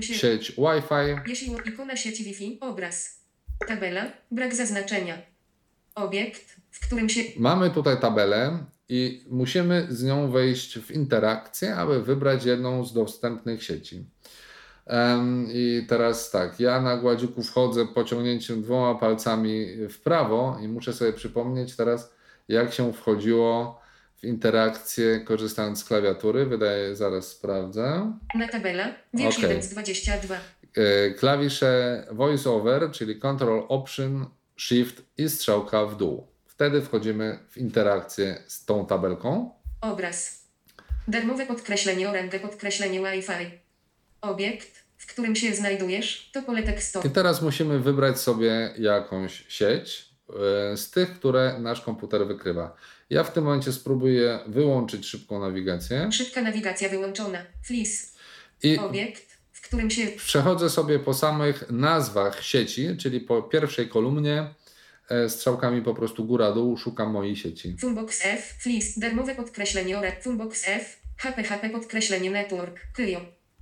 się... 0.02 0.13
sieć 0.13 0.52
Wi-Fi. 0.52 1.30
Jeśli 1.30 1.56
ikona 1.66 1.96
sieci 1.96 2.24
Wi-Fi, 2.24 2.58
obraz. 2.62 3.24
Tabela, 3.68 4.06
brak 4.32 4.56
zaznaczenia. 4.56 5.18
Obiekt, 5.96 6.56
w 6.72 6.88
którym 6.88 7.10
się... 7.10 7.22
Mamy 7.38 7.70
tutaj 7.70 8.00
tabelę 8.00 8.66
i 8.90 9.26
musimy 9.30 9.88
z 9.90 10.04
nią 10.04 10.32
wejść 10.32 10.80
w 10.80 10.92
interakcję, 10.92 11.76
aby 11.76 12.04
wybrać 12.04 12.46
jedną 12.46 12.86
z 12.86 12.94
dostępnych 12.94 13.63
sieci. 13.63 14.06
Em, 14.86 15.48
I 15.52 15.86
teraz 15.90 16.32
tak, 16.32 16.60
ja 16.60 16.82
na 16.82 16.98
gładziku 16.98 17.44
wchodzę 17.44 17.88
pociągnięciem 17.88 18.62
dwoma 18.62 19.00
palcami 19.00 19.66
w 19.90 20.00
prawo 20.00 20.58
i 20.63 20.68
muszę 20.68 20.94
sobie 20.94 21.13
przypomnieć 21.13 21.76
teraz, 21.76 22.13
jak 22.48 22.74
się 22.74 22.94
wchodziło 22.94 23.82
w 24.17 24.23
interakcję 24.23 25.19
korzystając 25.19 25.80
z 25.80 25.86
klawiatury. 25.86 26.45
Wydaje, 26.45 26.95
zaraz 26.95 27.27
sprawdzę. 27.27 28.13
Na 28.36 28.47
tabela, 28.47 28.95
wiersz 29.13 29.38
Okej. 29.38 29.49
1 29.49 29.63
z 29.63 29.69
22. 29.69 30.36
E, 30.75 31.12
klawisze 31.12 32.03
VoiceOver, 32.12 32.91
czyli 32.91 33.19
Control 33.19 33.65
Option, 33.69 34.25
Shift 34.58 35.01
i 35.17 35.30
strzałka 35.30 35.86
w 35.86 35.97
dół. 35.97 36.27
Wtedy 36.45 36.82
wchodzimy 36.82 37.39
w 37.49 37.58
interakcję 37.58 38.43
z 38.47 38.65
tą 38.65 38.86
tabelką. 38.86 39.51
Obraz. 39.82 40.47
Darmowe 41.08 41.45
podkreślenie 41.45 42.10
orędę 42.10 42.39
podkreślenie 42.39 42.99
Wi-Fi. 42.99 43.60
Obiekt, 44.21 44.84
w 44.97 45.08
którym 45.08 45.36
się 45.36 45.53
znajdujesz, 45.53 46.30
to 46.34 46.41
pole 46.41 46.63
tekstowe. 46.63 47.08
I 47.08 47.12
teraz 47.12 47.41
musimy 47.41 47.80
wybrać 47.80 48.19
sobie 48.19 48.73
jakąś 48.77 49.45
sieć 49.47 50.10
e, 50.73 50.77
z 50.77 50.91
tych, 50.91 51.19
które 51.19 51.60
nasz 51.60 51.82
komputer 51.82 52.27
wykrywa. 52.27 52.75
Ja 53.10 53.24
w 53.24 53.34
tym 53.34 53.43
momencie 53.43 53.74
spróbuję 53.74 54.39
wyłączyć 54.48 55.06
szybką 55.06 55.39
nawigację. 55.39 56.12
Szybka 56.12 56.41
nawigacja 56.41 56.89
wyłączona. 56.89 57.39
Flis. 57.65 58.15
i 58.63 58.78
Obiekt, 58.78 59.38
w 59.52 59.62
którym 59.62 59.89
się 59.89 60.08
przechodzę 60.08 60.70
sobie 60.70 61.00
po 61.00 61.13
samych 61.13 61.72
nazwach 61.72 62.43
sieci, 62.43 62.98
czyli 62.98 63.20
po 63.20 63.43
pierwszej 63.43 63.89
kolumnie 63.89 64.54
e, 65.10 65.30
strzałkami 65.30 65.82
po 65.82 65.93
prostu 65.93 66.26
góra-dół 66.26 66.78
szukam 66.78 67.12
mojej 67.12 67.36
sieci. 67.36 67.76
Funbox 67.80 68.26
F, 68.26 68.56
Flis, 68.60 69.00
darmowe 69.00 69.36
podkreślenie 69.36 69.98
ORE, 69.98 70.12
Funbox 70.22 70.63
F, 70.67 71.00
HPHP 71.17 71.70
podkreślenie 71.70 72.32
Network, 72.32 72.80
Clio, 72.96 73.20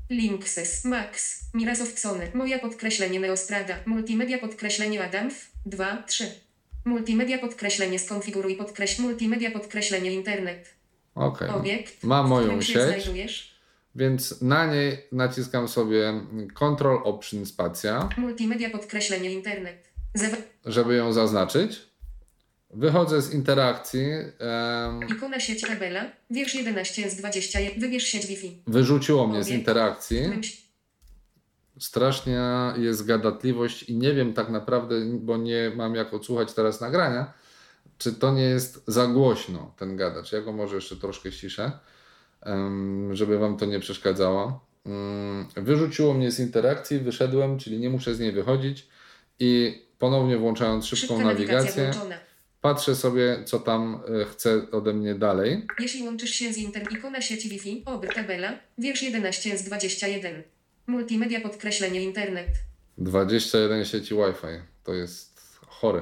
Linksys, 0.10 0.86
Max, 0.86 1.40
Mirasoft 1.54 2.00
Sony, 2.00 2.32
moja 2.34 2.60
podkreślenie 2.60 3.20
Neostrada, 3.20 3.76
Multimedia 3.86 4.38
podkreślenie 4.38 5.04
Adamf, 5.04 5.52
2, 5.66 6.04
3. 6.08 6.45
Multimedia 6.86 7.38
podkreślenie 7.38 8.00
skonfiguruj 8.00 8.56
podkreśl, 8.56 9.02
multimedia 9.02 9.52
podkreślenie 9.52 10.12
internet. 10.14 10.74
Ok, 11.16 11.40
Obiekt, 11.56 12.04
mam 12.04 12.28
moją 12.28 12.62
sieć. 12.62 12.78
znajdujesz. 12.82 13.56
więc 13.96 14.42
na 14.42 14.66
niej 14.74 14.98
naciskam 15.12 15.68
sobie 15.68 16.14
Control 16.54 17.02
Option 17.04 17.46
Spacja. 17.46 18.10
Multimedia 18.18 18.70
podkreślenie 18.70 19.32
internet. 19.34 19.90
Zawa- 20.16 20.38
żeby 20.66 20.96
ją 20.96 21.14
zaznaczyć. 21.14 21.82
Wychodzę 22.70 23.22
z 23.22 23.34
interakcji, 23.34 24.02
em, 24.04 25.08
ikona 25.10 25.40
sieć 25.40 25.62
tabela, 25.62 26.06
wiersz 26.30 26.56
11 26.56 27.10
z 27.10 27.16
21, 27.16 27.80
wybierz 27.82 28.04
sieć 28.04 28.26
Wi-Fi. 28.28 28.62
wyrzuciło 28.68 29.28
mnie 29.28 29.44
z 29.44 29.48
Obiekt, 29.48 29.60
interakcji. 29.60 30.18
w 30.20 30.30
Strasznie 31.80 32.42
jest 32.78 33.06
gadatliwość 33.06 33.84
i 33.84 33.96
nie 33.96 34.14
wiem 34.14 34.34
tak 34.34 34.50
naprawdę, 34.50 34.96
bo 35.06 35.38
nie 35.38 35.72
mam 35.76 35.96
jak 35.96 36.14
odsłuchać 36.14 36.54
teraz 36.54 36.82
nagrania, 36.82 37.34
czy 37.98 38.14
to 38.14 38.34
nie 38.34 38.44
jest 38.44 38.84
za 38.88 39.08
głośno 39.08 39.74
ten 39.78 39.98
gadacz. 39.98 40.32
Ja 40.32 40.42
go 40.42 40.52
może 40.52 40.76
jeszcze 40.76 40.96
troszkę 40.96 41.32
ściszę, 41.32 41.72
em, 42.42 43.16
żeby 43.16 43.38
Wam 43.38 43.58
to 43.58 43.66
nie 43.66 43.80
przeszkadzało. 43.80 44.66
Mm, 44.86 45.48
Wyrzuciło 45.56 46.14
mnie 46.14 46.32
z 46.32 46.40
interakcji, 46.40 47.00
wyszedłem, 47.00 47.60
czyli 47.60 47.80
nie 47.80 47.90
muszę 47.90 48.16
z 48.16 48.20
niej 48.20 48.32
wychodzić 48.32 48.88
i 49.40 49.82
ponownie 50.00 50.38
włączając 50.38 50.86
szybką 50.86 51.20
nawigację, 51.20 51.92
patrzę 52.62 52.96
sobie, 52.96 53.44
co 53.46 53.60
tam 53.60 54.02
e, 54.22 54.26
chce 54.26 54.72
ode 54.72 54.94
mnie 54.94 55.16
dalej. 55.16 55.68
Jeśli 55.80 56.04
łączysz 56.04 56.32
się 56.32 56.54
z 56.54 56.58
Inter, 56.58 56.84
ikona 56.92 57.22
sieci 57.22 57.50
Wi-Fi, 57.50 57.84
oby 57.86 58.08
tabela, 58.08 58.54
wiersz 58.78 59.02
11 59.04 59.58
z 59.58 59.64
21. 59.64 60.55
Multimedia 60.88 61.42
podkreślenie 61.42 62.04
internet. 62.04 62.48
21 62.98 63.86
sieci 63.86 64.16
Wi-Fi. 64.16 64.62
To 64.84 64.94
jest 64.94 65.40
chore. 65.68 66.02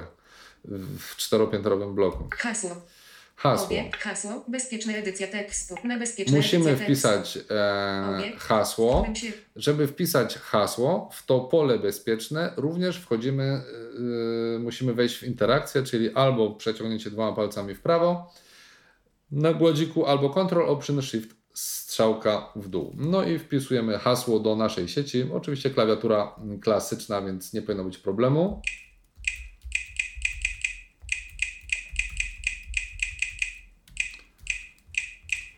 W 1.00 1.16
czteropiętrowym 1.16 1.96
bloku. 1.96 2.28
Hasło. 2.32 2.76
Hasło. 3.36 3.78
Hasło, 4.00 4.46
bezpieczna 4.48 4.94
edycja 4.94 5.28
tekstu. 5.28 5.76
Na 5.84 6.00
bezpieczna 6.00 6.38
Musimy 6.38 6.76
wpisać 6.76 7.40
e, 7.50 8.32
hasło. 8.38 9.08
się 9.14 9.32
Żeby 9.56 9.88
wpisać 9.88 10.38
hasło, 10.38 11.10
w 11.14 11.26
to 11.26 11.40
pole 11.40 11.80
bezpieczne 11.80 12.54
również 12.58 12.98
wchodzimy, 12.98 13.62
e, 14.56 14.60
musimy 14.60 14.94
wejść 14.94 15.18
w 15.18 15.24
interakcję, 15.24 15.84
czyli 15.84 16.14
albo 16.14 16.52
przeciągnięcie 16.52 17.12
dwoma 17.12 17.36
palcami 17.36 17.76
w 17.76 17.82
prawo 17.82 18.34
na 19.32 19.54
gładziku, 19.54 20.06
albo 20.06 20.30
Ctrl 20.30 20.62
Option 20.62 21.02
Shift 21.02 21.43
strzałka 21.54 22.50
w 22.56 22.70
dół. 22.70 22.96
No 22.98 23.24
i 23.24 23.40
wpisujemy 23.40 23.98
hasło 23.98 24.40
do 24.40 24.56
naszej 24.56 24.88
sieci. 24.88 25.26
Oczywiście 25.34 25.70
klawiatura 25.70 26.36
klasyczna, 26.62 27.22
więc 27.22 27.54
nie 27.54 27.62
powinno 27.62 27.84
być 27.84 27.98
problemu. 27.98 28.62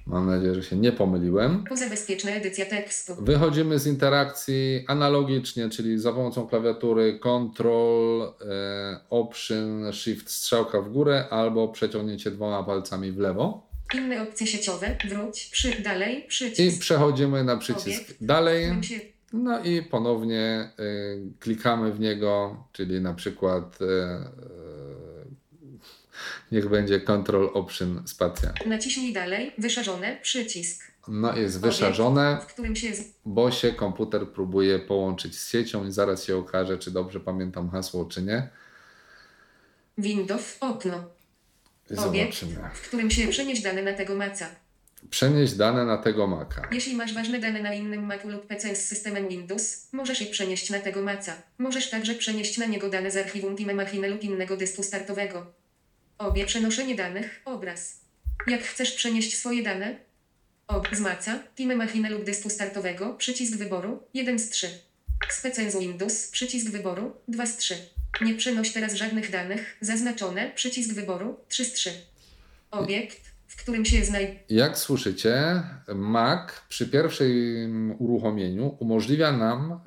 Mam 0.08 0.28
nadzieję, 0.30 0.56
że 0.56 0.64
się 0.64 0.76
nie 0.76 0.92
pomyliłem. 0.92 1.64
Pozabezpieczna 1.64 2.32
edycja 2.32 2.66
tekstu. 2.66 3.16
Wychodzimy 3.22 3.80
z 3.80 3.88
interakcji 3.88 4.86
analogicznie, 4.88 5.70
czyli 5.70 6.00
za 6.00 6.14
pomocą 6.14 6.48
klawiatury 6.48 7.20
Ctrl, 7.20 8.22
e, 8.22 9.00
Option, 9.10 9.94
Shift, 9.94 10.32
strzałka 10.32 10.82
w 10.82 10.90
górę 10.90 11.26
albo 11.30 11.68
przeciągnięcie 11.68 12.32
dwoma 12.32 12.64
palcami 12.64 13.12
w 13.12 13.18
lewo. 13.18 13.75
Inne 13.94 14.22
opcje 14.22 14.48
sieciowe. 14.48 14.98
Wróć. 15.10 15.50
Przy, 15.52 15.82
dalej. 15.82 16.20
I 16.26 16.28
Przycisk. 16.28 16.80
przechodzimy 16.80 17.44
na 17.44 17.58
przycisk 17.58 18.02
Obiekt. 18.04 18.24
dalej. 18.26 18.74
No 19.34 19.64
i 19.64 19.82
ponownie 19.82 20.70
y, 20.80 21.22
klikamy 21.40 21.92
w 21.92 22.00
niego, 22.00 22.64
czyli 22.72 23.02
na 23.02 23.14
przykład 23.14 23.82
y, 23.82 23.86
y, 23.86 23.90
niech 26.52 26.70
będzie 26.70 27.00
Ctrl 27.02 27.46
Option 27.54 28.04
Spacja. 28.08 28.54
Naciśnij 28.66 29.14
dalej. 29.14 29.52
Wyszarzone. 29.58 30.18
Przycisk. 30.22 30.92
No 31.08 31.38
jest 31.38 31.62
wyszarzone, 31.62 32.38
W 32.42 32.46
którym 32.54 32.76
się 32.76 32.96
z... 32.96 33.14
bo 33.26 33.52
się 33.52 33.72
komputer 33.74 34.28
próbuje 34.28 34.80
połączyć 34.80 35.40
z 35.40 35.50
siecią 35.50 35.86
i 35.88 35.92
zaraz 35.92 36.24
się 36.24 36.38
okaże, 36.38 36.78
czy 36.78 36.92
dobrze 36.92 37.20
pamiętam 37.20 37.70
hasło, 37.70 38.06
czy 38.06 38.22
nie. 38.22 38.50
Windows. 39.98 40.58
Okno. 40.60 41.04
Obiekt, 41.98 42.40
Zobaczymy. 42.40 42.70
w 42.74 42.82
którym 42.82 43.12
się 43.12 43.28
przenieść 43.28 43.62
dane 43.62 43.82
na 43.82 43.94
tego 43.94 44.16
maca. 44.16 44.50
Przenieść 45.10 45.54
dane 45.54 45.86
na 45.86 45.98
tego 45.98 46.28
Maca. 46.28 46.62
Jeśli 46.72 46.96
masz 46.96 47.14
ważne 47.14 47.40
dane 47.40 47.62
na 47.62 47.74
innym 47.74 48.06
Macu 48.06 48.30
lub 48.30 48.48
PC 48.48 48.76
z 48.76 48.86
systemem 48.86 49.28
Windows, 49.28 49.88
możesz 49.92 50.22
je 50.22 50.28
przenieść 50.28 50.70
na 50.70 50.80
tego 50.80 51.02
maca. 51.02 51.34
Możesz 51.58 51.90
także 51.90 52.16
przenieść 52.16 52.58
na 52.58 52.66
niego 52.66 52.90
dane 52.90 53.12
z 53.12 53.18
archiwum 53.18 53.58
Time 53.58 53.74
Machine 53.74 54.08
lub 54.08 54.24
innego 54.24 54.58
dysku 54.58 54.84
startowego. 54.84 55.54
Obie 56.18 56.46
przenoszenie 56.46 56.96
danych, 56.96 57.42
obraz. 57.46 58.00
Jak 58.48 58.64
chcesz 58.64 58.92
przenieść 58.92 59.38
swoje 59.38 59.64
dane? 59.64 59.96
Ob 60.68 60.88
z 60.92 61.00
maca, 61.00 61.40
Time 61.56 61.76
Machine 61.76 62.10
lub 62.10 62.24
dysku 62.24 62.50
startowego, 62.50 63.14
przycisk 63.14 63.56
wyboru, 63.58 64.04
1 64.14 64.40
z 64.40 64.50
3. 64.50 64.70
Z 65.30 65.42
PC 65.42 65.72
z 65.72 65.80
Windows, 65.80 66.28
przycisk 66.28 66.70
wyboru, 66.72 67.16
2 67.28 67.46
z 67.46 67.58
3. 67.58 67.78
Nie 68.22 68.36
przenoś 68.36 68.74
teraz 68.74 68.94
żadnych 68.94 69.32
danych, 69.32 69.78
zaznaczone, 69.82 70.52
przycisk 70.56 70.94
wyboru, 70.94 71.38
3 71.48 71.66
z 71.66 71.74
3. 71.74 71.92
Obiekt, 72.72 73.22
w 73.48 73.62
którym 73.62 73.86
się 73.86 74.06
znajduje. 74.06 74.40
Jak 74.50 74.78
słyszycie, 74.78 75.64
Mac 75.96 76.52
przy 76.70 76.88
pierwszym 76.88 77.96
uruchomieniu 78.00 78.78
umożliwia 78.80 79.32
nam 79.32 79.72
e, 79.72 79.78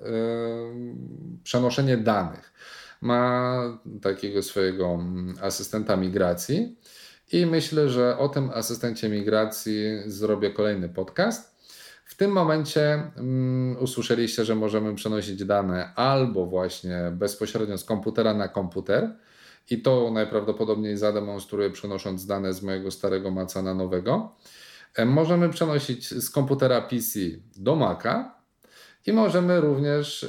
przenoszenie 1.44 1.96
danych. 1.96 2.52
Ma 3.00 3.60
takiego 4.02 4.42
swojego 4.42 4.94
mm, 4.94 5.34
asystenta 5.42 5.96
migracji 5.96 6.76
i 7.32 7.46
myślę, 7.46 7.88
że 7.88 8.18
o 8.18 8.28
tym 8.28 8.50
asystencie 8.54 9.08
migracji 9.08 9.74
zrobię 10.06 10.50
kolejny 10.50 10.88
podcast. 10.88 11.57
W 12.08 12.14
tym 12.14 12.30
momencie 12.30 13.02
mm, 13.16 13.76
usłyszeliście, 13.80 14.44
że 14.44 14.54
możemy 14.54 14.94
przenosić 14.94 15.44
dane 15.44 15.94
albo 15.94 16.46
właśnie 16.46 17.12
bezpośrednio 17.12 17.78
z 17.78 17.84
komputera 17.84 18.34
na 18.34 18.48
komputer. 18.48 19.16
I 19.70 19.82
to 19.82 20.10
najprawdopodobniej 20.10 20.96
zademonstruję 20.96 21.70
przenosząc 21.70 22.26
dane 22.26 22.52
z 22.52 22.62
mojego 22.62 22.90
starego 22.90 23.30
Maca 23.30 23.62
na 23.62 23.74
nowego. 23.74 24.36
E, 24.94 25.04
Możemy 25.04 25.48
przenosić 25.48 26.08
z 26.10 26.30
komputera 26.30 26.80
PC 26.80 27.20
do 27.56 27.76
Maca 27.76 28.34
i 29.06 29.12
możemy 29.12 29.60
również, 29.60 30.26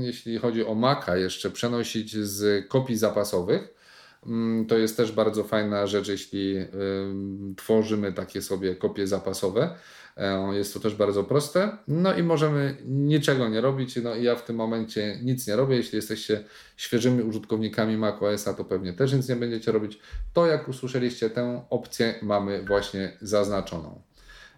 jeśli 0.00 0.38
chodzi 0.38 0.66
o 0.66 0.74
Maca, 0.74 1.16
jeszcze 1.16 1.50
przenosić 1.50 2.16
z 2.16 2.68
kopii 2.68 2.96
zapasowych. 2.96 3.75
Mm, 4.26 4.66
To 4.66 4.78
jest 4.78 4.96
też 4.96 5.12
bardzo 5.12 5.44
fajna 5.44 5.86
rzecz, 5.86 6.08
jeśli 6.08 6.56
tworzymy 7.56 8.12
takie 8.12 8.42
sobie 8.42 8.74
kopie 8.76 9.06
zapasowe. 9.06 9.74
E, 10.16 10.50
Jest 10.54 10.74
to 10.74 10.80
też 10.80 10.94
bardzo 10.94 11.24
proste. 11.24 11.76
No 11.88 12.14
i 12.14 12.22
możemy 12.22 12.76
niczego 12.84 13.48
nie 13.48 13.60
robić. 13.60 13.96
No 13.96 14.14
i 14.14 14.22
ja 14.24 14.36
w 14.36 14.44
tym 14.44 14.56
momencie 14.56 15.18
nic 15.22 15.46
nie 15.46 15.56
robię. 15.56 15.76
Jeśli 15.76 15.96
jesteście 15.96 16.44
świeżymi 16.76 17.22
użytkownikami 17.22 17.96
macOSa, 17.96 18.54
to 18.54 18.64
pewnie 18.64 18.92
też 18.92 19.12
nic 19.12 19.28
nie 19.28 19.36
będziecie 19.36 19.72
robić. 19.72 19.98
To 20.32 20.46
jak 20.46 20.68
usłyszeliście, 20.68 21.30
tę 21.30 21.62
opcję 21.70 22.14
mamy 22.22 22.62
właśnie 22.62 23.16
zaznaczoną. 23.20 24.02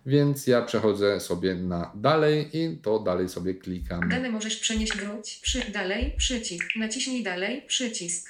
Więc 0.06 0.46
ja 0.46 0.62
przechodzę 0.62 1.20
sobie 1.20 1.54
na 1.54 1.92
dalej 1.94 2.50
i 2.52 2.76
to 2.82 2.98
dalej 2.98 3.28
sobie 3.28 3.54
klikam. 3.54 4.08
Dane 4.08 4.30
możesz 4.30 4.56
przenieść 4.56 4.96
wróć, 4.96 5.40
przy, 5.42 5.70
dalej, 5.72 6.14
przycisk. 6.16 6.64
Naciśnij 6.76 7.22
dalej, 7.22 7.62
przycisk. 7.66 8.28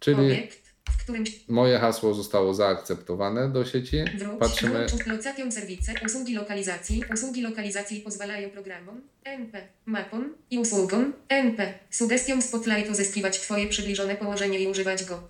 Czyli 0.00 0.16
Obiekt, 0.20 0.61
w 0.98 1.48
moje 1.48 1.78
hasło 1.78 2.14
zostało 2.14 2.54
zaakceptowane 2.54 3.48
do 3.48 3.64
sieci. 3.64 4.04
wróć, 4.18 4.38
Patrzymy. 4.40 4.86
lokacją 5.06 5.52
serwice, 5.52 5.92
usługi 6.06 6.34
lokalizacji. 6.34 7.02
Usługi 7.14 7.42
lokalizacji 7.42 8.00
pozwalają 8.00 8.50
programom 8.50 9.00
NP, 9.24 9.68
mapom 9.86 10.34
i 10.50 10.58
usługom 10.58 11.12
NP, 11.28 11.74
sugestiom 11.90 12.42
Spotlight 12.42 12.90
uzyskiwać 12.90 13.40
Twoje 13.40 13.68
przybliżone 13.68 14.14
położenie 14.16 14.58
i 14.60 14.66
używać 14.68 15.04
go. 15.04 15.22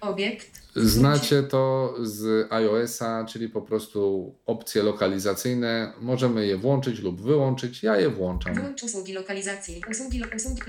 Obiekt, 0.00 0.58
Znacie 0.76 1.42
to 1.42 1.94
z 2.02 2.52
iOS-a, 2.52 3.24
czyli 3.24 3.48
po 3.48 3.62
prostu 3.62 4.34
opcje 4.46 4.82
lokalizacyjne. 4.82 5.92
Możemy 6.00 6.46
je 6.46 6.56
włączyć 6.56 6.98
lub 7.00 7.22
wyłączyć. 7.22 7.82
Ja 7.82 7.96
je 8.00 8.08
włączam. 8.10 8.54
Włącz 8.54 8.82
usługi 8.82 9.12
lokalizacji. 9.12 9.82
Usługi, 9.90 10.18
lo- 10.18 10.26
usługi 10.36 10.62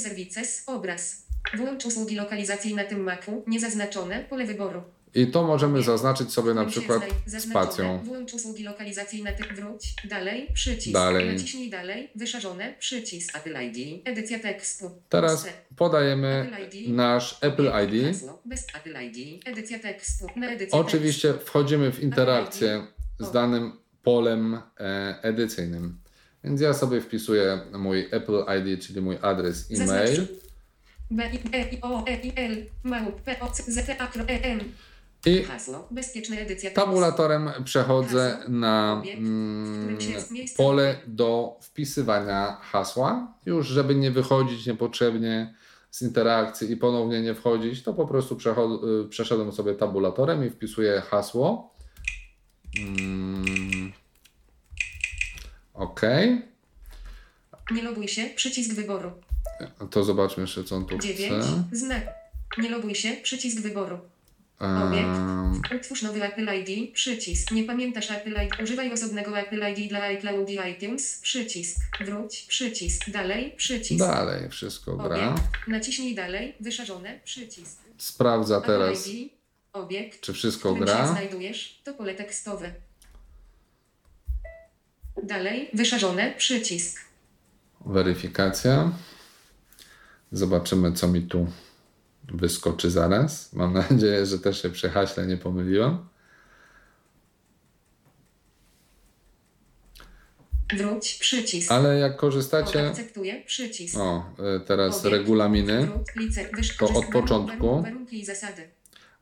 services, 0.00 0.62
obraz. 0.66 1.25
Włącz 1.54 1.86
usługi 1.86 2.16
lokalizacji 2.16 2.74
na 2.74 2.84
tym 2.84 3.00
Macu, 3.02 3.44
niezaznaczone, 3.46 4.24
pole 4.30 4.46
wyboru. 4.46 4.82
I 5.14 5.26
to 5.26 5.42
możemy 5.42 5.82
zaznaczyć 5.82 6.32
sobie 6.32 6.54
na 6.54 6.64
przykład 6.64 7.02
spacją. 7.38 7.98
Włącz 8.04 8.34
usługi 8.34 8.64
lokalizacji 8.64 9.22
na 9.22 9.32
tym 9.32 9.56
wróć, 9.56 9.94
dalej, 10.04 10.48
przycisk. 10.54 10.92
Dalej. 10.92 11.32
Naciśnij 11.32 11.70
dalej, 11.70 12.10
wyszarzone, 12.14 12.74
przycisk. 12.78 13.36
Apple 13.36 13.56
ID, 13.62 14.02
edycja 14.04 14.38
tekstu. 14.38 14.90
Teraz 15.08 15.46
podajemy 15.76 16.50
nasz 16.88 17.38
Apple 17.40 17.70
ID. 17.84 18.16
Bez 18.44 18.66
Apple 18.74 18.94
ID, 19.04 19.46
edycja 19.46 19.78
tekstu. 19.78 20.26
Oczywiście 20.70 21.34
wchodzimy 21.44 21.92
w 21.92 22.02
interakcję 22.02 22.86
z 23.18 23.30
danym 23.30 23.72
polem 24.02 24.54
e, 24.80 25.18
edycyjnym. 25.22 25.98
Więc 26.44 26.60
ja 26.60 26.74
sobie 26.74 27.00
wpisuję 27.00 27.60
mój 27.78 28.08
Apple 28.10 28.44
ID, 28.58 28.82
czyli 28.86 29.00
mój 29.00 29.18
adres 29.22 29.68
e-mail. 29.70 30.26
B, 31.10 31.30
I, 31.32 31.38
E, 31.56 31.68
I, 31.70 31.78
O, 31.82 32.04
E, 32.06 32.20
I, 32.20 32.32
L, 32.36 32.66
małp, 32.84 33.20
P, 33.20 33.40
O, 33.40 33.50
C, 33.50 33.62
Z, 33.72 33.86
T, 33.86 34.00
A, 34.00 34.06
K, 34.06 34.20
E, 34.20 34.42
M. 34.44 34.60
I 35.26 35.42
Hasło, 35.42 35.88
bezpieczna 35.90 36.36
edycja 36.36 36.70
tekstu. 36.70 36.80
tabulatorem 36.86 37.50
przechodzę 37.64 38.30
Hasło, 38.38 38.54
na 38.54 39.02
mm, 39.16 39.82
którym 39.82 40.00
się 40.00 40.10
jest 40.10 40.30
miejsce- 40.30 40.56
pole 40.56 40.96
do 41.06 41.58
wpisywania 41.60 42.56
hasła. 42.60 43.34
Już 43.46 43.66
żeby 43.66 43.94
nie 43.94 44.10
wychodzić 44.10 44.66
niepotrzebnie 44.66 45.54
z 45.90 46.02
interakcji 46.02 46.70
i 46.70 46.76
ponownie 46.76 47.20
nie 47.22 47.34
wchodzić, 47.34 47.82
to 47.82 47.94
po 47.94 48.06
prostu 48.06 48.36
y, 49.04 49.08
przeszedłem 49.08 49.52
sobie 49.52 49.74
tabulatorem 49.74 50.46
i 50.46 50.50
wpisuję 50.50 51.02
hasło. 51.10 51.74
Mm. 52.80 53.92
OK. 55.74 56.00
Nie 57.70 57.82
loguj 57.82 58.08
się, 58.08 58.24
przycisk 58.36 58.74
wyboru. 58.74 59.10
To 59.90 60.04
zobaczmy 60.04 60.42
jeszcze, 60.42 60.64
co 60.64 60.76
on 60.76 60.86
tu 60.86 60.98
9. 60.98 61.44
chce. 61.44 61.64
Znak. 61.72 62.02
Nie 62.58 62.70
loguj 62.70 62.94
się, 62.94 63.12
przycisk 63.22 63.60
wyboru. 63.60 63.98
Um, 64.60 65.62
Utwórz 65.76 66.02
nowy 66.02 66.24
Apple 66.24 66.48
ID, 66.54 66.94
przycisk. 66.94 67.50
Nie 67.50 67.64
pamiętasz 67.64 68.10
Apple 68.10 68.30
ID, 68.44 68.62
używaj 68.62 68.92
osobnego 68.92 69.38
Apple 69.38 69.62
ID 69.72 69.88
dla 69.88 70.02
iCloud 70.02 70.50
i 70.50 70.58
iTunes, 70.70 71.18
przycisk. 71.22 71.80
Wróć, 72.00 72.42
przycisk. 72.48 73.10
Dalej, 73.10 73.52
przycisk. 73.56 74.00
dalej 74.06 74.50
wszystko 74.50 74.96
gra. 74.96 75.06
Obiekt. 75.06 75.68
Naciśnij 75.68 76.14
dalej, 76.14 76.54
wyszarzone, 76.60 77.20
przycisk. 77.24 77.78
Sprawdza 77.98 78.60
teraz, 78.60 79.06
ID, 79.06 79.32
obiekt, 79.72 80.20
czy 80.20 80.32
w 80.32 80.36
wszystko 80.36 80.74
się 80.74 80.80
gra. 80.80 81.06
znajdujesz, 81.06 81.80
to 81.84 81.94
pole 81.94 82.14
tekstowe. 82.14 82.72
Dalej, 85.22 85.70
wyszarzone, 85.74 86.34
przycisk. 86.38 87.00
Weryfikacja. 87.86 88.92
Zobaczymy, 90.32 90.92
co 90.92 91.08
mi 91.08 91.22
tu 91.22 91.46
wyskoczy 92.28 92.90
zaraz. 92.90 93.52
Mam 93.52 93.72
nadzieję, 93.90 94.26
że 94.26 94.38
też 94.38 94.62
się 94.62 94.70
przy 94.70 94.90
haśle 94.90 95.26
nie 95.26 95.36
pomyliłem. 95.36 95.98
Wróć, 100.76 101.14
przycisk. 101.14 101.72
Ale 101.72 101.98
jak 101.98 102.16
korzystacie. 102.16 102.88
Akceptuję, 102.88 103.42
przycisk. 103.46 103.96
O, 103.98 104.24
y, 104.56 104.60
teraz 104.60 105.00
Obiekt, 105.00 105.12
regulaminy, 105.18 105.88
wróć, 106.52 106.76
To 106.78 106.88
od 106.88 107.06
początku. 107.06 107.82
Warunki 107.82 108.20
i 108.20 108.24
zasady. 108.24 108.68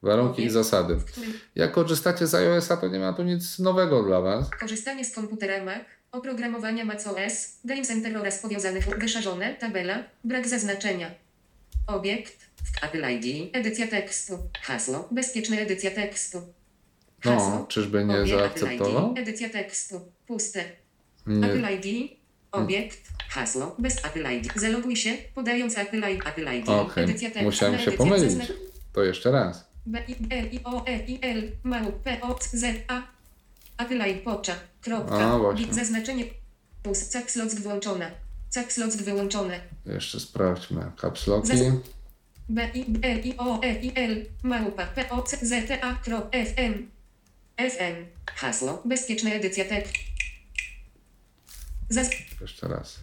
warunki 0.03 0.33
i 0.43 0.45
Obiekt, 0.45 0.53
zasady. 0.55 0.95
w 0.97 1.05
którym 1.05 1.33
Jak 1.55 1.73
korzystacie 1.73 2.27
z 2.27 2.35
iOS-a, 2.35 2.77
to 2.77 2.89
nie 2.89 2.99
ma 2.99 3.13
tu 3.13 3.23
nic 3.23 3.59
nowego 3.59 4.03
dla 4.03 4.21
Was. 4.21 4.51
Korzystanie 4.61 5.05
z 5.05 5.15
komputera 5.15 5.65
Mac, 5.65 5.83
oprogramowania 6.15 6.85
macOS, 6.85 7.57
Game 7.65 7.83
Center 7.85 8.17
oraz 8.17 8.39
powiązanych 8.39 8.87
wyszarzone, 8.99 9.55
tabela, 9.55 10.05
brak 10.25 10.49
zaznaczenia. 10.49 11.11
Obiekt, 11.87 12.37
w 12.65 12.85
Apple 12.85 13.05
ID, 13.11 13.51
edycja 13.57 13.87
tekstu, 13.87 14.39
hasło, 14.63 15.09
bezpieczna 15.11 15.57
edycja 15.57 15.91
tekstu. 15.91 16.43
No, 17.25 17.31
Hasło. 17.31 17.67
czyżby 17.67 18.05
nie 18.05 18.15
Obiekt, 18.15 18.39
zaakceptował? 18.39 19.11
Apple 19.11 19.21
ID, 19.23 19.29
Edycja 19.29 19.49
tekstu. 19.49 20.01
Puste. 20.27 20.65
Nie. 21.27 21.47
Apple 21.47 21.67
ID. 21.75 22.11
Obiekt. 22.53 23.01
Hasło. 23.29 23.77
Bez 23.79 24.05
Apple 24.05 24.33
ID. 24.33 24.53
Zaloguj 24.57 24.97
się, 24.97 25.13
podając 25.35 25.79
Apple 25.79 25.97
ID. 26.15 26.27
Apple 26.27 26.55
ID. 26.59 26.69
Okej, 26.69 27.05
Edycja 27.05 27.29
tekstu. 27.29 27.45
musiałem 27.45 27.79
się 27.79 27.93
pomylić. 27.93 28.39
To 28.93 29.05
jeszcze 29.05 29.31
raz. 29.31 29.69
B 29.87 30.03
I 30.09 30.15
L 30.31 30.47
I 30.53 30.61
O 30.65 30.87
E 30.87 30.99
I 31.07 31.19
L 31.23 31.51
mał 31.63 31.93
P 31.93 32.21
O 32.21 32.35
C 32.35 32.59
Z 32.59 32.65
A 32.89 33.03
Apple 33.79 34.11
ID 34.11 34.23
pocza. 34.23 34.55
Kropka. 34.85 35.33
A, 35.35 35.39
właśnie. 35.39 35.75
Zaznaczenie. 35.75 36.25
Plus. 36.83 37.09
Caps 37.09 37.37
lock 37.37 37.55
włączona. 37.55 38.11
Caps 38.51 38.77
lock 38.77 38.97
wyłączone. 38.97 39.61
Jeszcze 39.87 40.21
sprawdźmy 40.21 40.93
kapsloki. 40.97 41.49
Zas- 41.49 41.81
B 42.49 42.71
I 42.75 42.85
B 42.89 43.09
L 43.09 43.21
I 43.25 43.35
O 43.39 43.63
E 43.63 43.75
I 43.81 43.93
L 43.95 44.27
małpa 44.43 44.87
P 44.87 45.11
O 45.11 45.23
C 45.23 45.37
Z 45.37 45.69
T 45.69 45.85
A 45.85 45.95
krop 45.95 46.29
F 46.33 46.53
M 46.57 46.91
F 47.57 47.75
M 47.79 48.07
Hasło. 48.35 48.83
Bezpieczna 48.85 49.31
edycja 49.31 49.65
tekstu. 49.65 49.99
Zas 51.89 52.11
Jeszcze 52.41 52.69
raz. 52.69 53.01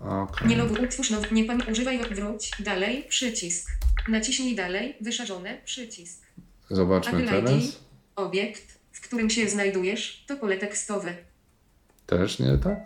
Okej. 0.00 0.48
Nie 0.48 0.56
loguj, 0.56 0.84
utwórz 0.84 1.10
nowy, 1.10 1.28
nie 1.32 1.44
pan 1.44 1.62
używaj, 1.72 1.98
wróć, 2.14 2.50
dalej, 2.58 3.04
przycisk. 3.08 3.70
Naciśnij 4.08 4.54
dalej, 4.54 4.96
wyszarzone, 5.00 5.58
przycisk. 5.64 6.22
Zobaczmy 6.70 7.18
Apple 7.18 7.28
teraz. 7.28 7.52
ID, 7.52 7.76
obiekt, 8.16 8.75
którym 9.06 9.30
się 9.30 9.48
znajdujesz, 9.48 10.24
to 10.26 10.36
pole 10.36 10.56
tekstowe. 10.56 11.14
Też 12.06 12.38
nie 12.38 12.58
tak? 12.58 12.78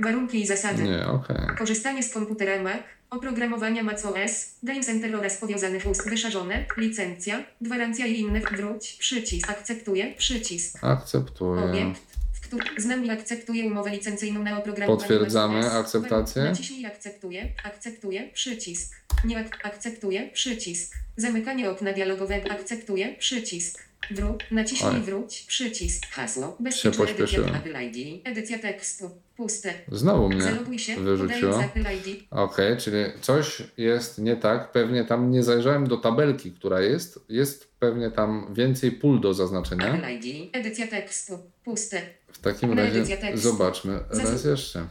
Warunki 0.00 0.40
i 0.40 0.46
zasady. 0.46 0.82
Nie, 0.82 1.06
okej. 1.06 1.36
Korzystanie 1.58 2.02
z 2.02 2.12
komputera 2.12 2.62
Mac, 2.62 2.82
oprogramowania 3.10 3.82
macOS, 3.82 4.54
Game 4.62 4.80
Center 4.80 5.16
oraz 5.16 5.36
powiązanych 5.36 5.86
ust 5.86 6.10
wyszarzone, 6.10 6.64
licencja, 6.76 7.44
gwarancja 7.60 8.06
i 8.06 8.20
inne, 8.20 8.40
wróć, 8.40 8.92
przycisk. 8.92 9.50
Akceptuję, 9.50 10.14
przycisk. 10.18 10.84
Akceptuję. 10.84 11.62
Obiekt, 11.62 12.13
w 12.54 12.58
którym 12.58 12.80
z 12.80 12.84
nami 12.86 13.10
akceptuje 13.10 13.64
umowę 13.66 13.90
licencyjną 13.90 14.42
na 14.42 14.58
oprogramowanie 14.58 14.98
Potwierdzamy 15.08 15.70
akceptację? 15.70 16.42
Naciśnij 16.42 16.86
akceptuję, 16.86 17.48
akceptuję, 17.64 18.28
przycisk. 18.34 18.94
Nie 19.24 19.38
ak- 19.38 19.66
akceptuję, 19.66 20.28
przycisk. 20.32 20.94
Zamykanie 21.16 21.70
okna 21.70 21.92
dialogowego, 21.92 22.50
akceptuję, 22.50 23.14
przycisk. 23.18 23.84
Wróć, 24.10 24.40
naciśnij 24.50 24.90
Oj. 24.94 25.00
wróć, 25.00 25.44
przycisk. 25.48 26.06
Hasło, 26.10 26.56
bezpieczna 26.60 26.90
edycja 26.90 27.06
pośpieszyłem. 27.06 27.54
Apple 27.54 27.76
ID, 27.82 28.20
edycja 28.26 28.58
tekstu, 28.58 29.10
puste. 29.36 29.72
Znowu 29.92 30.28
mnie 30.28 30.42
Zaloguj 30.42 30.78
się, 30.78 30.96
wyrzuciło. 30.96 31.52
podając 31.52 31.76
Apple 31.76 32.10
ID. 32.10 32.24
Okej, 32.30 32.76
czyli 32.76 32.98
coś 33.20 33.62
jest 33.76 34.18
nie 34.18 34.36
tak. 34.36 34.72
Pewnie 34.72 35.04
tam 35.04 35.30
nie 35.30 35.42
zajrzałem 35.42 35.86
do 35.86 35.96
tabelki, 35.96 36.52
która 36.52 36.80
jest. 36.80 37.18
Jest 37.28 37.68
pewnie 37.78 38.10
tam 38.10 38.54
więcej 38.54 38.92
pól 38.92 39.20
do 39.20 39.34
zaznaczenia. 39.34 39.94
Apple 39.94 40.10
ID, 40.28 40.50
edycja 40.56 40.86
tekstu, 40.86 41.38
puste. 41.64 42.02
W 42.44 42.46
takim 42.46 42.78
razie 42.78 43.04
zobaczmy 43.34 44.00
raz 44.10 44.44
jeszcze. 44.44 44.88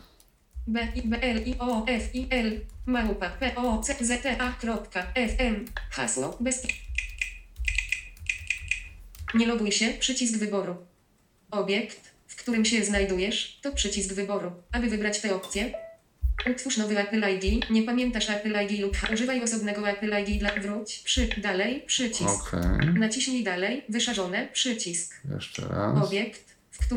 B 0.67 0.87
I 0.95 1.01
B 1.01 1.21
L 1.21 1.43
I 1.45 1.55
O 1.59 1.85
F 1.87 2.15
I 2.15 2.27
L 2.29 2.59
małpa 2.85 3.29
P 3.29 3.55
O 3.55 3.81
C 3.83 3.95
Z 3.99 4.21
T 4.21 4.41
A 4.41 4.51
kropka 4.51 5.07
F 5.15 5.31
M 5.37 5.65
hasło 5.91 6.37
bez 6.39 6.63
Nie 9.33 9.47
loguj 9.47 9.71
się, 9.71 9.89
przycisk 9.99 10.37
wyboru. 10.37 10.75
Obiekt, 11.51 12.11
w 12.27 12.35
którym 12.35 12.65
się 12.65 12.85
znajdujesz, 12.85 13.59
to 13.61 13.71
przycisk 13.71 14.13
wyboru. 14.13 14.51
Aby 14.71 14.89
wybrać 14.89 15.21
tę 15.21 15.35
opcję, 15.35 15.73
utwórz 16.51 16.77
nowy 16.77 16.99
Apple 16.99 17.23
ID. 17.35 17.69
Nie 17.69 17.83
pamiętasz 17.83 18.29
Apple 18.29 18.55
ID 18.63 18.79
lub 18.79 18.97
używaj 19.13 19.43
osobnego 19.43 19.89
Apple 19.89 20.13
ID 20.21 20.39
dla 20.39 20.51
wróć, 20.55 20.99
przy, 21.05 21.27
dalej, 21.41 21.83
przycisk. 21.85 22.53
Okej, 22.53 22.93
Naciśnij 22.93 23.43
dalej, 23.43 23.83
wyszarzone, 23.89 24.47
przycisk. 24.53 25.21
jeszcze 25.35 25.67
raz. 25.67 26.07
Obiekt, 26.07 26.52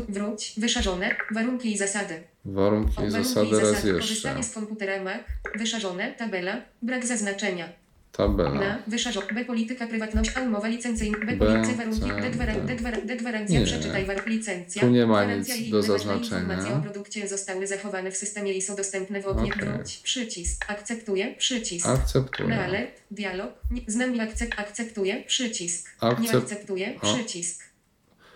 wróć, 0.09 0.53
wyszarzone, 0.57 1.15
warunki 1.31 1.73
i 1.73 1.77
zasady. 1.77 2.23
Warunki 2.45 2.91
i 2.91 2.95
Warunki 2.95 3.11
zasady 3.23 3.59
raz 3.59 3.83
jeszcze. 3.83 3.93
Korzystanie 3.93 4.43
z 4.43 4.53
komputera 4.53 5.03
Mac, 5.03 5.21
wyszarzone, 5.55 6.13
tabela, 6.13 6.61
brak 6.81 7.05
zaznaczenia. 7.05 7.69
Tabela. 8.11 8.51
Na, 8.51 8.79
wyszarzone, 8.87 9.27
B 9.33 9.45
polityka 9.45 9.87
prywatność, 9.87 10.31
A 10.35 10.41
umowa 10.41 10.67
licencyjna, 10.67 11.17
B 11.17 11.37
policja 11.37 11.75
warunki, 11.75 12.21
D, 12.21 12.29
gwara, 12.29 12.53
D. 12.53 12.61
D, 12.61 12.75
gwara, 12.75 12.97
D 13.01 13.15
gwarancja, 13.15 13.61
przeczytaj 13.61 14.05
war, 14.05 14.27
licencja. 14.27 14.81
Tu 14.81 14.89
nie 14.89 15.05
ma 15.05 15.23
gwarancja 15.23 15.55
nic 15.55 15.67
i 15.67 15.71
do 15.71 15.83
zaznaczenia. 15.83 16.39
Informacje 16.41 16.75
o 16.75 16.79
produkcie 16.81 17.27
zostały 17.27 17.67
zachowane 17.67 18.11
w 18.11 18.17
systemie 18.17 18.53
i 18.53 18.61
są 18.61 18.75
dostępne 18.75 19.21
w 19.21 19.27
oknie 19.27 19.51
wróć, 19.51 19.97
przycisk, 19.97 20.65
akceptuję, 20.67 21.35
przycisk. 21.37 21.87
Akceptuję. 21.87 22.49
Na 22.49 22.65
alert, 22.65 22.91
dialog, 23.11 23.51
nie, 23.71 23.81
z 23.87 23.95
nami 23.95 24.19
akcept, 24.19 24.59
akceptuję, 24.59 25.23
przycisk. 25.27 25.89
Nie 26.03 26.09
Akcep- 26.09 26.37
akceptuję, 26.37 26.99
przycisk. 27.01 27.66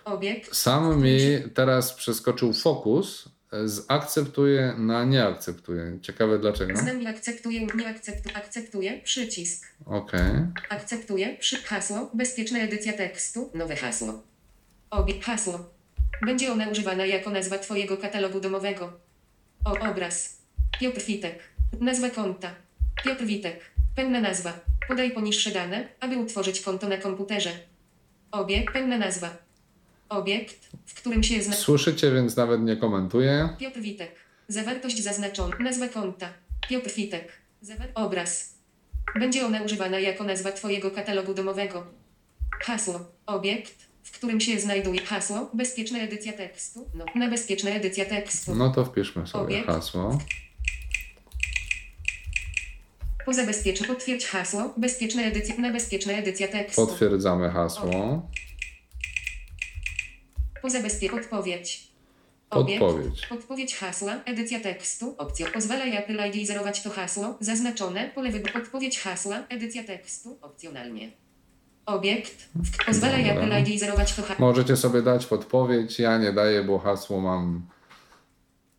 Obiekt, 0.06 0.56
Sam 0.56 1.04
mi 1.04 1.20
teraz 1.54 1.94
przeskoczył 1.94 2.54
fokus 2.54 3.30
z 3.66 3.86
akceptuję 3.88 4.74
na 4.78 5.04
nie 5.06 5.24
akceptuję. 5.24 6.00
Ciekawe 6.02 6.40
dlaczego. 6.40 6.78
z 6.78 6.84
nami 6.84 7.08
akceptuję, 7.08 7.68
nie 7.76 7.88
akceptuję, 7.88 8.38
akceptuję, 8.38 9.02
przycisk. 9.04 9.68
Okej. 9.86 10.32
Akceptuję. 10.70 11.38
Przy 11.40 11.58
hasło. 11.58 12.10
Bezpieczna 12.14 12.60
edycja 12.60 12.94
tekstu. 12.94 13.50
Nowe 13.54 13.76
hasło. 13.76 14.24
Obie 14.90 15.22
hasło. 15.22 15.70
Będzie 16.26 16.52
ona 16.52 16.70
używana 16.70 17.06
jako 17.06 17.30
nazwa 17.30 17.58
Twojego 17.58 17.98
katalogu 17.98 18.40
domowego. 18.40 18.94
O 19.66 19.90
obraz. 19.90 20.38
Piotr 20.80 21.02
Witek. 21.02 21.40
Nazwa 21.80 22.10
konta. 22.10 22.56
Piotr 23.04 23.26
Witek. 23.26 23.60
Pełna 23.96 24.22
nazwa. 24.22 24.60
Podaj 24.88 25.12
poniższe 25.12 25.52
dane, 25.52 25.88
aby 26.00 26.18
utworzyć 26.18 26.62
konto 26.62 26.88
na 26.90 26.98
komputerze. 26.98 27.50
Obiekt. 28.32 28.74
Pełna 28.74 28.98
nazwa. 28.98 29.38
Obiekt, 30.12 30.70
w 30.86 30.94
którym 30.94 31.24
się 31.24 31.42
zna... 31.44 31.54
Słyszycie, 31.54 32.12
więc 32.12 32.36
nawet 32.36 32.62
nie 32.62 32.78
komentuję. 32.78 33.50
Piotr 33.60 33.80
Witek. 33.80 34.16
Zawartość 34.48 35.04
zaznaczona. 35.04 35.56
Nazwa 35.60 35.88
konta. 35.88 36.34
Piotr 36.70 36.92
Witek. 36.92 37.32
Zawar- 37.64 37.92
obraz. 37.96 38.54
Będzie 39.20 39.46
ona 39.46 39.62
używana 39.62 40.00
jako 40.00 40.24
nazwa 40.24 40.52
Twojego 40.52 40.92
katalogu 40.92 41.34
domowego. 41.34 41.88
Hasło. 42.64 43.00
Obiekt, 43.26 43.74
w 44.04 44.12
którym 44.12 44.42
się 44.42 44.60
znajduje 44.60 45.02
hasło. 45.02 45.50
Bezpieczna 45.54 46.00
edycja 46.00 46.34
tekstu. 46.34 46.90
No, 46.96 47.06
na 47.16 47.30
bezpieczna 47.30 47.70
edycja 47.70 48.06
tekstu. 48.06 48.56
No 48.56 48.70
to 48.70 48.86
wpiszmy 48.86 49.28
sobie 49.28 49.44
Obiekt. 49.44 49.68
hasło. 49.68 50.20
Poza 53.26 53.46
bezpieczne. 53.46 53.88
Potwierdź 53.88 54.26
hasło. 54.26 54.74
Bezpieczna 54.78 55.22
edycja. 55.22 55.56
Na 55.58 55.72
bezpieczna 55.72 56.14
edycja 56.14 56.48
tekstu. 56.48 56.88
Potwierdzamy 56.88 57.50
hasło. 57.50 57.92
Poza 57.92 58.41
bezpieczna. 60.84 61.20
Odpowiedź. 61.20 61.92
Podpowiedź. 62.50 63.28
Podpowiedź 63.28 63.76
hasła. 63.76 64.14
Edycja 64.26 64.60
tekstu. 64.60 65.16
Opcja. 65.18 65.48
Pozwalaj 65.54 65.98
Apple 65.98 66.20
ID 66.34 66.48
zerować 66.48 66.84
to 66.84 66.90
hasło. 66.90 67.38
Zaznaczone. 67.40 68.10
Pole 68.16 68.32
wyboru. 68.32 68.54
Podpowiedź 68.54 69.00
hasła. 69.00 69.38
Edycja 69.50 69.84
tekstu. 69.84 70.38
Opcjonalnie. 70.42 71.12
Obiekt. 71.86 72.50
Dobra. 72.56 73.18
Apple 73.18 73.72
ID 73.72 73.80
zerować 73.80 74.14
to 74.14 74.22
hasło. 74.22 74.46
Możecie 74.46 74.78
sobie 74.78 75.02
dać 75.02 75.26
podpowiedź. 75.26 76.00
Ja 76.00 76.18
nie 76.18 76.34
daję, 76.34 76.64
bo 76.64 76.80
hasło 76.80 77.22
mam 77.22 77.62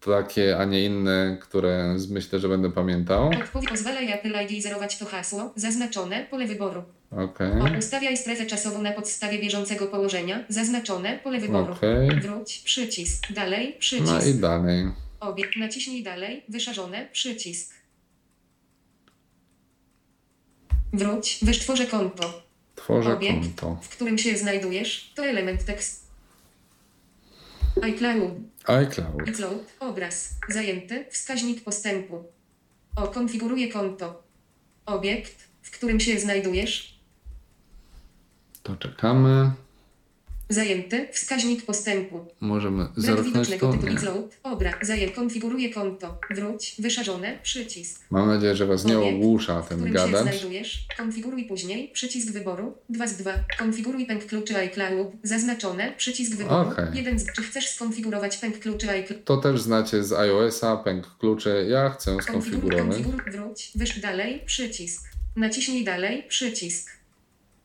takie, 0.04 0.58
a 0.58 0.64
nie 0.64 0.84
inne, 0.84 1.38
które 1.40 1.96
myślę, 2.10 2.38
że 2.38 2.48
będę 2.48 2.70
pamiętał. 2.72 3.30
Odpowiedź. 3.42 3.68
Pozwalaj 3.68 4.12
Apple 4.12 4.34
ID 4.48 4.62
zerować 4.62 4.98
to 4.98 5.06
hasło. 5.06 5.52
Zaznaczone. 5.56 6.26
Pole 6.30 6.46
wyboru. 6.46 6.82
Okej. 7.10 7.50
O, 7.60 7.78
ustawiaj 7.78 8.16
strefę 8.16 8.46
czasową 8.46 8.82
na 8.82 8.92
podstawie 8.92 9.38
bieżącego 9.38 9.86
położenia. 9.86 10.44
Zaznaczone. 10.48 11.18
Pole 11.18 11.40
wyboru. 11.40 11.72
Okej. 11.72 12.20
Wróć. 12.20 12.58
Przycisk. 12.64 13.32
Dalej. 13.32 13.76
Przycisk. 13.78 14.12
No 14.12 14.24
i 14.24 14.34
dalej. 14.34 14.84
Obiekt. 15.20 15.56
Naciśnij 15.56 16.02
dalej. 16.02 16.42
Wyszarzone. 16.48 17.08
Przycisk. 17.12 17.74
Wróć. 20.92 21.38
Wytworzę 21.42 21.86
konto. 21.86 22.42
Tworzę 22.74 23.14
Obiekt, 23.14 23.40
konto. 23.61 23.78
w 23.82 23.88
którym 23.88 24.18
się 24.18 24.36
znajdujesz, 24.36 25.12
to 25.14 25.24
element 25.24 25.64
tekst. 25.64 26.07
iCloud. 27.82 28.32
iCloud. 28.68 29.28
iCloud. 29.28 29.72
Obraz. 29.80 30.34
Zajęty. 30.48 31.04
Wskaźnik 31.10 31.64
postępu. 31.64 32.24
O. 32.96 33.08
Konfiguruję 33.08 33.72
konto. 33.72 34.22
Obiekt, 34.86 35.48
w 35.62 35.70
którym 35.70 36.00
się 36.00 36.20
znajdujesz. 36.20 36.98
To 38.62 38.76
czekamy. 38.76 39.50
Zajęty. 40.53 41.09
Wskaźnik 41.12 41.62
postępu. 41.66 42.26
Możemy 42.40 42.86
zerknąć 42.96 43.48
to? 43.59 43.72
typu. 43.72 44.28
Obraz. 44.42 44.74
Zajęty. 44.82 45.14
Konfiguruję 45.14 45.70
konto. 45.74 46.18
Wróć. 46.30 46.74
Wyszarzone. 46.78 47.38
Przycisk. 47.42 48.03
Mam 48.11 48.26
nadzieję, 48.28 48.57
że 48.57 48.66
Was 48.66 48.84
nie 48.84 48.98
ogłusza 48.98 49.64
się 49.68 49.76
gadacz. 49.90 50.22
znajdujesz. 50.22 50.86
Konfiguruj 50.96 51.44
później. 51.44 51.88
Przycisk 51.92 52.32
wyboru. 52.32 52.74
2 52.88 53.07
z 53.07 53.16
2. 53.16 53.32
Konfiguruj 53.59 54.07
pęk 54.07 54.26
kluczy 54.26 54.57
iCloud. 54.57 55.09
Zaznaczone. 55.22 55.92
Przycisk 55.96 56.36
wyboru. 56.36 56.70
1 56.94 57.18
z 57.18 57.26
Czy 57.32 57.42
chcesz 57.42 57.68
skonfigurować 57.68 58.36
pęk 58.36 58.59
kluczy 58.59 58.90
iCloud? 58.90 59.24
To 59.24 59.36
też 59.36 59.61
znacie 59.62 60.05
z 60.05 60.12
iOS-a, 60.12 60.76
pęk 60.76 61.18
kluczy. 61.18 61.66
Ja 61.70 61.90
chcę 61.90 62.22
skonfigurować. 62.22 62.86
konfiguruj, 62.86 63.32
wróć, 63.32 63.72
wyż 63.74 64.00
dalej, 64.00 64.42
przycisk. 64.46 65.03
Naciśnij 65.36 65.84
dalej, 65.84 66.24
przycisk. 66.28 66.90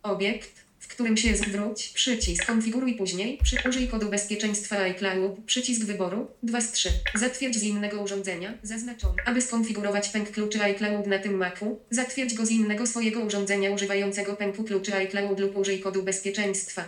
Obiekt, 0.03 0.66
w 0.87 0.89
którym 0.89 1.17
się 1.17 1.35
zwróć, 1.35 1.89
przycisk 1.89 2.45
konfiguruj 2.45 2.95
później, 2.95 3.37
przy, 3.43 3.57
użyj 3.69 3.87
kodu 3.87 4.09
bezpieczeństwa 4.09 4.77
iCloud, 4.77 5.31
przycisk 5.45 5.85
wyboru, 5.85 6.27
2 6.43 6.61
z 6.61 6.71
3, 6.71 6.89
zatwierdź 7.15 7.57
z 7.57 7.63
innego 7.63 8.01
urządzenia, 8.01 8.53
zaznaczony, 8.63 9.15
aby 9.25 9.41
skonfigurować 9.41 10.09
pęk 10.09 10.31
kluczy 10.31 10.63
iCloud 10.63 11.07
na 11.07 11.19
tym 11.19 11.37
Macu, 11.37 11.79
zatwierdź 11.89 12.33
go 12.33 12.45
z 12.45 12.51
innego 12.51 12.87
swojego 12.87 13.19
urządzenia 13.19 13.71
używającego 13.71 14.35
pęku 14.35 14.63
kluczy 14.63 14.95
iCloud 14.95 15.39
lub 15.39 15.57
użyj 15.57 15.79
kodu 15.79 16.03
bezpieczeństwa. 16.03 16.83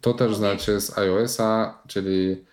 To 0.00 0.14
też 0.14 0.36
znacie 0.36 0.80
z 0.80 0.98
iOS-a, 0.98 1.82
czyli 1.88 2.44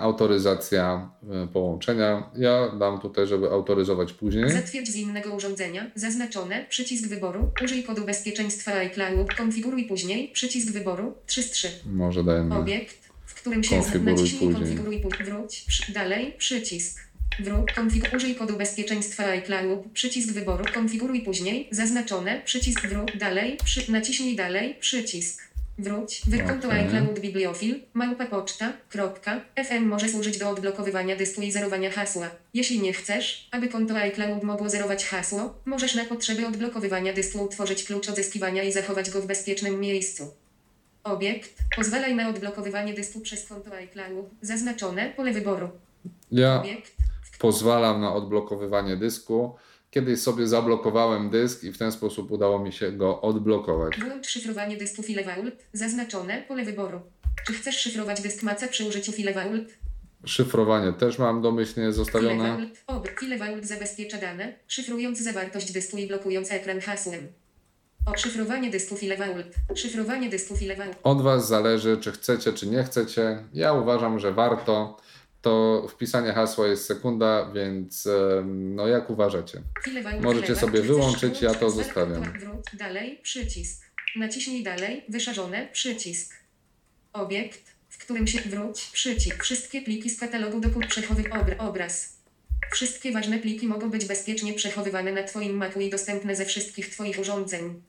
autoryzacja 0.00 1.10
e, 1.44 1.46
połączenia. 1.46 2.30
Ja 2.36 2.68
dam 2.78 3.00
tutaj, 3.00 3.26
żeby 3.26 3.50
autoryzować 3.50 4.12
później. 4.12 4.50
Zatwierdź 4.50 4.88
z 4.90 4.96
innego 4.96 5.34
urządzenia, 5.34 5.90
zaznaczone, 5.94 6.64
przycisk 6.68 7.08
wyboru, 7.08 7.50
użyj 7.64 7.84
kodu 7.84 8.04
bezpieczeństwa 8.04 8.72
iCloud, 8.72 9.34
konfiguruj 9.34 9.84
później, 9.84 10.28
przycisk 10.28 10.72
wyboru, 10.72 11.14
3 11.26 11.42
z 11.42 11.50
3. 11.50 11.70
Może 11.86 12.24
dajemy. 12.24 12.54
Obiekt, 12.56 13.10
w 13.26 13.34
którym 13.34 13.64
się 13.64 13.76
Konfiguruj 13.76 14.12
naciśnij 14.12 14.40
później. 14.40 14.54
konfiguruj 14.54 15.00
później. 15.00 15.26
Wróć, 15.28 15.64
przy, 15.68 15.92
dalej, 15.92 16.34
przycisk. 16.38 17.00
Wróć, 17.40 17.72
konfigu, 17.72 18.06
użyj 18.16 18.34
kodu 18.34 18.56
bezpieczeństwa 18.56 19.24
iCloud, 19.24 19.80
przycisk 19.92 20.32
wyboru, 20.32 20.64
konfiguruj 20.74 21.20
później, 21.22 21.68
zaznaczone, 21.70 22.42
przycisk 22.44 22.86
wróć, 22.86 23.16
dalej, 23.18 23.56
przy, 23.64 23.92
naciśnij 23.92 24.36
dalej, 24.36 24.76
przycisk. 24.80 25.42
Wróć, 25.78 26.22
Okej. 26.58 26.80
iCloud 26.80 27.20
bibliofil, 27.20 27.80
małpa 27.94 28.26
poczta, 28.26 28.72
kropka, 28.88 29.40
FM 29.64 29.84
może 29.84 30.08
służyć 30.08 30.38
do 30.38 30.50
odblokowywania 30.50 31.16
dysku 31.16 31.42
i 31.42 31.52
zerowania 31.52 31.90
hasła. 31.90 32.30
Jeśli 32.54 32.80
nie 32.80 32.92
chcesz, 32.92 33.48
aby 33.52 33.68
konto 33.68 33.94
iCloud 33.96 34.42
mogło 34.42 34.68
zerować 34.68 35.06
hasło, 35.06 35.54
możesz 35.64 35.94
na 35.94 36.04
potrzeby 36.04 36.46
odblokowywania 36.46 37.12
dysku 37.12 37.44
utworzyć 37.44 37.84
klucz 37.84 38.08
odzyskiwania 38.08 38.62
i 38.62 38.72
zachować 38.72 39.10
go 39.10 39.22
w 39.22 39.26
bezpiecznym 39.26 39.80
miejscu. 39.80 40.34
Obiekt. 41.04 41.50
Pozwalaj 41.76 42.14
na 42.14 42.28
odblokowywanie 42.28 42.94
dysku 42.94 43.20
przez 43.20 43.48
konto 43.48 43.74
iCloud. 43.74 44.26
Zaznaczone 44.42 45.10
pole 45.16 45.32
wyboru. 45.32 45.68
Ja 46.32 46.60
Obiekt. 46.60 46.92
pozwalam 47.38 48.00
na 48.00 48.14
odblokowywanie 48.14 48.96
dysku. 48.96 49.54
Kiedyś 49.94 50.20
sobie 50.20 50.46
zablokowałem 50.46 51.30
dysk 51.30 51.64
i 51.64 51.72
w 51.72 51.78
ten 51.78 51.92
sposób 51.92 52.30
udało 52.30 52.58
mi 52.58 52.72
się 52.72 52.92
go 52.92 53.20
odblokować. 53.20 54.00
Włącz 54.00 54.26
szyfrowanie 54.26 54.76
dysku 54.76 55.02
FileVault. 55.02 55.54
Zaznaczone 55.72 56.42
pole 56.48 56.64
wyboru. 56.64 57.00
Czy 57.46 57.52
chcesz 57.52 57.76
szyfrować 57.80 58.22
dysk 58.22 58.42
Maca 58.42 58.68
przy 58.68 58.84
użyciu 58.84 59.12
FileVault? 59.12 59.68
Szyfrowanie 60.24 60.92
też 60.92 61.18
mam 61.18 61.42
domyślnie 61.42 61.92
zostawione. 61.92 62.70
FileVault 63.20 63.64
zabezpiecza 63.64 64.18
dane, 64.18 64.52
szyfrując 64.66 65.18
zawartość 65.22 65.72
dysku 65.72 65.96
i 65.96 66.06
blokując 66.06 66.52
ekran 66.52 66.80
hasłem. 66.80 67.28
O 68.06 68.18
szyfrowanie 68.18 68.70
dysku 68.70 68.96
FileVault. 68.96 69.46
Szyfrowanie 69.74 70.28
dysku 70.30 70.56
FileVault. 70.56 70.96
Od 71.02 71.22
Was 71.22 71.48
zależy, 71.48 71.96
czy 71.96 72.12
chcecie, 72.12 72.52
czy 72.52 72.66
nie 72.66 72.84
chcecie. 72.84 73.44
Ja 73.52 73.72
uważam, 73.72 74.18
że 74.18 74.32
warto. 74.32 74.96
To 75.44 75.86
wpisanie 75.88 76.32
hasła 76.32 76.66
jest 76.66 76.86
sekunda, 76.86 77.50
więc 77.54 78.08
no 78.44 78.88
jak 78.88 79.10
uważacie? 79.10 79.62
Możecie 80.20 80.56
sobie 80.56 80.82
wyłączyć, 80.82 81.42
ja 81.42 81.54
to 81.54 81.70
zostawiam. 81.70 82.22
Wróć. 82.22 82.66
Dalej. 82.72 83.20
Przycisk. 83.22 83.82
Naciśnij 84.16 84.62
dalej. 84.62 85.04
Wyszarzone. 85.08 85.68
Przycisk. 85.72 86.34
Obiekt, 87.12 87.60
w 87.88 87.98
którym 87.98 88.26
się 88.26 88.40
wróć. 88.40 88.90
Przycisk. 88.92 89.42
Wszystkie 89.42 89.82
pliki 89.82 90.10
z 90.10 90.20
katalogu 90.20 90.60
dokąd 90.60 90.86
przechowy 90.86 91.22
obra, 91.40 91.58
obraz. 91.58 92.16
Wszystkie 92.72 93.12
ważne 93.12 93.38
pliki 93.38 93.66
mogą 93.66 93.90
być 93.90 94.04
bezpiecznie 94.04 94.54
przechowywane 94.54 95.12
na 95.12 95.22
Twoim 95.22 95.56
Macu 95.56 95.80
i 95.80 95.90
dostępne 95.90 96.36
ze 96.36 96.44
wszystkich 96.44 96.88
Twoich 96.90 97.18
urządzeń. 97.18 97.82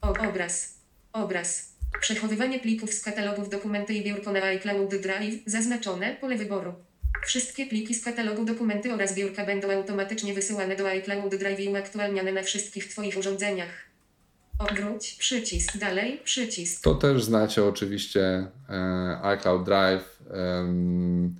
O, 0.00 0.08
obraz. 0.28 0.74
Obraz. 1.12 1.72
Przechowywanie 2.00 2.60
plików 2.60 2.94
z 2.94 3.02
katalogów 3.02 3.48
dokumenty 3.48 3.94
i 3.94 4.04
biurko 4.04 4.32
na 4.32 4.42
iCloud 4.42 4.94
Drive. 4.94 5.42
Zaznaczone 5.46 6.16
pole 6.20 6.36
wyboru. 6.36 6.74
Wszystkie 7.26 7.66
pliki 7.66 7.94
z 7.94 8.04
katalogu 8.04 8.44
dokumenty 8.44 8.94
oraz 8.94 9.14
biurka 9.14 9.46
będą 9.46 9.70
automatycznie 9.70 10.34
wysyłane 10.34 10.76
do 10.76 10.88
iCloud 10.88 11.34
Drive 11.34 11.60
i 11.60 11.68
uaktualniane 11.68 12.32
na 12.32 12.42
wszystkich 12.42 12.88
Twoich 12.88 13.16
urządzeniach. 13.16 13.88
Odwróć, 14.58 15.16
przycisk, 15.18 15.76
dalej, 15.76 16.20
przycisk. 16.24 16.82
To 16.82 16.94
też 16.94 17.24
znacie 17.24 17.64
oczywiście 17.64 18.46
e, 18.68 19.18
iCloud 19.22 19.64
Drive. 19.64 20.22
em, 20.30 21.36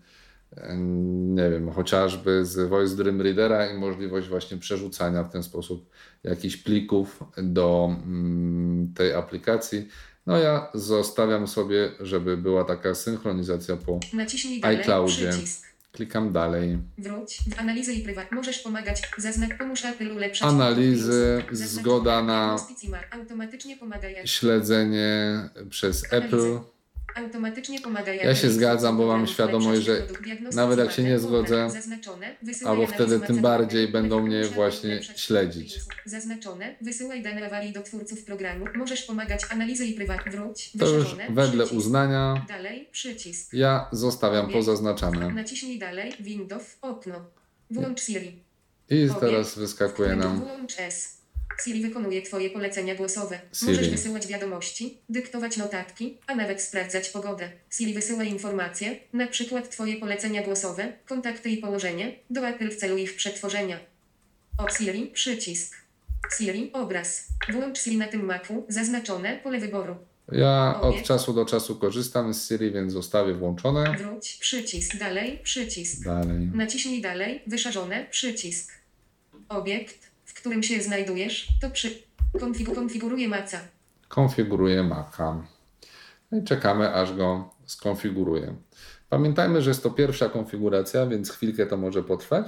nie 1.35 1.51
wiem, 1.51 1.71
chociażby 1.71 2.45
z 2.45 2.69
Voice 2.69 2.97
Dream 2.97 3.21
Readera 3.21 3.67
i 3.67 3.79
możliwość 3.79 4.29
właśnie 4.29 4.57
przerzucania 4.57 5.25
w 5.25 5.33
ten 5.33 5.43
sposób 5.43 5.91
jakichś 6.25 6.57
plików 6.57 7.25
do 7.37 7.97
mm, 8.05 8.93
tej 8.95 9.13
aplikacji. 9.13 9.89
No 10.29 10.39
ja 10.39 10.69
zostawiam 10.75 11.49
sobie, 11.49 11.91
żeby 12.01 12.37
była 12.37 12.65
taka 12.65 12.95
synchronizacja 12.95 13.77
po 13.77 14.01
Naciśnij 14.13 14.61
dalej, 14.61 14.81
iCloudzie. 14.81 15.29
przycisk. 15.31 15.67
Klikam 15.93 16.33
dalej. 16.33 16.79
Wróć, 16.99 17.39
w 17.57 17.61
analizy 17.61 17.93
i 17.95 18.03
prywat. 18.03 18.33
Możesz 18.33 18.59
pomagać, 18.59 19.03
zaznak 19.19 19.59
pomóż 19.59 19.85
Apple 19.85 20.13
ulepszać. 20.13 20.49
Analizy, 20.49 21.43
Zaznacz- 21.53 21.67
zgoda 21.67 22.23
na. 22.23 22.57
Śledzenie 24.25 25.41
przez 25.71 26.13
Apple. 26.13 26.59
Automatycznie 27.19 27.81
pomaga. 27.81 28.13
Ja 28.13 28.35
się 28.35 28.51
zgadzam, 28.51 28.97
bo 28.97 29.07
mam 29.07 29.27
świadomość, 29.27 29.83
że 29.83 30.07
nawet 30.55 30.79
jak 30.79 30.93
się 30.93 31.03
nie 31.03 31.19
zgodzę, 31.19 31.69
albo 32.67 32.87
wtedy 32.87 33.21
tym 33.21 33.41
bardziej 33.41 33.89
będą 33.89 34.21
mnie 34.21 34.45
właśnie 34.45 35.01
śledzić. 35.17 35.81
Zaznaczone, 36.05 36.75
wysyłaj 36.81 37.23
dane 37.23 37.47
awarii 37.47 37.73
do 37.73 37.83
twórców 37.83 38.25
programu. 38.25 38.65
Możesz 38.75 39.03
pomagać 39.03 39.41
analizy 39.51 39.87
i 39.87 39.95
prywat. 39.95 40.19
Wróć, 40.31 40.73
To 40.79 40.89
już 40.89 41.17
wedle 41.31 41.67
uznania 41.67 42.45
Dalej, 42.49 42.89
przycisk. 42.93 43.53
ja 43.53 43.89
zostawiam 43.93 44.53
pozaznaczane. 44.53 45.31
Naciśnij 45.31 45.79
dalej, 45.79 46.13
Windows, 46.21 46.77
okno. 46.83 47.25
Włącz 47.71 48.01
Siri. 48.01 48.43
I 48.91 49.09
teraz 49.21 49.59
wyskakuje 49.59 50.17
nam 50.17 50.41
Włącz 50.41 50.75
S. 50.79 51.18
Siri 51.65 51.83
wykonuje 51.83 52.23
Twoje 52.23 52.51
polecenia 52.51 52.95
głosowe. 52.95 53.41
Siri. 53.53 53.73
Możesz 53.73 53.91
wysyłać 53.91 54.27
wiadomości, 54.27 54.99
dyktować 55.09 55.57
notatki, 55.57 56.19
a 56.27 56.35
nawet 56.35 56.63
sprawdzać 56.63 57.09
pogodę. 57.09 57.51
Siri 57.71 57.95
wysyła 57.95 58.25
informacje, 58.25 58.97
na 59.13 59.27
przykład 59.27 59.71
Twoje 59.71 59.97
polecenia 59.97 60.43
głosowe, 60.43 60.93
kontakty 61.07 61.51
i 61.51 61.57
położenie, 61.57 62.19
do 62.31 62.49
Apple 62.49 62.71
w 62.71 62.77
celu 62.77 62.97
ich 62.97 63.17
przetworzenia. 63.17 63.81
O 64.59 64.71
Siri, 64.71 65.07
przycisk. 65.07 65.77
Siri, 66.39 66.71
obraz. 66.73 67.25
Włącz 67.53 67.79
Siri 67.79 67.97
na 67.97 68.07
tym 68.07 68.25
Macu, 68.25 68.67
zaznaczone 68.69 69.37
pole 69.37 69.59
wyboru. 69.59 69.97
Ja 70.33 70.81
od 70.81 71.03
czasu 71.03 71.33
do 71.33 71.45
czasu 71.45 71.77
korzystam 71.77 72.35
z 72.35 72.49
Siri, 72.49 72.73
więc 72.73 72.93
zostawię 72.93 73.35
włączone. 73.35 73.97
Wróć, 73.99 74.37
przycisk, 74.41 74.97
dalej, 74.97 75.39
przycisk. 75.43 76.05
Dalej. 76.05 76.51
Naciśnij 76.55 77.01
dalej, 77.01 77.43
wyszarzone, 77.47 78.07
przycisk. 78.11 78.73
Obiekt, 79.49 80.08
w 80.39 80.41
którym 80.41 80.63
się 80.63 80.81
znajdujesz, 80.81 81.49
to 81.61 81.71
przy... 81.71 81.91
Konfigu 82.41 82.75
konfiguruje 82.75 83.29
maca. 83.29 83.59
Konfiguruję 84.09 84.83
Maca. 84.83 85.45
No 86.31 86.39
i 86.39 86.45
czekamy, 86.45 86.95
aż 86.95 87.17
go 87.17 87.51
skonfiguruję. 87.67 88.55
Pamiętajmy, 89.09 89.63
że 89.63 89.71
jest 89.71 89.83
to 89.83 89.91
pierwsza 89.91 90.29
konfiguracja, 90.29 91.07
więc 91.07 91.31
chwilkę 91.31 91.67
to 91.67 91.77
może 91.77 92.03
potrwać. 92.03 92.47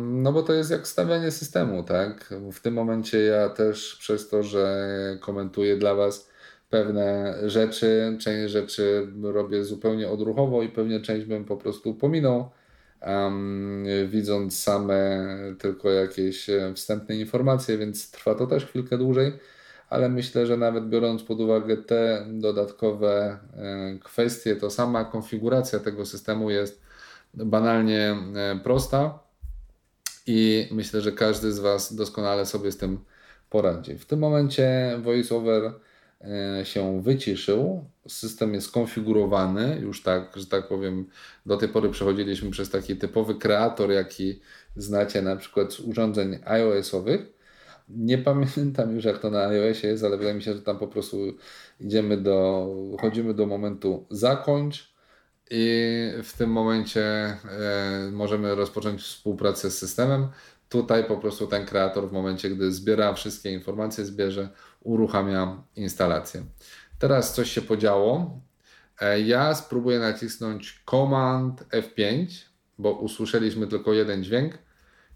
No 0.00 0.32
bo 0.32 0.42
to 0.42 0.52
jest 0.52 0.70
jak 0.70 0.88
stawianie 0.88 1.30
systemu, 1.30 1.82
tak? 1.84 2.34
W 2.52 2.60
tym 2.60 2.74
momencie 2.74 3.18
ja 3.18 3.48
też 3.48 3.96
przez 3.96 4.28
to, 4.28 4.42
że 4.42 4.88
komentuję 5.20 5.76
dla 5.76 5.94
Was 5.94 6.30
pewne 6.70 7.34
rzeczy, 7.46 8.16
część 8.20 8.52
rzeczy 8.52 9.12
robię 9.22 9.64
zupełnie 9.64 10.08
odruchowo 10.08 10.62
i 10.62 10.68
pewnie 10.68 11.00
część 11.00 11.26
bym 11.26 11.44
po 11.44 11.56
prostu 11.56 11.94
pominął, 11.94 12.50
em, 13.00 13.84
widząc 14.06 14.62
same 14.62 15.28
tylko 15.58 15.90
jakieś 15.90 16.50
e, 16.50 16.72
wstępne 16.74 17.16
informacje, 17.16 17.78
więc 17.78 18.10
trwa 18.10 18.34
to 18.34 18.46
też 18.46 18.66
chwilkę 18.66 18.98
dłużej, 18.98 19.32
ale 19.88 20.08
myślę, 20.08 20.46
że 20.46 20.56
nawet 20.56 20.88
biorąc 20.88 21.22
pod 21.22 21.40
uwagę 21.40 21.76
te 21.76 22.26
dodatkowe 22.28 23.38
e, 23.56 23.98
kwestie, 24.04 24.56
to 24.56 24.70
sama 24.70 25.04
konfiguracja 25.04 25.78
tego 25.78 26.06
systemu 26.06 26.50
jest 26.50 26.80
banalnie 27.34 28.16
e, 28.36 28.60
prosta 28.62 29.18
i 30.26 30.68
myślę, 30.70 31.00
że 31.00 31.12
każdy 31.12 31.52
z 31.52 31.58
Was 31.58 31.94
doskonale 31.94 32.46
sobie 32.46 32.72
z 32.72 32.76
tym 32.76 32.98
poradzi. 33.50 33.98
W 33.98 34.06
tym 34.06 34.18
momencie 34.18 34.98
VoiceOver 35.02 35.72
się 36.64 37.02
wyciszył, 37.02 37.84
system 38.08 38.54
jest 38.54 38.66
skonfigurowany, 38.66 39.78
już 39.82 40.02
tak, 40.02 40.32
że 40.36 40.46
tak 40.46 40.68
powiem, 40.68 41.06
do 41.46 41.56
tej 41.56 41.68
pory 41.68 41.90
przechodziliśmy 41.90 42.50
przez 42.50 42.70
taki 42.70 42.96
typowy 42.96 43.34
kreator, 43.34 43.90
jaki 43.90 44.40
znacie 44.76 45.22
na 45.22 45.36
przykład 45.36 45.72
z 45.72 45.80
urządzeń 45.80 46.38
iOS-owych. 46.44 47.20
Nie 47.88 48.18
pamiętam 48.18 48.94
już 48.94 49.04
jak 49.04 49.18
to 49.18 49.30
na 49.30 49.46
iOSie 49.46 49.88
jest, 49.88 50.04
ale 50.04 50.16
wydaje 50.16 50.34
mi 50.34 50.42
się, 50.42 50.54
że 50.54 50.62
tam 50.62 50.78
po 50.78 50.88
prostu 50.88 51.16
idziemy 51.80 52.16
do, 52.16 52.68
chodzimy 53.00 53.34
do 53.34 53.46
momentu 53.46 54.06
zakończ 54.10 54.94
i 55.50 55.92
w 56.22 56.32
tym 56.38 56.50
momencie 56.50 57.02
e, 57.02 57.38
możemy 58.12 58.54
rozpocząć 58.54 59.02
współpracę 59.02 59.70
z 59.70 59.78
systemem. 59.78 60.28
Tutaj 60.70 61.04
po 61.04 61.16
prostu 61.16 61.46
ten 61.46 61.66
kreator 61.66 62.08
w 62.08 62.12
momencie, 62.12 62.50
gdy 62.50 62.72
zbiera 62.72 63.14
wszystkie 63.14 63.52
informacje, 63.52 64.04
zbierze, 64.04 64.48
uruchamia 64.80 65.62
instalację. 65.76 66.42
Teraz 66.98 67.34
coś 67.34 67.50
się 67.52 67.62
podziało. 67.62 68.40
E, 69.00 69.20
Ja 69.20 69.54
spróbuję 69.54 69.98
nacisnąć 69.98 70.82
Command 70.90 71.64
F5, 71.68 72.26
bo 72.78 72.92
usłyszeliśmy 72.92 73.66
tylko 73.66 73.92
jeden 73.92 74.24
dźwięk. 74.24 74.58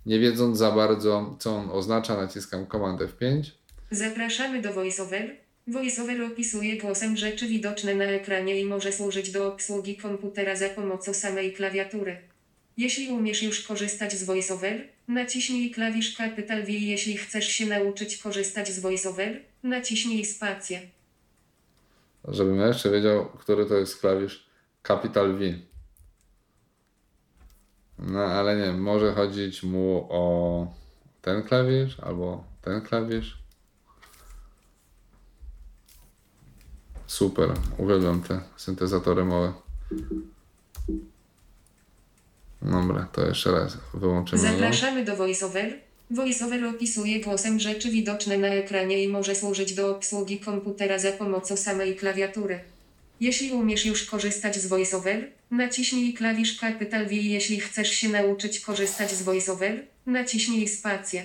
Nie 0.06 0.18
wiedząc 0.18 0.58
za 0.58 0.70
bardzo, 0.70 1.36
co 1.38 1.56
on 1.56 1.70
oznacza, 1.70 2.16
naciskam 2.16 2.66
Command 2.66 3.00
F5. 3.00 3.42
Zapraszamy 3.90 4.62
do 4.62 4.72
VoiceOver. 4.72 5.36
VoiceOver 5.66 6.22
opisuje 6.22 6.76
głosem 6.76 7.16
rzeczy 7.16 7.46
widoczne 7.46 7.94
na 7.94 8.04
ekranie 8.04 8.60
i 8.60 8.64
może 8.64 8.92
służyć 8.92 9.30
do 9.32 9.52
obsługi 9.52 9.96
komputera 9.96 10.56
za 10.56 10.68
pomocą 10.68 11.14
samej 11.14 11.52
klawiatury. 11.52 12.33
Jeśli 12.76 13.08
umiesz 13.08 13.42
już 13.42 13.62
korzystać 13.62 14.12
z 14.12 14.24
VoiceOver, 14.24 14.88
naciśnij 15.08 15.70
klawisz 15.70 16.16
Capital 16.16 16.62
V. 16.62 16.72
Jeśli 16.72 17.16
chcesz 17.16 17.48
się 17.48 17.66
nauczyć 17.66 18.16
korzystać 18.18 18.68
z 18.68 18.80
VoiceOver, 18.80 19.40
naciśnij 19.62 20.24
spację. 20.24 20.80
Żebym 22.28 22.56
ja 22.58 22.66
jeszcze 22.66 22.90
wiedział, 22.90 23.26
który 23.26 23.66
to 23.66 23.74
jest 23.74 24.00
klawisz 24.00 24.46
Capital 24.82 25.38
V. 25.38 25.58
No 27.98 28.20
ale 28.20 28.56
nie, 28.56 28.72
może 28.72 29.12
chodzić 29.12 29.62
mu 29.62 30.06
o 30.10 30.74
ten 31.22 31.42
klawisz 31.42 32.00
albo 32.00 32.44
ten 32.62 32.80
klawisz. 32.80 33.38
Super, 37.06 37.52
uwielbiam 37.78 38.22
te 38.22 38.40
syntezatory 38.56 39.24
małe. 39.24 39.52
Dobra, 42.64 43.08
to 43.12 43.26
jeszcze 43.26 43.52
raz 43.52 43.78
wyłączymy. 43.94 44.42
Zapraszamy 44.42 45.04
do 45.04 45.16
VoiceOver. 45.16 45.78
VoiceOver 46.10 46.64
opisuje 46.64 47.20
głosem 47.20 47.60
rzeczy 47.60 47.90
widoczne 47.90 48.38
na 48.38 48.48
ekranie 48.48 49.04
i 49.04 49.08
może 49.08 49.34
służyć 49.34 49.74
do 49.74 49.96
obsługi 49.96 50.38
komputera 50.38 50.98
za 50.98 51.12
pomocą 51.12 51.56
samej 51.56 51.96
klawiatury. 51.96 52.60
Jeśli 53.20 53.52
umiesz 53.52 53.86
już 53.86 54.04
korzystać 54.04 54.56
z 54.56 54.66
VoiceOver, 54.66 55.28
naciśnij 55.50 56.14
klawisz 56.14 56.58
Capital 56.58 57.06
V. 57.06 57.14
Jeśli 57.14 57.60
chcesz 57.60 57.90
się 57.90 58.08
nauczyć 58.08 58.60
korzystać 58.60 59.10
z 59.10 59.22
VoiceOver, 59.22 59.82
naciśnij 60.06 60.68
spację. 60.68 61.24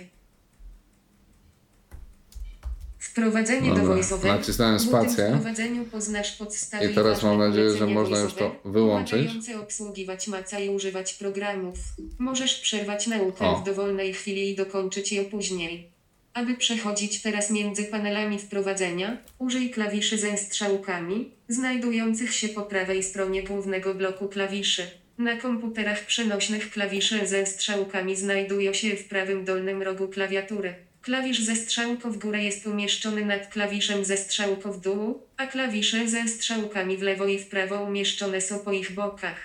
Wprowadzenie 2.99 3.69
do 3.69 3.75
Dobra, 3.75 3.93
VoiceOver. 3.95 4.31
nacisnąłem 4.31 4.79
spację. 4.79 5.25
wprowadzeniu 5.27 5.85
poznasz 5.85 6.31
podstawy 6.31 6.85
I 6.85 6.95
teraz 6.95 7.23
mam 7.23 7.37
nadzieję, 7.37 7.77
że 7.77 7.87
można 7.87 8.19
już 8.19 8.33
to 8.33 8.55
wyłączyć. 8.65 9.31
obsługiwać 9.61 10.27
maca 10.27 10.59
i 10.59 10.69
używać 10.69 11.13
programów. 11.13 11.75
Możesz 12.19 12.55
przerwać 12.59 13.07
naukę 13.07 13.45
O. 13.45 13.55
w 13.55 13.63
dowolnej 13.63 14.13
chwili 14.13 14.49
i 14.49 14.55
dokończyć 14.55 15.11
ją 15.11 15.25
później. 15.25 15.89
Aby 16.33 16.55
przechodzić 16.55 17.21
teraz 17.21 17.51
między 17.51 17.83
panelami 17.83 18.39
wprowadzenia, 18.39 19.17
użyj 19.39 19.69
klawiszy 19.69 20.17
ze 20.17 20.37
strzałkami, 20.37 21.31
znajdujących 21.47 22.33
się 22.33 22.47
po 22.49 22.61
prawej 22.61 23.03
stronie 23.03 23.43
głównego 23.43 23.95
bloku 23.95 24.27
klawiszy. 24.27 24.87
Na 25.17 25.35
komputerach 25.37 26.05
przenośnych 26.05 26.71
klawisze 26.71 27.27
ze 27.27 27.45
strzałkami 27.45 28.15
znajdują 28.15 28.73
się 28.73 28.95
w 28.95 29.03
prawym 29.03 29.45
dolnym 29.45 29.81
rogu 29.81 30.07
klawiatury. 30.07 30.75
Klawisz 31.01 31.41
ze 31.41 31.55
strzałką 31.55 32.11
w 32.11 32.17
górę 32.17 32.43
jest 32.43 32.67
umieszczony 32.67 33.25
nad 33.25 33.47
klawiszem 33.47 34.05
ze 34.05 34.17
strzałką 34.17 34.71
w 34.71 34.81
dół, 34.81 35.21
a 35.37 35.47
klawisze 35.47 36.07
ze 36.07 36.27
strzałkami 36.27 36.97
w 36.97 37.01
lewo 37.01 37.25
i 37.25 37.39
w 37.39 37.47
prawo 37.47 37.83
umieszczone 37.83 38.41
są 38.41 38.59
po 38.59 38.71
ich 38.71 38.91
bokach. 38.93 39.37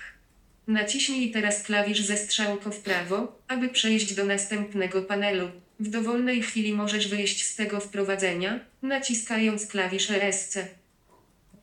Naciśnij 0.67 1.31
teraz 1.31 1.63
klawisz 1.63 2.01
ze 2.01 2.17
strzałką 2.17 2.71
w 2.71 2.79
prawo, 2.79 3.39
aby 3.47 3.69
przejść 3.69 4.15
do 4.15 4.25
następnego 4.25 5.01
panelu. 5.01 5.47
W 5.79 5.89
dowolnej 5.89 6.41
chwili 6.41 6.73
możesz 6.73 7.07
wyjść 7.07 7.45
z 7.45 7.55
tego 7.55 7.79
wprowadzenia, 7.79 8.59
naciskając 8.81 9.67
klawisz 9.67 10.11
ESC. 10.11 10.57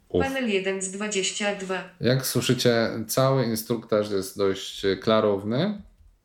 Uf. 0.08 0.24
Panel 0.24 0.50
1 0.50 0.82
z 0.82 0.90
22. 0.90 1.84
Jak 2.00 2.26
słyszycie, 2.26 2.88
cały 3.08 3.44
instruktaż 3.44 4.10
jest 4.10 4.38
dość 4.38 4.82
klarowny. 5.00 5.82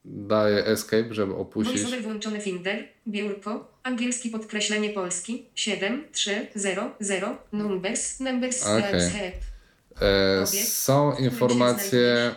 Daję 0.10 0.66
escape, 0.66 1.14
żeby 1.14 1.36
opuścić. 1.36 1.76
VoiceOver 1.76 2.03
włączony 2.03 2.41
Finder, 2.41 2.88
biurko, 3.08 3.72
angielski 3.84 4.30
podkreślenie 4.30 4.89
polski, 4.89 5.45
7, 5.55 6.03
3, 6.12 6.47
0, 6.55 6.91
0, 6.99 7.38
numbers, 7.51 8.20
numbers, 8.20 8.64
okay. 8.64 9.10
head. 9.10 9.34
E, 10.01 10.43
Obiekt, 10.49 10.68
są 10.68 11.16
informacje 11.16 12.36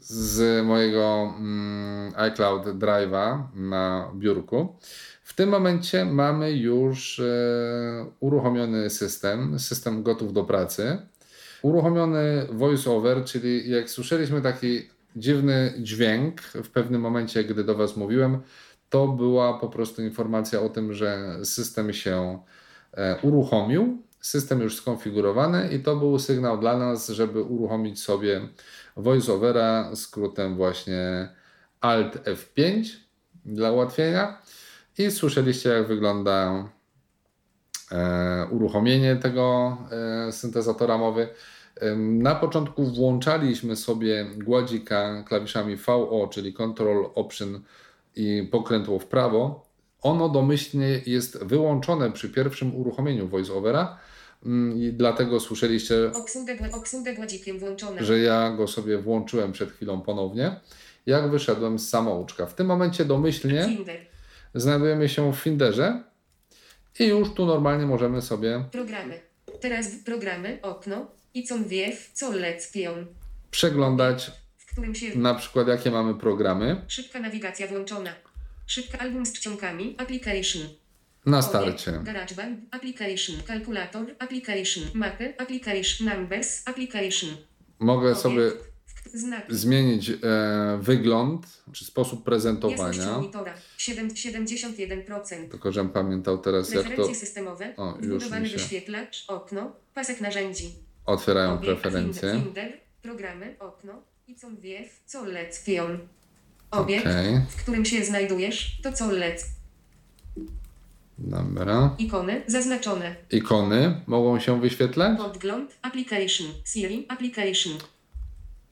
z 0.00 0.66
mojego 0.66 1.34
mm, 1.38 2.12
iCloud 2.16 2.66
Drive'a 2.66 3.42
na 3.54 4.12
biurku. 4.14 4.76
W 5.24 5.34
tym 5.34 5.48
momencie 5.48 6.04
mamy 6.04 6.52
już 6.52 7.20
e, 7.20 7.24
uruchomiony 8.20 8.90
system, 8.90 9.58
system 9.58 10.02
gotów 10.02 10.32
do 10.32 10.44
pracy. 10.44 10.98
Uruchomiony 11.62 12.46
voiceover, 12.50 13.24
czyli 13.24 13.70
jak 13.70 13.90
słyszeliśmy 13.90 14.42
taki 14.42 14.88
dziwny 15.16 15.74
dźwięk 15.78 16.40
w 16.40 16.70
pewnym 16.70 17.00
momencie, 17.00 17.44
gdy 17.44 17.64
do 17.64 17.74
Was 17.74 17.96
mówiłem, 17.96 18.42
to 18.90 19.08
była 19.08 19.58
po 19.58 19.68
prostu 19.68 20.02
informacja 20.02 20.60
o 20.60 20.68
tym, 20.68 20.92
że 20.92 21.38
system 21.44 21.92
się 21.92 22.38
e, 22.94 23.16
uruchomił, 23.22 24.02
system 24.20 24.60
już 24.60 24.76
skonfigurowany 24.76 25.68
i 25.68 25.80
to 25.80 25.96
był 25.96 26.18
sygnał 26.18 26.58
dla 26.58 26.78
nas, 26.78 27.08
żeby 27.08 27.42
uruchomić 27.42 28.02
sobie 28.02 28.48
voiceovera 28.96 29.96
skrótem 29.96 30.56
właśnie 30.56 31.28
Alt 31.80 32.16
F5 32.24 32.84
dla 33.44 33.72
ułatwienia. 33.72 34.42
I 34.98 35.10
słyszeliście, 35.10 35.68
jak 35.68 35.86
wygląda 35.86 36.68
e, 37.92 38.46
uruchomienie 38.50 39.16
tego 39.16 39.76
e, 40.28 40.32
syntezatora 40.32 40.98
mowy. 40.98 41.28
Na 41.96 42.34
początku 42.34 42.84
włączaliśmy 42.84 43.76
sobie 43.76 44.26
gładzika 44.36 45.22
klawiszami 45.22 45.76
VO, 45.76 46.28
czyli 46.32 46.52
Control 46.52 47.10
Option 47.14 47.60
i 48.16 48.48
pokrętło 48.50 48.98
w 48.98 49.06
prawo. 49.06 49.66
Ono 50.02 50.28
domyślnie 50.28 51.00
jest 51.06 51.44
wyłączone 51.44 52.12
przy 52.12 52.30
pierwszym 52.30 52.76
uruchomieniu 52.76 53.28
VoiceOvera 53.28 53.98
mm, 54.46 54.82
i 54.82 54.92
dlatego 54.92 55.40
słyszeliście 55.40 55.94
że 58.04 58.18
ja 58.18 58.50
go 58.50 58.68
sobie 58.68 58.98
włączyłem 58.98 59.52
przed 59.52 59.72
chwilą 59.72 60.00
ponownie, 60.00 60.60
jak 61.06 61.30
wyszedłem 61.30 61.78
z 61.78 61.88
samouczka. 61.88 62.46
W 62.46 62.54
tym 62.54 62.66
momencie 62.66 63.04
domyślnie 63.04 63.64
Finder. 63.64 64.00
znajdujemy 64.54 65.08
się 65.08 65.32
w 65.32 65.36
Finderze 65.36 66.02
i 66.98 67.06
już 67.06 67.34
tu 67.34 67.46
normalnie 67.46 67.86
możemy 67.86 68.22
sobie 68.22 68.64
Programy. 68.72 69.20
Teraz 69.60 69.88
programy, 70.04 70.58
okno, 70.62 71.06
i 71.34 71.44
co 71.44 71.64
wiew, 71.64 72.10
co 72.12 72.32
leckion, 72.32 73.06
przeglądać 73.50 74.30
w 74.56 74.72
którym 74.72 74.94
się 74.94 75.18
na 75.18 75.34
przykład 75.34 75.68
jakie 75.68 75.90
mamy 75.90 76.14
programy 76.14 76.84
szybka 76.88 77.20
nawigacja 77.20 77.66
włączona. 77.66 78.14
Szybka 78.66 78.98
album 78.98 79.26
z 79.26 79.32
czcionkami, 79.32 79.94
application. 79.98 80.62
na 81.26 81.42
starcie. 81.42 82.00
GarageBand, 82.04 82.60
application, 82.70 83.36
kalkulator, 83.46 84.06
application, 84.18 84.84
mapy, 84.94 85.34
application, 85.38 86.08
numbers, 86.08 86.68
application. 86.68 87.30
Mogę 87.78 88.14
sobie 88.14 88.42
Znak. 89.14 89.54
zmienić 89.54 90.10
e, 90.10 90.16
wygląd 90.80 91.46
czy 91.72 91.84
sposób 91.84 92.24
prezentowania. 92.24 93.12
monitora. 93.12 93.54
7, 93.78 94.08
71%. 94.08 95.48
Tylko, 95.50 95.72
żebym 95.72 95.90
pamiętał 95.92 96.38
teraz, 96.38 96.72
jak 96.74 96.96
to 96.96 97.14
systemowe. 97.14 97.74
O, 97.76 97.98
już 98.00 98.28
wyświetlacz, 98.28 99.24
okno, 99.28 99.76
pasek 99.94 100.20
narzędzi. 100.20 100.74
Otwierają 101.06 101.58
preferencje. 101.58 102.42
Programy, 103.02 103.56
okno 103.58 103.92
i 104.26 104.34
co 104.34 104.46
wiew, 104.60 105.00
co 105.06 105.24
leckion. 105.24 105.98
Obiekt, 106.70 107.06
Okej, 107.06 107.40
w 107.48 107.56
którym 107.62 107.84
się 107.84 108.04
znajdujesz, 108.04 108.80
to 108.82 108.92
co 108.92 109.12
lec. 109.12 109.46
dobra. 111.18 111.94
Ikony 111.98 112.42
zaznaczone. 112.46 113.16
Ikony 113.30 114.00
mogą 114.06 114.40
się 114.40 114.60
wyświetlać? 114.60 115.18
Podgląd, 115.18 115.78
application, 115.82 116.46
Siri, 116.64 117.06
application. 117.08 117.72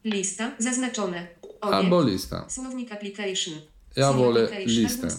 Lista 0.05 0.51
zaznaczone. 0.59 1.27
Obiekt, 1.43 1.61
Albo 1.75 2.03
lista. 2.03 2.45
Słownik 2.49 2.93
application. 2.93 3.55
Ja 3.97 4.13
wolę 4.13 4.49
listę. 4.67 5.11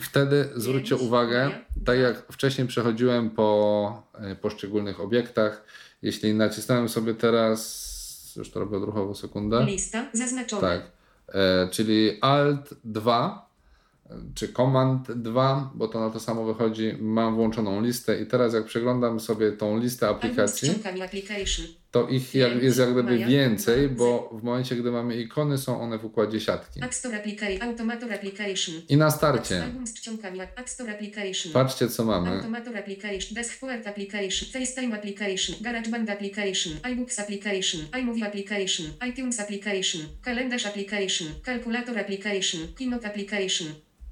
Wtedy 0.00 0.48
zwróćcie 0.56 0.96
uwagę, 0.96 1.50
tak 1.50 1.66
dwa. 1.76 1.94
jak 1.94 2.32
wcześniej 2.32 2.66
przechodziłem 2.66 3.30
po 3.30 4.02
e, 4.14 4.36
poszczególnych 4.36 5.00
obiektach, 5.00 5.64
jeśli 6.02 6.34
nacisnąłem 6.34 6.88
sobie 6.88 7.14
teraz, 7.14 8.32
już 8.36 8.50
to 8.50 8.60
robię 8.60 8.76
odruchowo 8.76 9.14
sekundę, 9.14 9.64
Lista 9.66 10.06
zaznaczone. 10.12 10.62
tak, 10.62 10.82
e, 11.34 11.68
czyli 11.70 12.18
Alt 12.20 12.74
2 12.84 13.52
czy 14.34 14.52
Command 14.52 15.12
2, 15.12 15.70
bo 15.74 15.88
to 15.88 16.00
na 16.00 16.10
to 16.10 16.20
samo 16.20 16.44
wychodzi, 16.44 16.96
mam 17.00 17.34
włączoną 17.34 17.80
listę 17.80 18.22
i 18.22 18.26
teraz 18.26 18.54
jak 18.54 18.64
przeglądam 18.64 19.20
sobie 19.20 19.52
tą 19.52 19.78
listę 19.78 20.08
aplikacji. 20.08 20.68
To 21.92 22.08
ich 22.08 22.34
jak, 22.34 22.62
jest 22.62 22.78
jak 22.78 22.92
gdyby 22.92 23.18
więcej, 23.26 23.88
bo 23.88 24.30
w 24.32 24.42
momencie, 24.42 24.76
gdy 24.76 24.90
mamy 24.90 25.16
ikony, 25.16 25.58
są 25.58 25.80
one 25.80 25.98
w 25.98 26.04
układzie 26.04 26.40
siatki. 26.40 26.80
I 28.88 28.96
na 28.96 29.10
starcie, 29.10 29.64
patrzcie 31.52 31.88
co 31.88 32.04
mamy. 32.04 32.30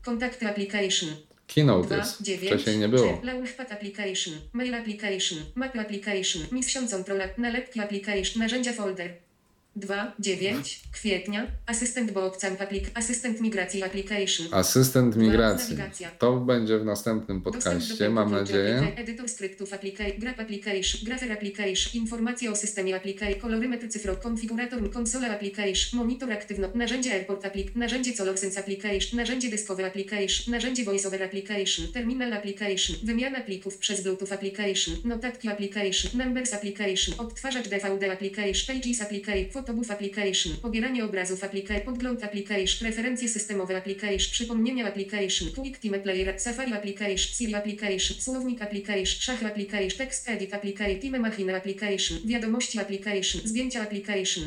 Kontakty 0.05 0.47
Application, 0.49 1.09
Keynote 1.55 1.87
2, 1.87 1.97
jest, 1.97 2.23
9, 2.23 2.53
wcześniej 2.53 2.79
nie 2.79 2.89
było. 2.89 3.21
Launchpad 3.23 3.73
Application, 3.73 4.35
Mail 4.53 4.75
Application, 4.75 5.39
Mapy 5.55 5.81
Application, 5.81 6.43
Miesiąc 6.53 6.91
Control, 6.91 7.21
Nalepki 7.39 7.81
Application, 7.81 8.43
Narzędzia 8.43 8.73
Folder. 8.73 9.30
2, 9.77 10.13
9, 10.19 10.81
kwietnia, 10.93 11.47
Asystent 11.67 12.13
Bookcamp 12.13 12.61
Applic, 12.61 12.85
Asystent 12.95 13.41
Migracji 13.41 13.83
Application. 13.83 14.47
Asystent 14.53 15.17
migracji. 15.17 15.77
To 16.19 16.37
będzie 16.37 16.79
w 16.79 16.85
następnym 16.85 17.41
podcaście, 17.43 18.11
mam 18.11 18.33
nadzieję. 18.33 18.93
Edytor 18.97 19.29
skryptów 19.29 19.73
application, 19.73 20.19
grap 20.19 20.41
application, 20.41 21.01
grafer 21.05 21.33
application, 21.33 21.93
informacje 21.95 22.51
o 22.51 22.57
systemie 22.57 22.97
application, 22.97 23.41
kolorymetr 23.41 23.89
cyfrowy, 23.89 24.21
konfigurator, 24.21 24.91
konsola 24.91 25.29
application, 25.29 26.01
monitor 26.01 26.33
aktywno, 26.33 26.69
narzędzie 26.75 27.13
airport 27.13 27.45
application, 27.45 27.81
narzędzie 27.81 28.13
colorsense 28.13 28.61
application, 28.61 29.17
narzędzie 29.17 29.51
dyskowe 29.51 29.87
application, 29.87 30.53
narzędzie 30.53 30.85
voiceover 30.85 31.23
application, 31.23 31.89
terminal 31.93 32.33
application, 32.33 32.97
wymiana 33.03 33.41
plików 33.41 33.79
przez 33.79 34.03
bluetooth 34.03 34.33
application, 34.33 34.97
notatki 35.05 35.49
application, 35.49 36.11
numbers 36.15 36.55
application, 36.55 37.15
odtwarzacz 37.19 37.69
DVD 37.69 38.13
application, 38.13 38.77
pages 38.77 39.01
application, 39.01 39.60
photobooth 39.61 39.91
application, 39.91 40.57
pobieranie 40.63 41.05
obrazów 41.05 41.45
application, 41.45 41.85
podgląd 41.85 42.25
application, 42.25 42.89
referencje 42.89 43.29
systemowe 43.29 43.77
application, 43.77 44.31
przypomnienia 44.33 44.89
application, 44.89 45.49
quick 45.55 45.79
time 45.81 45.99
player, 45.99 46.41
safari 46.41 46.73
application, 46.73 47.35
Siri 47.35 47.55
application, 47.55 48.17
słownik 48.21 48.63
application, 48.63 49.21
szach 49.21 49.45
application, 49.45 49.99
text 49.99 50.29
edit 50.29 50.55
application, 50.55 51.01
time 51.01 51.19
machine 51.19 51.57
application, 51.57 52.19
wiadomości 52.25 52.79
application, 52.79 53.43
zdjęcia 53.45 53.83
application. 53.83 54.45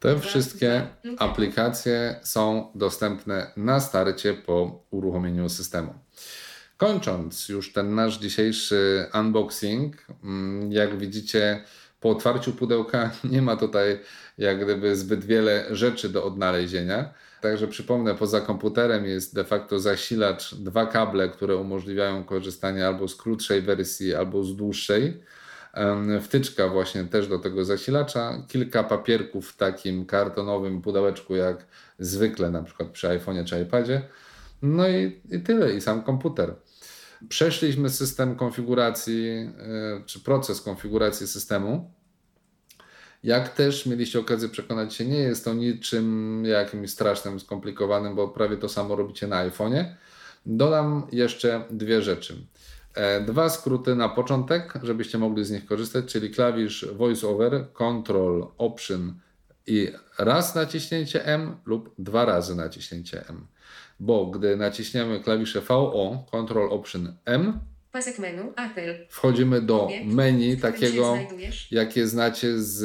Te 0.00 0.20
wszystkie 0.20 0.86
aplikacje 1.18 2.20
są 2.22 2.72
dostępne 2.74 3.52
na 3.56 3.80
starcie 3.80 4.34
po 4.34 4.84
uruchomieniu 4.90 5.48
systemu. 5.48 5.94
Kończąc 6.76 7.48
już 7.48 7.72
ten 7.72 7.94
nasz 7.94 8.18
dzisiejszy 8.18 9.06
unboxing, 9.20 10.06
mm, 10.24 10.72
jak 10.72 10.98
widzicie, 10.98 11.64
po 12.00 12.10
otwarciu 12.10 12.52
pudełka 12.52 13.10
nie 13.32 13.42
ma 13.42 13.56
tutaj 13.56 14.00
jak 14.38 14.64
gdyby 14.64 14.96
zbyt 14.96 15.24
wiele 15.24 15.64
rzeczy 15.70 16.08
do 16.08 16.24
odnalezienia. 16.24 17.14
Także 17.40 17.68
przypomnę, 17.68 18.14
poza 18.14 18.40
komputerem 18.40 19.04
jest 19.04 19.34
de 19.34 19.44
facto 19.44 19.78
zasilacz, 19.78 20.54
dwa 20.54 20.86
kable, 20.86 21.28
które 21.28 21.56
umożliwiają 21.56 22.24
korzystanie 22.24 22.86
albo 22.86 23.08
z 23.08 23.16
krótszej 23.16 23.62
wersji, 23.62 24.14
albo 24.14 24.44
z 24.44 24.56
dłuższej. 24.56 25.22
Wtyczka 26.22 26.68
właśnie 26.68 27.04
też 27.04 27.28
do 27.28 27.38
tego 27.38 27.64
zasilacza, 27.64 28.42
kilka 28.48 28.84
papierków 28.84 29.48
w 29.48 29.56
takim 29.56 30.06
kartonowym 30.06 30.82
pudełeczku 30.82 31.36
jak 31.36 31.66
zwykle 31.98 32.50
na 32.50 32.62
przykład 32.62 32.88
przy 32.88 33.08
iPhone'ie 33.08 33.44
czy 33.44 33.60
iPadzie. 33.60 34.02
No 34.62 34.88
i, 34.88 35.20
i 35.30 35.40
tyle, 35.40 35.72
i 35.72 35.80
sam 35.80 36.02
komputer. 36.02 36.54
Przeszliśmy 37.28 37.90
system 37.90 38.36
konfiguracji, 38.36 39.50
y, 40.00 40.04
czy 40.06 40.20
proces 40.20 40.60
konfiguracji 40.60 41.26
systemu. 41.26 41.90
Jak 43.22 43.48
też 43.48 43.86
mieliście 43.86 44.20
okazję 44.20 44.48
przekonać 44.48 44.94
się, 44.94 45.04
nie 45.04 45.18
jest 45.18 45.44
to 45.44 45.54
niczym 45.54 46.44
jakimś 46.44 46.90
strasznym, 46.90 47.40
skomplikowanym, 47.40 48.14
bo 48.14 48.28
prawie 48.28 48.56
to 48.56 48.68
samo 48.68 48.96
robicie 48.96 49.26
na 49.26 49.50
iPhone'ie. 49.50 49.84
Dodam 50.46 51.06
jeszcze 51.12 51.64
dwie 51.70 52.02
rzeczy. 52.02 52.46
E, 52.94 53.20
Dwa 53.20 53.48
skróty 53.48 53.94
na 53.94 54.08
początek, 54.08 54.74
żebyście 54.82 55.18
mogli 55.18 55.44
z 55.44 55.50
nich 55.50 55.66
korzystać, 55.66 56.04
czyli 56.04 56.30
klawisz 56.30 56.86
VoiceOver, 56.92 57.72
Control, 57.72 58.46
Option 58.58 59.14
i 59.66 59.92
raz 60.18 60.54
naciśnięcie 60.54 61.26
M 61.26 61.56
lub 61.64 61.94
dwa 61.98 62.24
razy 62.24 62.54
naciśnięcie 62.54 63.24
M. 63.28 63.46
Bo 64.00 64.26
gdy 64.26 64.56
naciśniemy 64.56 65.20
klawisze 65.20 65.60
VO, 65.60 66.24
Control, 66.30 66.72
Option 66.72 67.16
M, 67.24 67.60
Pasek 67.92 68.18
menu, 68.18 68.52
Apple. 68.56 69.06
wchodzimy 69.10 69.60
do 69.62 69.84
Obiekt, 69.84 70.06
menu 70.06 70.56
takiego, 70.56 71.18
jakie 71.70 72.06
znacie 72.06 72.58
z 72.58 72.84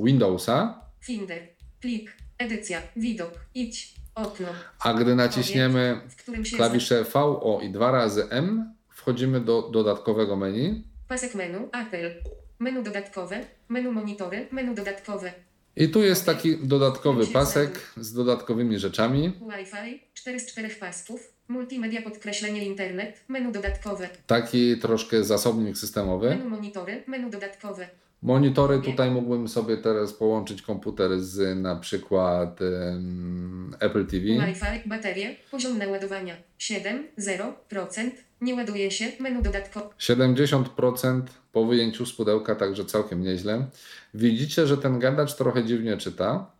Windowsa, 0.00 0.80
Finder, 1.00 1.42
plik, 1.80 2.12
edycja, 2.38 2.82
widok, 2.96 3.32
idź, 3.54 3.94
okno. 4.14 4.48
a 4.80 4.94
gdy 4.94 5.14
naciśniemy 5.14 6.00
się 6.44 6.56
klawisze 6.56 7.04
VO 7.04 7.60
i 7.62 7.70
dwa 7.70 7.90
razy 7.90 8.26
M, 8.30 8.74
wchodzimy 8.88 9.40
do 9.40 9.62
dodatkowego 9.62 10.36
menu. 10.36 10.84
Pasek 11.08 11.34
menu, 11.34 11.68
Apple. 11.72 12.14
Menu 12.58 12.82
dodatkowe, 12.82 13.44
menu 13.68 13.92
monitory, 13.92 14.48
menu 14.52 14.74
dodatkowe. 14.74 15.32
I 15.76 15.88
tu 15.88 16.02
jest 16.02 16.26
taki 16.26 16.56
dodatkowy 16.56 17.26
pasek 17.26 17.80
z 17.96 18.12
dodatkowymi 18.12 18.78
rzeczami. 18.78 19.28
Wi-Fi, 19.28 20.00
4 20.14 20.40
z 20.40 20.46
4 20.46 20.68
pasków, 20.68 21.32
multimedia 21.48 22.02
podkreślenie 22.02 22.64
internet, 22.64 23.24
menu 23.28 23.52
dodatkowe. 23.52 24.08
Taki 24.26 24.78
troszkę 24.78 25.24
zasobnik 25.24 25.78
systemowy. 25.78 26.28
Menu 26.28 26.48
monitory, 26.48 27.02
menu 27.06 27.30
dodatkowe. 27.30 27.88
Monitory 28.22 28.80
tutaj 28.82 29.10
mógłbym 29.10 29.48
sobie 29.48 29.76
teraz 29.76 30.12
połączyć 30.12 30.62
komputer 30.62 31.20
z 31.20 31.58
na 31.58 31.76
przykład 31.76 32.60
em, 32.62 33.76
Apple 33.80 34.06
TV. 34.06 34.24
Wi-Fi, 34.24 34.88
baterie, 34.88 35.36
poziom 35.50 35.78
naładowania 35.78 36.36
7, 36.58 37.06
0%, 37.18 38.10
nie 38.40 38.54
ładuje 38.54 38.90
się, 38.90 39.04
menu 39.20 39.42
dodatkowe. 39.42 39.88
70% 39.98 41.22
po 41.52 41.66
wyjęciu 41.66 42.06
z 42.06 42.12
pudełka, 42.12 42.54
także 42.54 42.84
całkiem 42.84 43.22
nieźle. 43.22 43.66
Widzicie, 44.14 44.66
że 44.66 44.78
ten 44.78 44.98
gadacz 44.98 45.34
trochę 45.34 45.64
dziwnie 45.64 45.96
czyta. 45.96 46.50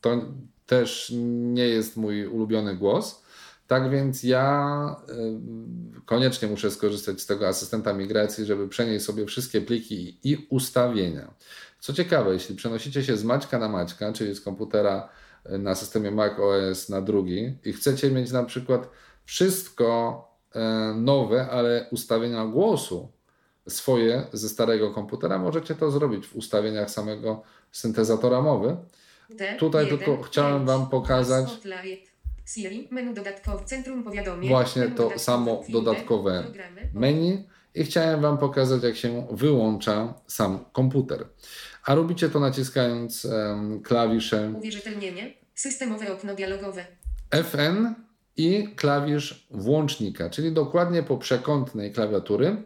To 0.00 0.24
też 0.66 1.12
nie 1.54 1.68
jest 1.68 1.96
mój 1.96 2.26
ulubiony 2.26 2.76
głos. 2.76 3.25
Tak 3.66 3.90
więc 3.90 4.22
ja 4.22 4.96
koniecznie 6.04 6.48
muszę 6.48 6.70
skorzystać 6.70 7.20
z 7.20 7.26
tego 7.26 7.48
asystenta 7.48 7.92
migracji, 7.92 8.44
żeby 8.44 8.68
przenieść 8.68 9.04
sobie 9.04 9.26
wszystkie 9.26 9.60
pliki 9.60 10.18
i 10.24 10.46
ustawienia. 10.50 11.34
Co 11.80 11.92
ciekawe, 11.92 12.32
jeśli 12.32 12.56
przenosicie 12.56 13.04
się 13.04 13.16
z 13.16 13.24
Maćka 13.24 13.58
na 13.58 13.68
Maćka, 13.68 14.12
czyli 14.12 14.34
z 14.34 14.40
komputera 14.40 15.08
y, 15.46 15.58
na 15.58 15.74
systemie 15.74 16.10
Mac 16.10 16.32
OS 16.38 16.88
na 16.88 17.00
drugi 17.00 17.58
i 17.64 17.72
chcecie 17.72 18.10
mieć 18.10 18.32
na 18.32 18.44
przykład 18.44 18.88
wszystko 19.24 20.20
e, 20.54 20.94
nowe, 20.96 21.50
ale 21.50 21.86
ustawienia 21.90 22.46
głosu 22.46 23.08
swoje 23.68 24.26
ze 24.32 24.48
starego 24.48 24.90
komputera, 24.90 25.38
możecie 25.38 25.74
to 25.74 25.90
zrobić 25.90 26.26
w 26.26 26.36
ustawieniach 26.36 26.90
samego 26.90 27.42
syntezatora 27.72 28.42
mowy. 28.42 28.76
D, 29.30 29.56
Tutaj 29.58 29.84
1, 29.84 29.98
tylko 29.98 30.22
chciałem 30.22 30.58
5, 30.58 30.66
Wam 30.66 30.90
pokazać 30.90 31.60
Siri, 32.46 32.88
menu 32.90 33.14
dodatkowe, 33.14 33.64
centrum 33.64 34.04
powiadomień. 34.04 34.48
Właśnie 34.48 34.88
to 34.88 35.18
samo 35.18 35.62
dodatkowe 35.68 36.42
programy, 36.42 36.90
menu 36.94 37.44
i 37.74 37.84
chciałem 37.84 38.20
Wam 38.20 38.38
pokazać, 38.38 38.82
jak 38.82 38.96
się 38.96 39.26
wyłącza 39.30 40.14
sam 40.26 40.64
komputer. 40.72 41.26
A 41.84 41.94
robicie 41.94 42.28
to 42.28 42.40
naciskając 42.40 43.24
em, 43.24 43.82
klawisze 43.82 44.52
Uwierzytelnienie, 44.56 45.34
systemowe 45.54 46.12
okno 46.12 46.34
dialogowe. 46.34 46.86
FN 47.30 47.94
i 48.36 48.68
klawisz 48.76 49.46
włącznika, 49.50 50.30
czyli 50.30 50.52
dokładnie 50.52 51.02
po 51.02 51.18
przekątnej 51.18 51.92
klawiatury. 51.92 52.62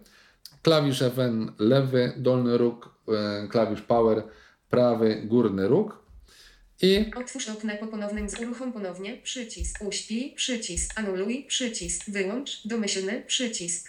Klawisz 0.63 1.03
FN 1.03 1.53
lewy, 1.59 2.13
dolny 2.17 2.59
róg, 2.59 2.95
e, 3.09 3.49
klawisz 3.49 3.83
Power 3.83 4.23
prawy, 4.71 5.23
górny 5.25 5.69
róg 5.69 6.01
i 6.83 7.11
Otwórz 7.17 7.49
okna 7.49 7.77
po 7.77 7.87
ponownym 7.87 8.27
uruchom 8.43 8.73
ponownie, 8.73 9.17
przycisk, 9.17 9.79
uśpij, 9.85 10.35
przycisk, 10.37 10.99
anuluj, 10.99 11.45
przycisk, 11.49 12.11
wyłącz, 12.11 12.67
domyślny, 12.67 13.23
przycisk, 13.27 13.89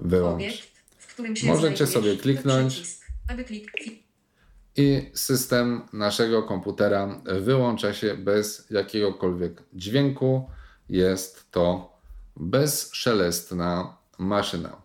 wyłącz. 0.00 0.34
obiekt, 0.34 0.68
w 0.98 1.06
którym 1.06 1.36
się 1.36 1.46
Możecie 1.46 1.86
sobie 1.86 2.16
kliknąć. 2.16 2.72
Przycisk, 2.72 3.06
aby 3.28 3.44
klik, 3.44 3.70
i 4.76 5.10
system 5.14 5.82
naszego 5.92 6.42
komputera 6.42 7.22
wyłącza 7.40 7.94
się 7.94 8.14
bez 8.14 8.70
jakiegokolwiek 8.70 9.62
dźwięku. 9.72 10.50
Jest 10.88 11.50
to 11.50 11.92
bezszelestna 12.36 13.96
maszyna. 14.18 14.83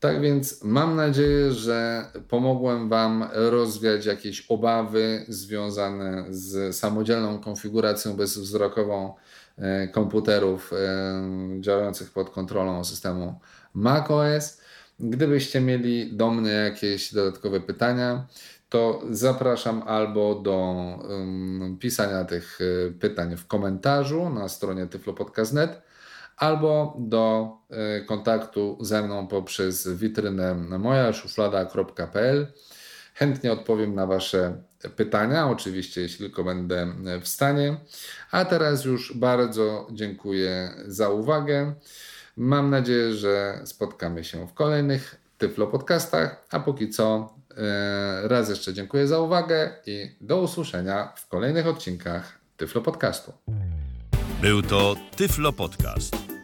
Tak 0.00 0.20
więc 0.20 0.64
mam 0.64 0.96
nadzieję, 0.96 1.52
że 1.52 2.06
pomogłem 2.28 2.88
Wam 2.88 3.24
rozwiać 3.32 4.06
jakieś 4.06 4.46
obawy 4.48 5.24
związane 5.28 6.24
z 6.30 6.76
samodzielną 6.76 7.40
konfiguracją 7.40 8.16
bezwzrokową 8.16 9.14
e, 9.58 9.88
komputerów 9.88 10.72
e, 10.72 11.60
działających 11.60 12.10
pod 12.10 12.30
kontrolą 12.30 12.84
systemu 12.84 13.40
macOS. 13.74 14.60
Gdybyście 15.00 15.60
mieli 15.60 16.16
do 16.16 16.30
mnie 16.30 16.50
jakieś 16.50 17.14
dodatkowe 17.14 17.60
pytania, 17.60 18.26
to 18.68 19.02
zapraszam 19.10 19.82
albo 19.86 20.34
do 20.34 20.56
um, 21.08 21.76
pisania 21.80 22.24
tych 22.24 22.58
e, 22.60 22.90
pytań 22.90 23.36
w 23.36 23.46
komentarzu 23.46 24.30
na 24.30 24.48
stronie 24.48 24.86
tyflopodcast.net, 24.86 25.82
albo 26.36 26.96
do 26.98 27.56
e, 27.70 28.00
kontaktu 28.00 28.78
ze 28.80 29.02
mną 29.02 29.26
poprzez 29.26 29.88
witrynę 29.88 30.54
mojaszuflada.pl. 30.54 32.52
Chętnie 33.14 33.52
odpowiem 33.52 33.94
na 33.94 34.06
Wasze 34.06 34.62
pytania, 34.96 35.48
oczywiście, 35.48 36.00
jeśli 36.00 36.18
tylko 36.18 36.44
będę 36.44 36.92
w 37.20 37.28
stanie. 37.28 37.76
A 38.30 38.44
teraz 38.44 38.84
już 38.84 39.16
bardzo 39.16 39.88
dziękuję 39.92 40.70
za 40.86 41.08
uwagę. 41.08 41.74
Mam 42.36 42.70
nadzieję, 42.70 43.12
że 43.12 43.60
spotkamy 43.64 44.24
się 44.24 44.46
w 44.46 44.54
kolejnych 44.54 45.20
Tyflo 45.38 45.66
Podcastach, 45.66 46.44
a 46.50 46.60
póki 46.60 46.90
co 46.90 47.34
e, 47.56 48.28
raz 48.28 48.48
jeszcze 48.48 48.74
dziękuję 48.74 49.06
za 49.06 49.20
uwagę 49.20 49.70
i 49.86 50.16
do 50.20 50.40
usłyszenia 50.40 51.12
w 51.16 51.28
kolejnych 51.28 51.66
odcinkach 51.66 52.38
Tyflo 52.56 52.82
Podcastu. 52.82 53.32
Był 54.42 54.62
to 54.62 54.96
Tyflo 55.16 55.52
Podcast. 55.52 56.25